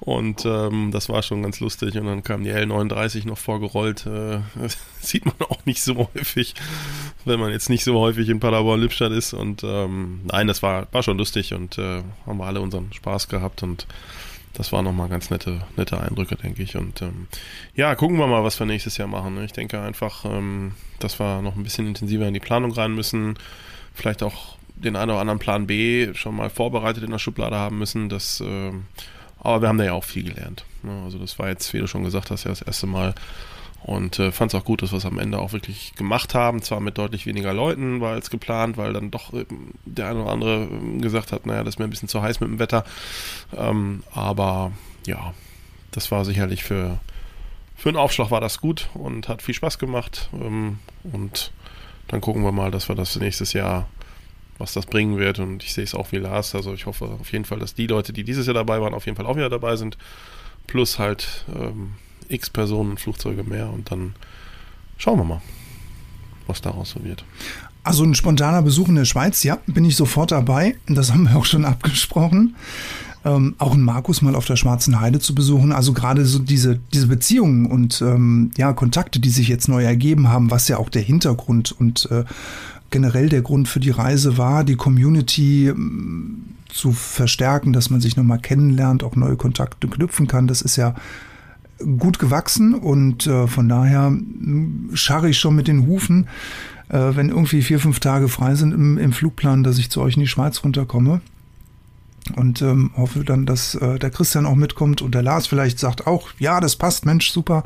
Und 0.00 0.44
ähm, 0.44 0.90
das 0.92 1.08
war 1.08 1.22
schon 1.22 1.42
ganz 1.42 1.60
lustig. 1.60 1.96
Und 1.96 2.06
dann 2.06 2.22
kam 2.22 2.44
die 2.44 2.50
L39 2.50 3.26
noch 3.26 3.38
vorgerollt. 3.38 4.06
Äh, 4.06 4.40
sieht 5.00 5.24
man 5.24 5.34
auch 5.48 5.64
nicht 5.64 5.82
so 5.82 6.10
häufig, 6.14 6.54
wenn 7.24 7.40
man 7.40 7.52
jetzt 7.52 7.70
nicht 7.70 7.84
so 7.84 7.98
häufig 7.98 8.28
in 8.28 8.40
Paderborn-Lippstadt 8.40 9.12
ist. 9.12 9.32
Und 9.32 9.62
ähm, 9.64 10.20
nein, 10.24 10.46
das 10.46 10.62
war, 10.62 10.88
war 10.92 11.02
schon 11.02 11.16
lustig 11.16 11.54
und 11.54 11.78
äh, 11.78 12.02
haben 12.26 12.38
wir 12.38 12.44
alle 12.44 12.60
unseren 12.60 12.92
Spaß 12.92 13.28
gehabt 13.28 13.62
und 13.62 13.86
das 14.54 14.72
waren 14.72 14.84
nochmal 14.84 15.08
ganz 15.08 15.30
nette, 15.30 15.62
nette 15.76 16.00
Eindrücke, 16.00 16.36
denke 16.36 16.62
ich. 16.62 16.76
Und 16.76 17.02
ähm, 17.02 17.28
ja, 17.74 17.94
gucken 17.94 18.18
wir 18.18 18.26
mal, 18.26 18.44
was 18.44 18.58
wir 18.58 18.66
nächstes 18.66 18.96
Jahr 18.96 19.08
machen. 19.08 19.34
Ne? 19.34 19.44
Ich 19.44 19.52
denke 19.52 19.80
einfach, 19.80 20.24
ähm, 20.24 20.72
dass 20.98 21.20
wir 21.20 21.42
noch 21.42 21.56
ein 21.56 21.62
bisschen 21.62 21.86
intensiver 21.86 22.26
in 22.26 22.34
die 22.34 22.40
Planung 22.40 22.72
rein 22.72 22.92
müssen. 22.94 23.38
Vielleicht 23.94 24.22
auch 24.22 24.56
den 24.74 24.96
einen 24.96 25.10
oder 25.10 25.20
anderen 25.20 25.38
Plan 25.38 25.66
B 25.66 26.14
schon 26.14 26.36
mal 26.36 26.50
vorbereitet 26.50 27.04
in 27.04 27.10
der 27.10 27.18
Schublade 27.18 27.56
haben 27.56 27.78
müssen. 27.78 28.08
Das, 28.08 28.40
äh, 28.40 28.72
aber 29.38 29.62
wir 29.62 29.68
haben 29.68 29.78
da 29.78 29.84
ja 29.84 29.92
auch 29.92 30.04
viel 30.04 30.24
gelernt. 30.24 30.64
Ne? 30.82 31.02
Also 31.04 31.18
das 31.18 31.38
war 31.38 31.48
jetzt, 31.48 31.72
wie 31.72 31.78
du 31.78 31.86
schon 31.86 32.04
gesagt 32.04 32.30
hast, 32.30 32.44
ja 32.44 32.50
das 32.50 32.62
erste 32.62 32.86
Mal 32.86 33.14
und 33.82 34.18
äh, 34.18 34.30
fand 34.30 34.52
es 34.52 34.60
auch 34.60 34.64
gut, 34.64 34.82
dass 34.82 34.92
wir 34.92 34.98
es 34.98 35.06
am 35.06 35.18
Ende 35.18 35.38
auch 35.38 35.52
wirklich 35.52 35.94
gemacht 35.94 36.34
haben. 36.34 36.62
Zwar 36.62 36.80
mit 36.80 36.98
deutlich 36.98 37.26
weniger 37.26 37.54
Leuten 37.54 38.00
war 38.00 38.12
als 38.12 38.30
geplant, 38.30 38.76
weil 38.76 38.92
dann 38.92 39.10
doch 39.10 39.32
äh, 39.32 39.46
der 39.84 40.08
eine 40.08 40.22
oder 40.22 40.32
andere 40.32 40.64
äh, 40.64 40.98
gesagt 40.98 41.32
hat, 41.32 41.46
naja, 41.46 41.64
das 41.64 41.74
ist 41.74 41.78
mir 41.78 41.84
ein 41.84 41.90
bisschen 41.90 42.08
zu 42.08 42.20
heiß 42.20 42.40
mit 42.40 42.50
dem 42.50 42.58
Wetter. 42.58 42.84
Ähm, 43.56 44.02
aber 44.12 44.72
ja, 45.06 45.32
das 45.92 46.10
war 46.10 46.24
sicherlich 46.24 46.62
für, 46.62 46.98
für 47.74 47.88
einen 47.88 47.98
Aufschlag 47.98 48.30
war 48.30 48.40
das 48.40 48.60
gut 48.60 48.90
und 48.94 49.28
hat 49.28 49.40
viel 49.40 49.54
Spaß 49.54 49.78
gemacht. 49.78 50.28
Ähm, 50.34 50.78
und 51.12 51.50
dann 52.08 52.20
gucken 52.20 52.42
wir 52.42 52.52
mal, 52.52 52.70
dass 52.70 52.88
wir 52.88 52.96
das 52.96 53.16
nächstes 53.16 53.54
Jahr, 53.54 53.88
was 54.58 54.74
das 54.74 54.84
bringen 54.84 55.16
wird. 55.16 55.38
Und 55.38 55.62
ich 55.62 55.72
sehe 55.72 55.84
es 55.84 55.94
auch 55.94 56.12
wie 56.12 56.18
Lars. 56.18 56.54
Also 56.54 56.74
ich 56.74 56.84
hoffe 56.84 57.06
auf 57.18 57.32
jeden 57.32 57.46
Fall, 57.46 57.58
dass 57.58 57.74
die 57.74 57.86
Leute, 57.86 58.12
die 58.12 58.24
dieses 58.24 58.46
Jahr 58.46 58.54
dabei 58.54 58.78
waren, 58.82 58.92
auf 58.92 59.06
jeden 59.06 59.16
Fall 59.16 59.26
auch 59.26 59.36
wieder 59.36 59.48
dabei 59.48 59.76
sind. 59.76 59.96
Plus 60.66 60.98
halt 60.98 61.46
ähm, 61.48 61.94
x 62.30 62.50
Personen 62.50 62.96
Flugzeuge 62.96 63.44
mehr 63.44 63.70
und 63.70 63.90
dann 63.90 64.14
schauen 64.96 65.18
wir 65.18 65.24
mal, 65.24 65.42
was 66.46 66.60
daraus 66.60 66.90
so 66.90 67.04
wird. 67.04 67.24
Also 67.82 68.04
ein 68.04 68.14
spontaner 68.14 68.62
Besuch 68.62 68.88
in 68.88 68.96
der 68.96 69.06
Schweiz, 69.06 69.42
ja, 69.42 69.58
bin 69.66 69.84
ich 69.84 69.96
sofort 69.96 70.32
dabei. 70.32 70.76
Das 70.86 71.12
haben 71.12 71.24
wir 71.24 71.36
auch 71.36 71.46
schon 71.46 71.64
abgesprochen. 71.64 72.56
Ähm, 73.24 73.54
auch 73.58 73.72
einen 73.72 73.82
Markus 73.82 74.22
mal 74.22 74.34
auf 74.34 74.46
der 74.46 74.56
Schwarzen 74.56 75.00
Heide 75.00 75.18
zu 75.18 75.34
besuchen. 75.34 75.72
Also 75.72 75.92
gerade 75.92 76.24
so 76.24 76.38
diese, 76.38 76.78
diese 76.92 77.06
Beziehungen 77.06 77.66
und 77.66 78.00
ähm, 78.02 78.50
ja, 78.56 78.72
Kontakte, 78.72 79.18
die 79.18 79.30
sich 79.30 79.48
jetzt 79.48 79.68
neu 79.68 79.82
ergeben 79.82 80.28
haben, 80.28 80.50
was 80.50 80.68
ja 80.68 80.78
auch 80.78 80.88
der 80.88 81.02
Hintergrund 81.02 81.72
und 81.72 82.08
äh, 82.10 82.24
generell 82.90 83.28
der 83.28 83.42
Grund 83.42 83.68
für 83.68 83.80
die 83.80 83.90
Reise 83.90 84.36
war, 84.36 84.64
die 84.64 84.76
Community 84.76 85.68
ähm, 85.68 86.44
zu 86.68 86.92
verstärken, 86.92 87.72
dass 87.72 87.90
man 87.90 88.00
sich 88.00 88.16
nochmal 88.16 88.38
kennenlernt, 88.38 89.02
auch 89.04 89.16
neue 89.16 89.36
Kontakte 89.36 89.88
knüpfen 89.88 90.26
kann. 90.26 90.46
Das 90.46 90.62
ist 90.62 90.76
ja 90.76 90.94
gut 91.98 92.18
gewachsen 92.18 92.74
und 92.74 93.26
äh, 93.26 93.46
von 93.46 93.68
daher 93.68 94.06
hm, 94.06 94.90
scharre 94.94 95.30
ich 95.30 95.38
schon 95.38 95.56
mit 95.56 95.68
den 95.68 95.86
Hufen, 95.86 96.28
äh, 96.88 96.98
wenn 97.14 97.28
irgendwie 97.28 97.62
vier, 97.62 97.80
fünf 97.80 98.00
Tage 98.00 98.28
frei 98.28 98.54
sind 98.54 98.72
im, 98.72 98.98
im, 98.98 99.12
Flugplan, 99.12 99.62
dass 99.62 99.78
ich 99.78 99.90
zu 99.90 100.00
euch 100.00 100.14
in 100.14 100.20
die 100.20 100.28
Schweiz 100.28 100.62
runterkomme. 100.62 101.20
Und 102.36 102.62
ähm, 102.62 102.90
hoffe 102.96 103.24
dann, 103.24 103.46
dass 103.46 103.74
äh, 103.74 103.98
der 103.98 104.10
Christian 104.10 104.46
auch 104.46 104.54
mitkommt 104.54 105.02
und 105.02 105.14
der 105.14 105.22
Lars 105.22 105.46
vielleicht 105.46 105.78
sagt 105.78 106.06
auch, 106.06 106.28
ja, 106.38 106.60
das 106.60 106.76
passt, 106.76 107.06
Mensch, 107.06 107.30
super, 107.30 107.64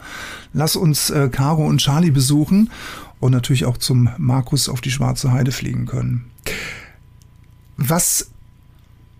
lass 0.53 0.77
uns 0.77 1.11
äh, 1.11 1.29
Caro 1.29 1.67
und 1.67 1.79
Charlie 1.79 2.12
besuchen 2.12 2.71
und 3.21 3.33
natürlich 3.33 3.67
auch 3.67 3.77
zum 3.77 4.09
Markus 4.17 4.69
auf 4.69 4.81
die 4.81 4.93
Schwarze 4.93 5.33
Heide 5.33 5.53
fliegen 5.53 5.87
können. 5.87 6.27
Was, 7.77 8.31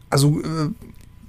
also 0.09 0.41
äh, 0.41 0.71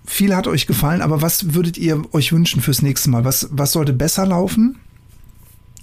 viel 0.06 0.36
hat 0.36 0.48
euch 0.48 0.68
gefallen, 0.68 1.02
aber 1.02 1.22
was 1.22 1.54
würdet 1.54 1.78
ihr 1.78 2.04
euch 2.14 2.32
wünschen 2.32 2.62
fürs 2.62 2.82
nächste 2.82 3.10
Mal? 3.10 3.26
Was, 3.26 3.50
was 3.52 3.72
sollte 3.72 3.94
besser 3.94 4.26
laufen? 4.26 4.80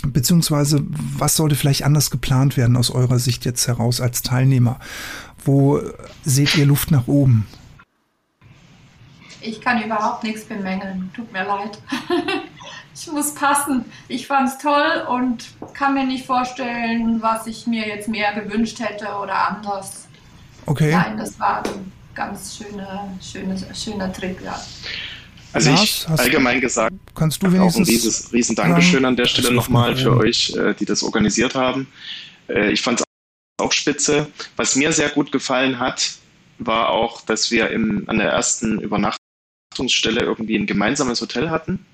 Beziehungsweise 0.05 0.83
was 1.17 1.37
sollte 1.37 1.55
vielleicht 1.55 1.85
anders 1.85 2.11
geplant 2.11 2.57
werden 2.57 2.77
aus 2.77 2.91
eurer 2.91 3.19
Sicht 3.19 3.45
jetzt 3.45 3.69
heraus 3.69 4.01
als 4.01 4.23
Teilnehmer? 4.23 4.81
Wo 5.45 5.81
seht 6.25 6.57
ihr 6.57 6.67
Luft 6.67 6.91
nach 6.91 7.07
oben? 7.07 7.47
Ich 9.41 9.61
kann 9.61 9.83
überhaupt 9.83 10.23
nichts 10.23 10.45
bemängeln. 10.45 11.11
Tut 11.15 11.33
mir 11.33 11.45
leid. 11.45 11.79
ich 12.95 13.11
muss 13.11 13.35
passen. 13.35 13.85
Ich 14.09 14.27
fand 14.27 14.49
es 14.49 14.59
toll 14.59 15.05
und 15.09 15.47
kann 15.75 15.95
mir 15.95 16.07
nicht 16.07 16.27
vorstellen, 16.27 17.21
was 17.21 17.47
ich 17.47 17.67
mir 17.67 17.87
jetzt 17.89 18.09
mehr 18.09 18.33
gewünscht 18.35 18.79
hätte 18.81 19.07
oder 19.21 19.49
anders. 19.49 20.07
Okay. 20.67 20.93
Nein, 20.93 21.17
das 21.17 21.39
war 21.41 21.63
ganz 22.15 22.57
schöner, 22.57 23.09
schöner, 23.21 23.57
schöner 23.75 24.13
Trip, 24.13 24.41
ja. 24.43 24.61
Also 25.53 25.71
ich 25.71 26.07
allgemein 26.09 26.61
gesagt, 26.61 26.95
kannst 27.15 27.43
du 27.43 27.47
auch 27.49 27.77
ein 27.77 27.85
riesen, 27.85 28.31
riesen 28.33 28.57
Dankeschön 28.57 29.05
an 29.05 29.17
der 29.17 29.27
Stelle 29.27 29.53
nochmal 29.53 29.97
für 29.97 30.17
euch, 30.17 30.55
äh, 30.57 30.75
die 30.75 30.87
das 30.87 31.03
organisiert 31.03 31.55
haben. 31.55 31.89
Äh, 32.49 32.73
ich 32.73 32.81
fand 32.81 33.01
es 33.01 33.05
auch 33.61 33.73
spitze. 33.73 34.29
Was 34.57 34.77
mir 34.77 34.93
sehr 34.93 35.11
gut 35.11 35.31
gefallen 35.31 35.79
hat, 35.79 36.13
war 36.59 36.89
auch, 36.89 37.21
dass 37.23 37.51
wir 37.51 37.71
im, 37.71 38.09
an 38.09 38.19
der 38.19 38.31
ersten 38.31 38.81
Übernachtungsstelle 38.81 40.21
irgendwie 40.21 40.57
ein 40.57 40.67
gemeinsames 40.67 41.21
Hotel 41.21 41.51
hatten. 41.51 41.85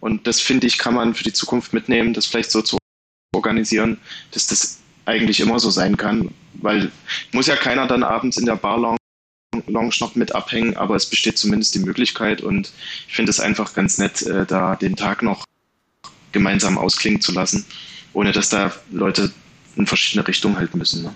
Und 0.00 0.26
das 0.26 0.40
finde 0.40 0.66
ich, 0.66 0.78
kann 0.78 0.94
man 0.94 1.14
für 1.14 1.24
die 1.24 1.32
Zukunft 1.32 1.72
mitnehmen, 1.72 2.12
das 2.12 2.26
vielleicht 2.26 2.50
so 2.50 2.60
zu 2.62 2.78
organisieren, 3.34 3.98
dass 4.32 4.46
das 4.46 4.80
eigentlich 5.06 5.40
immer 5.40 5.58
so 5.58 5.70
sein 5.70 5.96
kann, 5.96 6.30
weil 6.54 6.90
muss 7.32 7.46
ja 7.46 7.56
keiner 7.56 7.86
dann 7.86 8.02
abends 8.02 8.36
in 8.36 8.46
der 8.46 8.56
Bar 8.56 8.78
Lounge 9.66 9.94
noch 10.00 10.14
mit 10.14 10.34
abhängen, 10.34 10.76
aber 10.76 10.96
es 10.96 11.06
besteht 11.06 11.38
zumindest 11.38 11.74
die 11.74 11.80
Möglichkeit 11.80 12.40
und 12.40 12.72
ich 13.08 13.14
finde 13.14 13.30
es 13.30 13.40
einfach 13.40 13.74
ganz 13.74 13.98
nett, 13.98 14.22
äh, 14.22 14.46
da 14.46 14.76
den 14.76 14.96
Tag 14.96 15.22
noch 15.22 15.44
gemeinsam 16.32 16.78
ausklingen 16.78 17.20
zu 17.20 17.32
lassen, 17.32 17.64
ohne 18.12 18.32
dass 18.32 18.48
da 18.48 18.72
Leute 18.90 19.32
in 19.76 19.86
verschiedene 19.86 20.26
Richtungen 20.26 20.56
halten 20.56 20.78
müssen. 20.78 21.02
Ne? 21.02 21.14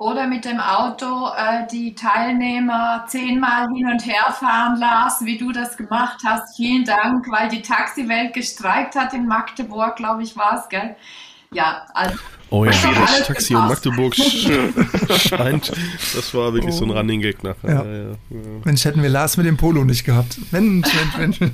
Oder 0.00 0.26
mit 0.26 0.46
dem 0.46 0.60
Auto 0.60 1.28
äh, 1.36 1.66
die 1.70 1.94
Teilnehmer 1.94 3.04
zehnmal 3.06 3.68
hin 3.74 3.86
und 3.86 4.06
her 4.06 4.32
fahren 4.32 4.80
las, 4.80 5.22
wie 5.26 5.36
du 5.36 5.52
das 5.52 5.76
gemacht 5.76 6.22
hast. 6.24 6.56
Vielen 6.56 6.86
Dank, 6.86 7.30
weil 7.30 7.50
die 7.50 7.60
Taxiwelt 7.60 8.32
gestreikt 8.32 8.96
hat 8.96 9.12
in 9.12 9.26
Magdeburg, 9.26 9.96
glaube 9.96 10.22
ich, 10.22 10.38
war 10.38 10.58
es, 10.58 10.70
gell? 10.70 10.96
Ja, 11.52 11.84
also. 11.92 12.18
Oh 12.52 12.64
ja, 12.64 12.72
das 12.72 13.26
Taxi 13.28 13.52
in 13.52 13.60
Magdeburg 13.60 14.14
scheint, 15.16 15.72
das 16.14 16.34
war 16.34 16.52
wirklich 16.52 16.74
oh. 16.74 16.78
so 16.78 16.84
ein 16.84 16.90
oh. 16.90 16.94
Running 16.94 17.20
Gag 17.20 17.44
nachher. 17.44 17.70
Ja. 17.70 17.84
Ja, 17.84 18.08
ja. 18.08 18.16
Mensch, 18.64 18.84
hätten 18.84 19.02
wir 19.02 19.08
Lars 19.08 19.36
mit 19.36 19.46
dem 19.46 19.56
Polo 19.56 19.84
nicht 19.84 20.04
gehabt. 20.04 20.36
Mensch, 20.50 20.88
Mensch, 21.16 21.40
Mensch. 21.40 21.52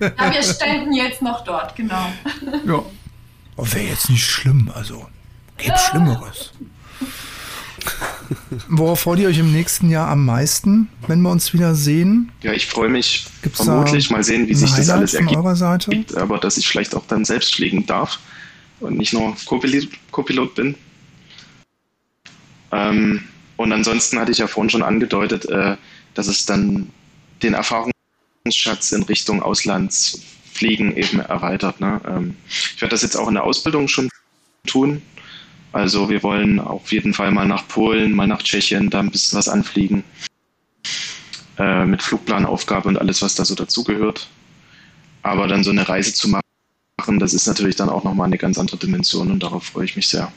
Ja, 0.00 0.32
wir 0.32 0.42
ständen 0.42 0.92
jetzt 0.94 1.22
noch 1.22 1.44
dort, 1.44 1.76
genau. 1.76 2.06
Ja. 2.66 2.82
Oh, 3.56 3.66
Wäre 3.70 3.84
jetzt 3.84 4.10
nicht 4.10 4.24
schlimm, 4.24 4.70
also. 4.74 5.06
Gibt 5.58 5.78
Schlimmeres. 5.78 6.52
Worauf 8.68 9.00
freut 9.00 9.18
ihr 9.20 9.28
euch 9.28 9.38
im 9.38 9.52
nächsten 9.52 9.90
Jahr 9.90 10.08
am 10.08 10.24
meisten, 10.24 10.88
wenn 11.06 11.20
wir 11.20 11.30
uns 11.30 11.52
wieder 11.52 11.74
sehen? 11.74 12.32
Ja, 12.42 12.52
ich 12.52 12.66
freue 12.66 12.88
mich 12.88 13.26
Gibt's 13.42 13.64
vermutlich 13.64 14.10
mal 14.10 14.24
sehen, 14.24 14.48
wie 14.48 14.54
sich 14.54 14.70
Highlight 14.70 14.88
das 14.88 14.90
alles 14.90 15.14
ergibt. 15.14 15.36
Eurer 15.36 15.56
Seite? 15.56 16.04
Aber 16.16 16.38
dass 16.38 16.56
ich 16.56 16.66
vielleicht 16.66 16.94
auch 16.94 17.06
dann 17.06 17.24
selbst 17.24 17.54
fliegen 17.54 17.86
darf 17.86 18.18
und 18.80 18.98
nicht 18.98 19.12
nur 19.12 19.34
Co-Pilot 19.46 19.88
bin. 20.54 20.76
Ähm, 22.70 23.24
und 23.56 23.72
ansonsten 23.72 24.18
hatte 24.18 24.32
ich 24.32 24.38
ja 24.38 24.46
vorhin 24.46 24.70
schon 24.70 24.82
angedeutet, 24.82 25.46
äh, 25.46 25.76
dass 26.14 26.26
es 26.26 26.46
dann 26.46 26.90
den 27.42 27.54
Erfahrungsschatz 27.54 28.92
in 28.92 29.02
Richtung 29.04 29.42
Auslandsfliegen 29.42 30.96
eben 30.96 31.20
erweitert. 31.20 31.80
Ne? 31.80 32.00
Ähm, 32.06 32.36
ich 32.48 32.80
werde 32.80 32.94
das 32.94 33.02
jetzt 33.02 33.16
auch 33.16 33.28
in 33.28 33.34
der 33.34 33.44
Ausbildung 33.44 33.88
schon 33.88 34.08
tun. 34.66 35.02
Also 35.72 36.10
wir 36.10 36.22
wollen 36.22 36.60
auf 36.60 36.92
jeden 36.92 37.14
Fall 37.14 37.30
mal 37.30 37.46
nach 37.46 37.66
Polen, 37.68 38.12
mal 38.12 38.26
nach 38.26 38.42
Tschechien, 38.42 38.90
da 38.90 39.00
ein 39.00 39.10
bisschen 39.10 39.38
was 39.38 39.48
anfliegen. 39.48 40.04
Äh, 41.58 41.86
mit 41.86 42.02
Flugplanaufgabe 42.02 42.88
und 42.88 42.98
alles, 42.98 43.22
was 43.22 43.34
da 43.34 43.44
so 43.44 43.54
dazugehört. 43.54 44.28
Aber 45.22 45.46
dann 45.46 45.64
so 45.64 45.70
eine 45.70 45.88
Reise 45.88 46.12
zu 46.12 46.28
machen, 46.28 46.42
das 47.18 47.34
ist 47.34 47.46
natürlich 47.46 47.76
dann 47.76 47.88
auch 47.88 48.04
nochmal 48.04 48.26
eine 48.26 48.38
ganz 48.38 48.58
andere 48.58 48.76
Dimension 48.76 49.30
und 49.30 49.42
darauf 49.42 49.64
freue 49.64 49.84
ich 49.84 49.96
mich 49.96 50.08
sehr. 50.08 50.32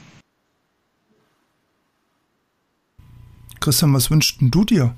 Christian, 3.59 3.93
was 3.93 4.11
wünschst 4.11 4.37
du 4.39 4.63
dir? 4.63 4.95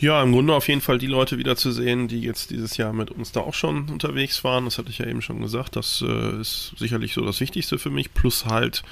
Ja, 0.00 0.22
im 0.22 0.30
Grunde 0.30 0.54
auf 0.54 0.68
jeden 0.68 0.80
Fall 0.80 0.98
die 0.98 1.08
Leute 1.08 1.38
wiederzusehen, 1.38 2.06
die 2.06 2.20
jetzt 2.20 2.50
dieses 2.50 2.76
Jahr 2.76 2.92
mit 2.92 3.10
uns 3.10 3.32
da 3.32 3.40
auch 3.40 3.54
schon 3.54 3.88
unterwegs 3.90 4.44
waren. 4.44 4.64
Das 4.64 4.78
hatte 4.78 4.90
ich 4.90 4.98
ja 4.98 5.06
eben 5.06 5.22
schon 5.22 5.42
gesagt. 5.42 5.74
Das 5.74 6.04
äh, 6.06 6.40
ist 6.40 6.74
sicherlich 6.78 7.14
so 7.14 7.22
das 7.22 7.40
Wichtigste 7.40 7.80
für 7.80 7.90
mich. 7.90 8.14
Plus 8.14 8.46
halt 8.46 8.84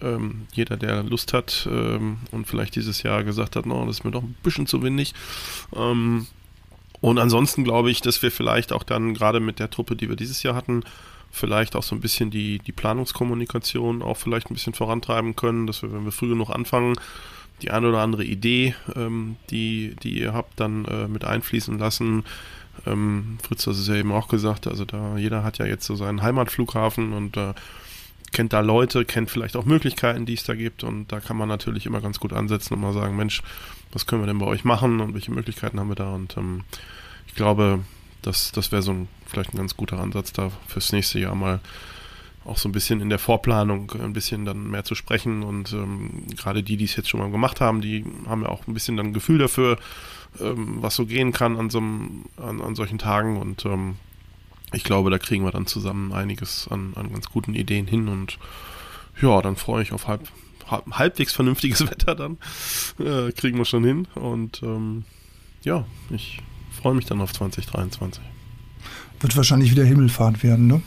ähm, 0.00 0.46
jeder, 0.52 0.76
der 0.76 1.02
Lust 1.02 1.32
hat 1.32 1.68
ähm, 1.68 2.18
und 2.30 2.46
vielleicht 2.46 2.76
dieses 2.76 3.02
Jahr 3.02 3.24
gesagt 3.24 3.56
hat, 3.56 3.66
no, 3.66 3.84
das 3.84 3.98
ist 3.98 4.04
mir 4.04 4.12
doch 4.12 4.22
ein 4.22 4.36
bisschen 4.44 4.68
zu 4.68 4.80
windig. 4.82 5.12
Ähm, 5.74 6.28
und 7.04 7.18
ansonsten 7.18 7.64
glaube 7.64 7.90
ich, 7.90 8.00
dass 8.00 8.22
wir 8.22 8.30
vielleicht 8.30 8.72
auch 8.72 8.82
dann 8.82 9.12
gerade 9.12 9.38
mit 9.38 9.58
der 9.58 9.68
Truppe, 9.68 9.94
die 9.94 10.08
wir 10.08 10.16
dieses 10.16 10.42
Jahr 10.42 10.54
hatten, 10.54 10.84
vielleicht 11.30 11.76
auch 11.76 11.82
so 11.82 11.94
ein 11.94 12.00
bisschen 12.00 12.30
die, 12.30 12.60
die 12.60 12.72
Planungskommunikation 12.72 14.00
auch 14.00 14.16
vielleicht 14.16 14.50
ein 14.50 14.54
bisschen 14.54 14.72
vorantreiben 14.72 15.36
können, 15.36 15.66
dass 15.66 15.82
wir, 15.82 15.92
wenn 15.92 16.06
wir 16.06 16.12
früh 16.12 16.30
genug 16.30 16.48
anfangen, 16.48 16.96
die 17.60 17.70
eine 17.70 17.90
oder 17.90 17.98
andere 17.98 18.24
Idee, 18.24 18.74
ähm, 18.96 19.36
die, 19.50 19.94
die 20.02 20.18
ihr 20.18 20.32
habt, 20.32 20.58
dann 20.58 20.86
äh, 20.86 21.06
mit 21.06 21.26
einfließen 21.26 21.78
lassen. 21.78 22.24
Ähm, 22.86 23.36
Fritz, 23.46 23.66
das 23.66 23.78
ist 23.78 23.88
ja 23.88 23.96
eben 23.96 24.12
auch 24.12 24.28
gesagt, 24.28 24.66
also 24.66 24.86
da 24.86 25.18
jeder 25.18 25.44
hat 25.44 25.58
ja 25.58 25.66
jetzt 25.66 25.84
so 25.84 25.96
seinen 25.96 26.22
Heimatflughafen 26.22 27.12
und 27.12 27.36
äh, 27.36 27.52
kennt 28.34 28.52
da 28.52 28.60
Leute, 28.60 29.06
kennt 29.06 29.30
vielleicht 29.30 29.56
auch 29.56 29.64
Möglichkeiten, 29.64 30.26
die 30.26 30.34
es 30.34 30.44
da 30.44 30.54
gibt. 30.54 30.84
Und 30.84 31.10
da 31.10 31.20
kann 31.20 31.38
man 31.38 31.48
natürlich 31.48 31.86
immer 31.86 32.02
ganz 32.02 32.20
gut 32.20 32.34
ansetzen 32.34 32.74
und 32.74 32.80
mal 32.80 32.92
sagen, 32.92 33.16
Mensch, 33.16 33.42
was 33.92 34.06
können 34.06 34.20
wir 34.20 34.26
denn 34.26 34.38
bei 34.38 34.46
euch 34.46 34.64
machen 34.64 35.00
und 35.00 35.14
welche 35.14 35.32
Möglichkeiten 35.32 35.80
haben 35.80 35.88
wir 35.88 35.94
da? 35.94 36.12
Und 36.12 36.36
ähm, 36.36 36.64
ich 37.26 37.34
glaube, 37.34 37.80
das, 38.20 38.52
das 38.52 38.72
wäre 38.72 38.82
so 38.82 38.92
ein, 38.92 39.08
vielleicht 39.26 39.54
ein 39.54 39.58
ganz 39.58 39.76
guter 39.76 39.98
Ansatz 39.98 40.32
da 40.32 40.50
fürs 40.66 40.92
nächste 40.92 41.18
Jahr 41.18 41.34
mal 41.34 41.60
auch 42.44 42.58
so 42.58 42.68
ein 42.68 42.72
bisschen 42.72 43.00
in 43.00 43.08
der 43.08 43.18
Vorplanung 43.18 43.90
ein 43.92 44.12
bisschen 44.12 44.44
dann 44.44 44.70
mehr 44.70 44.84
zu 44.84 44.94
sprechen. 44.94 45.42
Und 45.42 45.72
ähm, 45.72 46.26
gerade 46.36 46.62
die, 46.62 46.76
die 46.76 46.84
es 46.84 46.96
jetzt 46.96 47.08
schon 47.08 47.20
mal 47.20 47.30
gemacht 47.30 47.60
haben, 47.60 47.80
die 47.80 48.04
haben 48.26 48.42
ja 48.42 48.48
auch 48.48 48.66
ein 48.66 48.74
bisschen 48.74 48.96
dann 48.96 49.06
ein 49.06 49.12
Gefühl 49.14 49.38
dafür, 49.38 49.78
ähm, 50.40 50.78
was 50.80 50.96
so 50.96 51.06
gehen 51.06 51.32
kann 51.32 51.56
an 51.56 51.70
so 51.70 51.78
einem, 51.78 52.24
an, 52.36 52.60
an 52.60 52.74
solchen 52.74 52.98
Tagen. 52.98 53.38
Und 53.38 53.64
ähm, 53.64 53.96
ich 54.74 54.84
glaube, 54.84 55.10
da 55.10 55.18
kriegen 55.18 55.44
wir 55.44 55.52
dann 55.52 55.66
zusammen 55.66 56.12
einiges 56.12 56.68
an, 56.68 56.92
an 56.96 57.12
ganz 57.12 57.26
guten 57.26 57.54
Ideen 57.54 57.86
hin 57.86 58.08
und 58.08 58.38
ja, 59.20 59.40
dann 59.42 59.56
freue 59.56 59.82
ich 59.82 59.92
auf 59.92 60.08
halb, 60.08 60.28
halb, 60.68 60.90
halbwegs 60.92 61.32
vernünftiges 61.32 61.80
Wetter 61.90 62.14
dann. 62.14 62.38
Äh, 62.98 63.32
kriegen 63.32 63.58
wir 63.58 63.64
schon 63.64 63.84
hin 63.84 64.08
und 64.14 64.62
ähm, 64.62 65.04
ja, 65.62 65.86
ich 66.10 66.40
freue 66.70 66.94
mich 66.94 67.06
dann 67.06 67.20
auf 67.20 67.32
2023. 67.32 68.22
Wird 69.20 69.36
wahrscheinlich 69.36 69.70
wieder 69.70 69.84
Himmelfahrt 69.84 70.42
werden, 70.42 70.66
ne? 70.66 70.82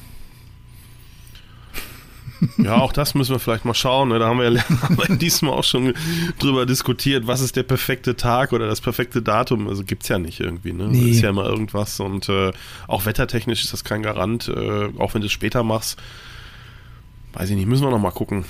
Ja, 2.57 2.77
auch 2.77 2.93
das 2.93 3.15
müssen 3.15 3.33
wir 3.33 3.39
vielleicht 3.39 3.65
mal 3.65 3.73
schauen. 3.73 4.09
Ne? 4.09 4.19
Da 4.19 4.27
haben 4.27 4.39
wir 4.39 4.51
ja 4.51 5.15
diesmal 5.15 5.53
auch 5.53 5.63
schon 5.63 5.93
drüber 6.39 6.65
diskutiert, 6.65 7.27
was 7.27 7.41
ist 7.41 7.55
der 7.55 7.63
perfekte 7.63 8.15
Tag 8.15 8.53
oder 8.53 8.67
das 8.67 8.81
perfekte 8.81 9.21
Datum. 9.21 9.67
Also 9.67 9.83
gibt 9.83 10.03
es 10.03 10.09
ja 10.09 10.19
nicht 10.19 10.39
irgendwie. 10.39 10.73
Ne? 10.73 10.87
Nee. 10.87 11.11
Ist 11.11 11.21
ja 11.21 11.29
immer 11.29 11.45
irgendwas. 11.45 11.99
Und 11.99 12.29
äh, 12.29 12.51
auch 12.87 13.05
wettertechnisch 13.05 13.63
ist 13.63 13.73
das 13.73 13.83
kein 13.83 14.03
Garant. 14.03 14.47
Äh, 14.47 14.89
auch 14.97 15.13
wenn 15.13 15.21
du 15.21 15.27
es 15.27 15.33
später 15.33 15.63
machst, 15.63 15.97
weiß 17.33 17.49
ich 17.49 17.55
nicht, 17.55 17.67
müssen 17.67 17.83
wir 17.83 17.91
noch 17.91 17.99
mal 17.99 18.11
gucken. 18.11 18.45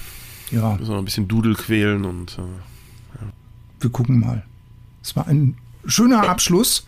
Ja. 0.51 0.71
Müssen 0.71 0.87
wir 0.87 0.93
noch 0.93 1.01
ein 1.01 1.05
bisschen 1.05 1.27
Dudel 1.27 1.55
quälen 1.55 2.05
und 2.05 2.37
äh, 2.37 2.41
ja. 2.41 3.27
Wir 3.79 3.89
gucken 3.89 4.19
mal. 4.19 4.45
Es 5.03 5.15
war 5.15 5.27
ein 5.27 5.57
schöner 5.85 6.29
Abschluss. 6.29 6.85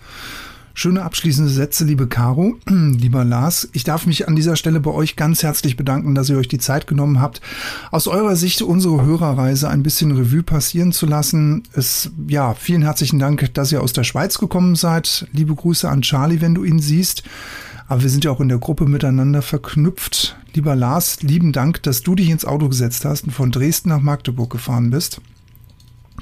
Schöne 0.80 1.03
abschließende 1.03 1.51
Sätze, 1.51 1.84
liebe 1.84 2.07
Caro, 2.07 2.55
lieber 2.65 3.25
Lars. 3.25 3.67
Ich 3.73 3.84
darf 3.84 4.05
mich 4.05 4.30
an 4.30 4.38
dieser 4.38 4.55
Stelle 4.55 4.80
bei 4.80 4.91
euch 4.91 5.17
ganz 5.17 5.43
herzlich 5.43 5.75
bedanken, 5.75 6.15
dass 6.15 6.30
ihr 6.30 6.38
euch 6.38 6.47
die 6.47 6.57
Zeit 6.57 6.88
genommen 6.88 7.19
habt, 7.19 7.41
aus 7.91 8.07
eurer 8.07 8.38
Sicht 8.38 8.61
unsere 8.61 9.03
Hörerreise 9.03 9.67
ein 9.67 9.84
bisschen 9.84 10.13
Revue 10.13 10.41
passieren 10.41 10.93
zu 10.93 11.05
lassen. 11.05 11.63
Es, 11.73 12.11
ja, 12.30 12.53
vielen 12.53 12.84
herzlichen 12.84 13.19
Dank, 13.19 13.53
dass 13.55 13.73
ihr 13.73 13.84
aus 13.84 13.91
der 13.91 14.05
Schweiz 14.05 14.38
gekommen 14.38 14.75
seid. 14.75 15.27
Liebe 15.34 15.53
Grüße 15.53 15.89
an 15.89 16.01
Charlie, 16.01 16.39
wenn 16.39 16.55
du 16.55 16.63
ihn 16.63 16.80
siehst. 16.80 17.23
Aber 17.89 18.01
wir 18.01 18.09
sind 18.09 18.23
ja 18.23 18.32
auch 18.32 18.39
in 18.39 18.47
der 18.47 18.59
Gruppe 18.59 18.86
miteinander 18.86 19.41
verknüpft. 19.41 20.38
Lieber 20.53 20.77
Lars, 20.77 21.21
lieben 21.21 21.51
Dank, 21.51 21.84
dass 21.84 22.03
du 22.03 22.15
dich 22.15 22.30
ins 22.30 22.45
Auto 22.45 22.69
gesetzt 22.69 23.03
hast 23.03 23.25
und 23.25 23.32
von 23.32 23.51
Dresden 23.51 23.89
nach 23.89 23.99
Magdeburg 23.99 24.49
gefahren 24.49 24.91
bist. 24.91 25.19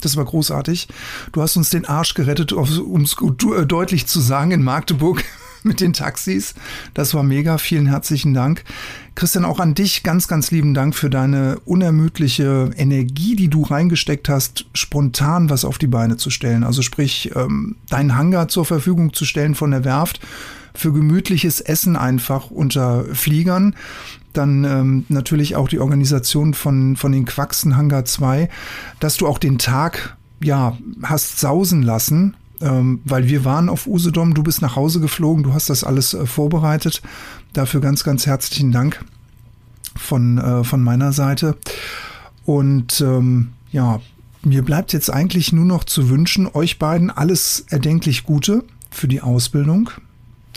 Das 0.01 0.15
war 0.17 0.25
großartig. 0.25 0.87
Du 1.31 1.41
hast 1.41 1.57
uns 1.57 1.69
den 1.69 1.85
Arsch 1.85 2.13
gerettet, 2.13 2.53
um 2.53 3.01
es 3.01 3.15
äh, 3.21 3.65
deutlich 3.65 4.07
zu 4.07 4.19
sagen, 4.19 4.51
in 4.51 4.63
Magdeburg 4.63 5.23
mit 5.63 5.81
den 5.81 5.93
Taxis. 5.93 6.53
Das 6.93 7.13
war 7.13 7.23
mega. 7.23 7.57
Vielen 7.57 7.87
herzlichen 7.87 8.33
Dank. 8.33 8.63
Christian, 9.15 9.45
auch 9.45 9.59
an 9.59 9.73
dich 9.73 10.03
ganz, 10.03 10.27
ganz 10.27 10.51
lieben 10.51 10.73
Dank 10.73 10.95
für 10.95 11.09
deine 11.09 11.59
unermüdliche 11.65 12.71
Energie, 12.77 13.35
die 13.35 13.49
du 13.49 13.63
reingesteckt 13.63 14.29
hast, 14.29 14.65
spontan 14.73 15.49
was 15.49 15.65
auf 15.65 15.77
die 15.77 15.87
Beine 15.87 16.17
zu 16.17 16.29
stellen. 16.29 16.63
Also 16.63 16.81
sprich, 16.81 17.31
ähm, 17.35 17.75
deinen 17.89 18.15
Hangar 18.15 18.47
zur 18.47 18.65
Verfügung 18.65 19.13
zu 19.13 19.25
stellen 19.25 19.55
von 19.55 19.71
der 19.71 19.83
Werft 19.83 20.19
für 20.77 20.93
gemütliches 20.93 21.59
Essen 21.59 21.95
einfach 21.95 22.51
unter 22.51 23.03
Fliegern 23.13 23.75
dann 24.37 24.63
ähm, 24.63 25.05
natürlich 25.09 25.55
auch 25.55 25.67
die 25.67 25.79
Organisation 25.79 26.53
von, 26.53 26.95
von 26.95 27.11
den 27.11 27.25
Quaxen 27.25 27.75
Hangar 27.75 28.05
2, 28.05 28.49
dass 28.99 29.17
du 29.17 29.27
auch 29.27 29.39
den 29.39 29.57
Tag 29.57 30.15
ja 30.43 30.77
hast 31.01 31.39
sausen 31.39 31.81
lassen, 31.81 32.35
ähm, 32.61 33.01
weil 33.03 33.27
wir 33.27 33.45
waren 33.45 33.69
auf 33.69 33.87
Usedom, 33.87 34.35
du 34.35 34.43
bist 34.43 34.61
nach 34.61 34.75
Hause 34.75 34.99
geflogen, 34.99 35.43
du 35.43 35.53
hast 35.53 35.69
das 35.69 35.83
alles 35.83 36.13
äh, 36.13 36.25
vorbereitet. 36.25 37.01
Dafür 37.53 37.81
ganz, 37.81 38.03
ganz 38.03 38.27
herzlichen 38.27 38.71
Dank 38.71 39.03
von, 39.95 40.37
äh, 40.37 40.63
von 40.63 40.83
meiner 40.83 41.13
Seite. 41.13 41.57
Und 42.45 43.01
ähm, 43.01 43.49
ja, 43.71 43.99
mir 44.43 44.61
bleibt 44.63 44.93
jetzt 44.93 45.11
eigentlich 45.11 45.51
nur 45.51 45.65
noch 45.65 45.83
zu 45.83 46.09
wünschen, 46.09 46.47
euch 46.53 46.77
beiden 46.77 47.09
alles 47.09 47.65
erdenklich 47.69 48.23
Gute 48.23 48.63
für 48.91 49.07
die 49.07 49.21
Ausbildung, 49.21 49.89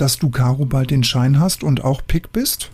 dass 0.00 0.18
du, 0.18 0.30
Caro, 0.30 0.64
bald 0.64 0.90
den 0.90 1.04
Schein 1.04 1.38
hast 1.38 1.62
und 1.62 1.84
auch 1.84 2.02
Pick 2.06 2.32
bist 2.32 2.70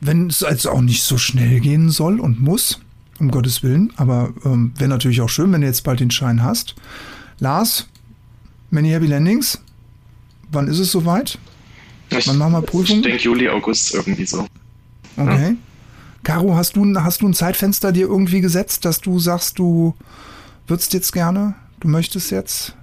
wenn 0.00 0.28
es 0.28 0.40
jetzt 0.40 0.66
auch 0.66 0.80
nicht 0.80 1.02
so 1.02 1.18
schnell 1.18 1.60
gehen 1.60 1.90
soll 1.90 2.20
und 2.20 2.40
muss, 2.40 2.80
um 3.18 3.30
Gottes 3.30 3.62
Willen. 3.62 3.92
Aber 3.96 4.32
ähm, 4.44 4.72
wäre 4.76 4.88
natürlich 4.88 5.20
auch 5.20 5.28
schön, 5.28 5.52
wenn 5.52 5.60
du 5.60 5.66
jetzt 5.66 5.84
bald 5.84 6.00
den 6.00 6.10
Schein 6.10 6.42
hast. 6.42 6.74
Lars, 7.38 7.86
many 8.70 8.90
happy 8.90 9.06
landings. 9.06 9.60
wann 10.50 10.68
ist 10.68 10.78
es 10.78 10.90
soweit? 10.90 11.38
Ich, 12.10 12.26
wann 12.26 12.38
machen 12.38 12.52
wir 12.52 12.62
Prüfung? 12.62 12.96
Ich 12.96 13.02
denke 13.02 13.22
Juli, 13.22 13.48
August 13.48 13.94
irgendwie 13.94 14.26
so. 14.26 14.46
Okay. 15.16 15.50
Ja. 15.50 15.56
Caro, 16.22 16.54
hast 16.54 16.76
du, 16.76 16.84
hast 17.00 17.22
du 17.22 17.28
ein 17.28 17.34
Zeitfenster 17.34 17.92
dir 17.92 18.06
irgendwie 18.06 18.40
gesetzt, 18.40 18.84
dass 18.84 19.00
du 19.00 19.18
sagst, 19.18 19.58
du 19.58 19.94
würdest 20.66 20.92
jetzt 20.92 21.12
gerne, 21.12 21.54
du 21.80 21.88
möchtest 21.88 22.30
jetzt? 22.30 22.74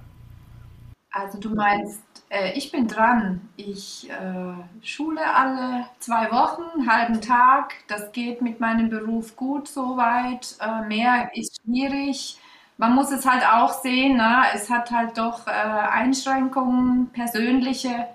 Also 1.10 1.38
du 1.38 1.54
meinst, 1.54 2.00
äh, 2.30 2.52
ich 2.56 2.70
bin 2.72 2.88
dran. 2.88 3.48
Ich 3.56 4.08
äh, 4.10 4.84
schule 4.84 5.20
alle 5.34 5.86
zwei 5.98 6.30
Wochen, 6.30 6.90
halben 6.90 7.20
Tag. 7.20 7.74
Das 7.88 8.12
geht 8.12 8.42
mit 8.42 8.60
meinem 8.60 8.90
Beruf 8.90 9.36
gut 9.36 9.68
soweit. 9.68 10.56
Äh, 10.60 10.86
mehr 10.86 11.30
ist 11.34 11.60
schwierig. 11.62 12.38
Man 12.76 12.94
muss 12.94 13.10
es 13.10 13.26
halt 13.26 13.44
auch 13.44 13.72
sehen, 13.82 14.18
ne? 14.18 14.44
es 14.54 14.70
hat 14.70 14.92
halt 14.92 15.18
doch 15.18 15.48
äh, 15.48 15.50
Einschränkungen, 15.50 17.08
persönliche 17.08 18.06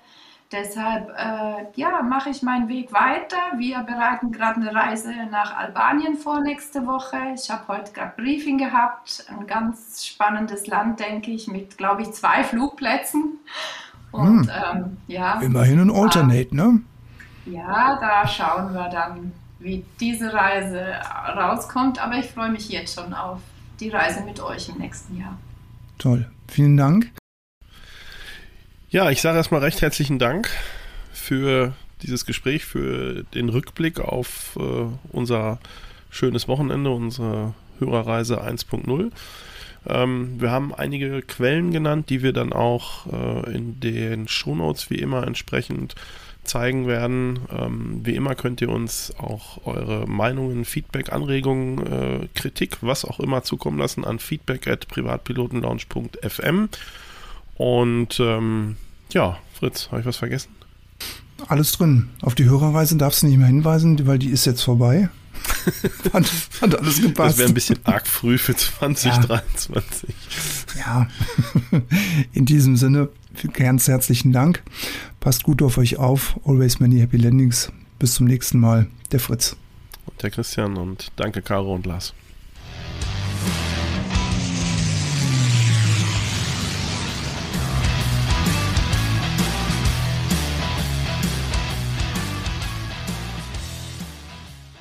Deshalb 0.54 1.10
äh, 1.18 1.66
ja, 1.74 2.04
mache 2.04 2.30
ich 2.30 2.44
meinen 2.44 2.70
Weg 2.70 2.94
weiter. 2.94 3.40
Wir 3.58 3.80
bereiten 3.80 4.32
gerade 4.32 4.62
eine 4.62 4.74
Reise 4.74 5.12
nach 5.32 5.58
Albanien 5.58 6.16
vor 6.16 6.42
nächste 6.42 6.86
Woche. 6.86 7.18
Ich 7.34 7.50
habe 7.50 7.68
heute 7.70 7.92
gerade 7.92 8.14
Briefing 8.16 8.60
gehabt. 8.60 9.26
Ein 9.30 9.48
ganz 9.48 10.06
spannendes 10.06 10.68
Land, 10.68 11.00
denke 11.00 11.32
ich, 11.32 11.48
mit, 11.48 11.80
glaube 11.80 12.04
ich, 12.04 12.12
zwei 12.12 12.44
Flugplätzen. 12.44 13.40
Und 14.14 14.48
hm. 14.48 14.50
ähm, 14.50 14.98
ja. 15.08 15.42
Immerhin 15.42 15.80
ein 15.80 15.92
Alternate, 15.92 16.50
da, 16.52 16.56
ne? 16.56 16.80
Ja, 17.46 17.98
da 18.00 18.28
schauen 18.28 18.74
wir 18.74 18.88
dann, 18.90 19.32
wie 19.60 19.84
diese 20.00 20.32
Reise 20.34 20.86
rauskommt. 21.36 22.02
Aber 22.02 22.16
ich 22.16 22.28
freue 22.28 22.52
mich 22.52 22.70
jetzt 22.70 22.96
schon 22.96 23.14
auf 23.14 23.40
die 23.80 23.90
Reise 23.90 24.22
mit 24.24 24.40
euch 24.40 24.70
im 24.70 24.78
nächsten 24.78 25.20
Jahr. 25.20 25.38
Toll. 25.98 26.30
Vielen 26.48 26.78
Dank. 26.78 27.12
Ja, 28.90 29.10
ich 29.10 29.22
sage 29.22 29.38
erstmal 29.38 29.62
recht 29.62 29.82
herzlichen 29.82 30.20
Dank 30.20 30.50
für 31.12 31.74
dieses 32.04 32.26
Gespräch, 32.26 32.66
für 32.66 33.24
den 33.34 33.50
Rückblick 33.50 34.00
auf 34.00 34.56
äh, 34.60 34.86
unser 35.12 35.58
schönes 36.12 36.48
Wochenende, 36.48 36.92
unsere 36.92 37.56
Hörerreise 37.80 38.44
1.0. 38.44 39.12
Ähm, 39.88 40.40
wir 40.40 40.52
haben 40.52 40.74
einige 40.74 41.22
Quellen 41.22 41.72
genannt, 41.72 42.10
die 42.10 42.24
wir 42.24 42.34
dann 42.34 42.54
auch 42.54 43.08
äh, 43.12 43.54
in 43.54 43.80
den 43.80 44.28
Shownotes 44.28 44.90
wie 44.90 44.96
immer 44.96 45.26
entsprechend 45.26 45.96
zeigen 46.44 46.88
werden. 46.88 47.40
Ähm, 47.50 48.02
wie 48.04 48.16
immer 48.16 48.36
könnt 48.36 48.62
ihr 48.62 48.70
uns 48.70 49.14
auch 49.18 49.66
eure 49.66 50.08
Meinungen, 50.08 50.66
Feedback, 50.66 51.12
Anregungen, 51.12 51.86
äh, 51.86 52.28
Kritik, 52.34 52.78
was 52.82 53.06
auch 53.06 53.20
immer 53.20 53.44
zukommen 53.44 53.80
lassen 53.80 54.06
an 54.06 54.20
feedback 54.20 54.68
at 54.68 54.88
privatpilotenlaunch.fm. 54.88 56.70
Und 57.56 58.20
ähm, 58.20 58.78
ja, 59.12 59.38
Fritz, 59.54 59.90
habe 59.90 60.02
ich 60.02 60.06
was 60.06 60.18
vergessen? 60.18 60.52
Alles 61.48 61.74
drin. 61.74 62.10
Auf 62.22 62.36
die 62.36 62.46
Hörerreise 62.46 62.98
darfst 62.98 63.24
du 63.24 63.28
nicht 63.28 63.38
mehr 63.38 63.48
hinweisen, 63.48 64.06
weil 64.08 64.20
die 64.20 64.30
ist 64.30 64.46
jetzt 64.46 64.62
vorbei. 64.62 65.10
hat, 66.14 66.32
hat 66.62 66.80
alles 66.80 67.02
gepasst. 67.02 67.32
Das 67.32 67.38
wäre 67.38 67.50
ein 67.50 67.54
bisschen 67.54 67.80
arg 67.84 68.08
früh 68.08 68.38
für 68.38 68.56
2023. 68.56 70.16
Ja. 70.76 71.08
ja. 71.72 71.80
In 72.34 72.46
diesem 72.46 72.78
Sinne, 72.78 73.10
ganz 73.54 73.88
herzlichen 73.88 74.32
Dank. 74.32 74.64
Passt 75.20 75.44
gut 75.44 75.62
auf 75.62 75.78
euch 75.78 75.98
auf. 75.98 76.40
Always 76.46 76.80
many 76.80 77.00
happy 77.00 77.18
landings. 77.18 77.72
Bis 78.00 78.16
zum 78.16 78.28
nächsten 78.28 78.60
Mal. 78.60 78.88
Der 79.12 79.20
Fritz. 79.20 79.56
Und 80.06 80.22
der 80.22 80.32
Christian 80.32 80.78
und 80.78 81.12
danke 81.16 81.42
Caro 81.42 81.74
und 81.74 81.86
Lars. 81.86 82.14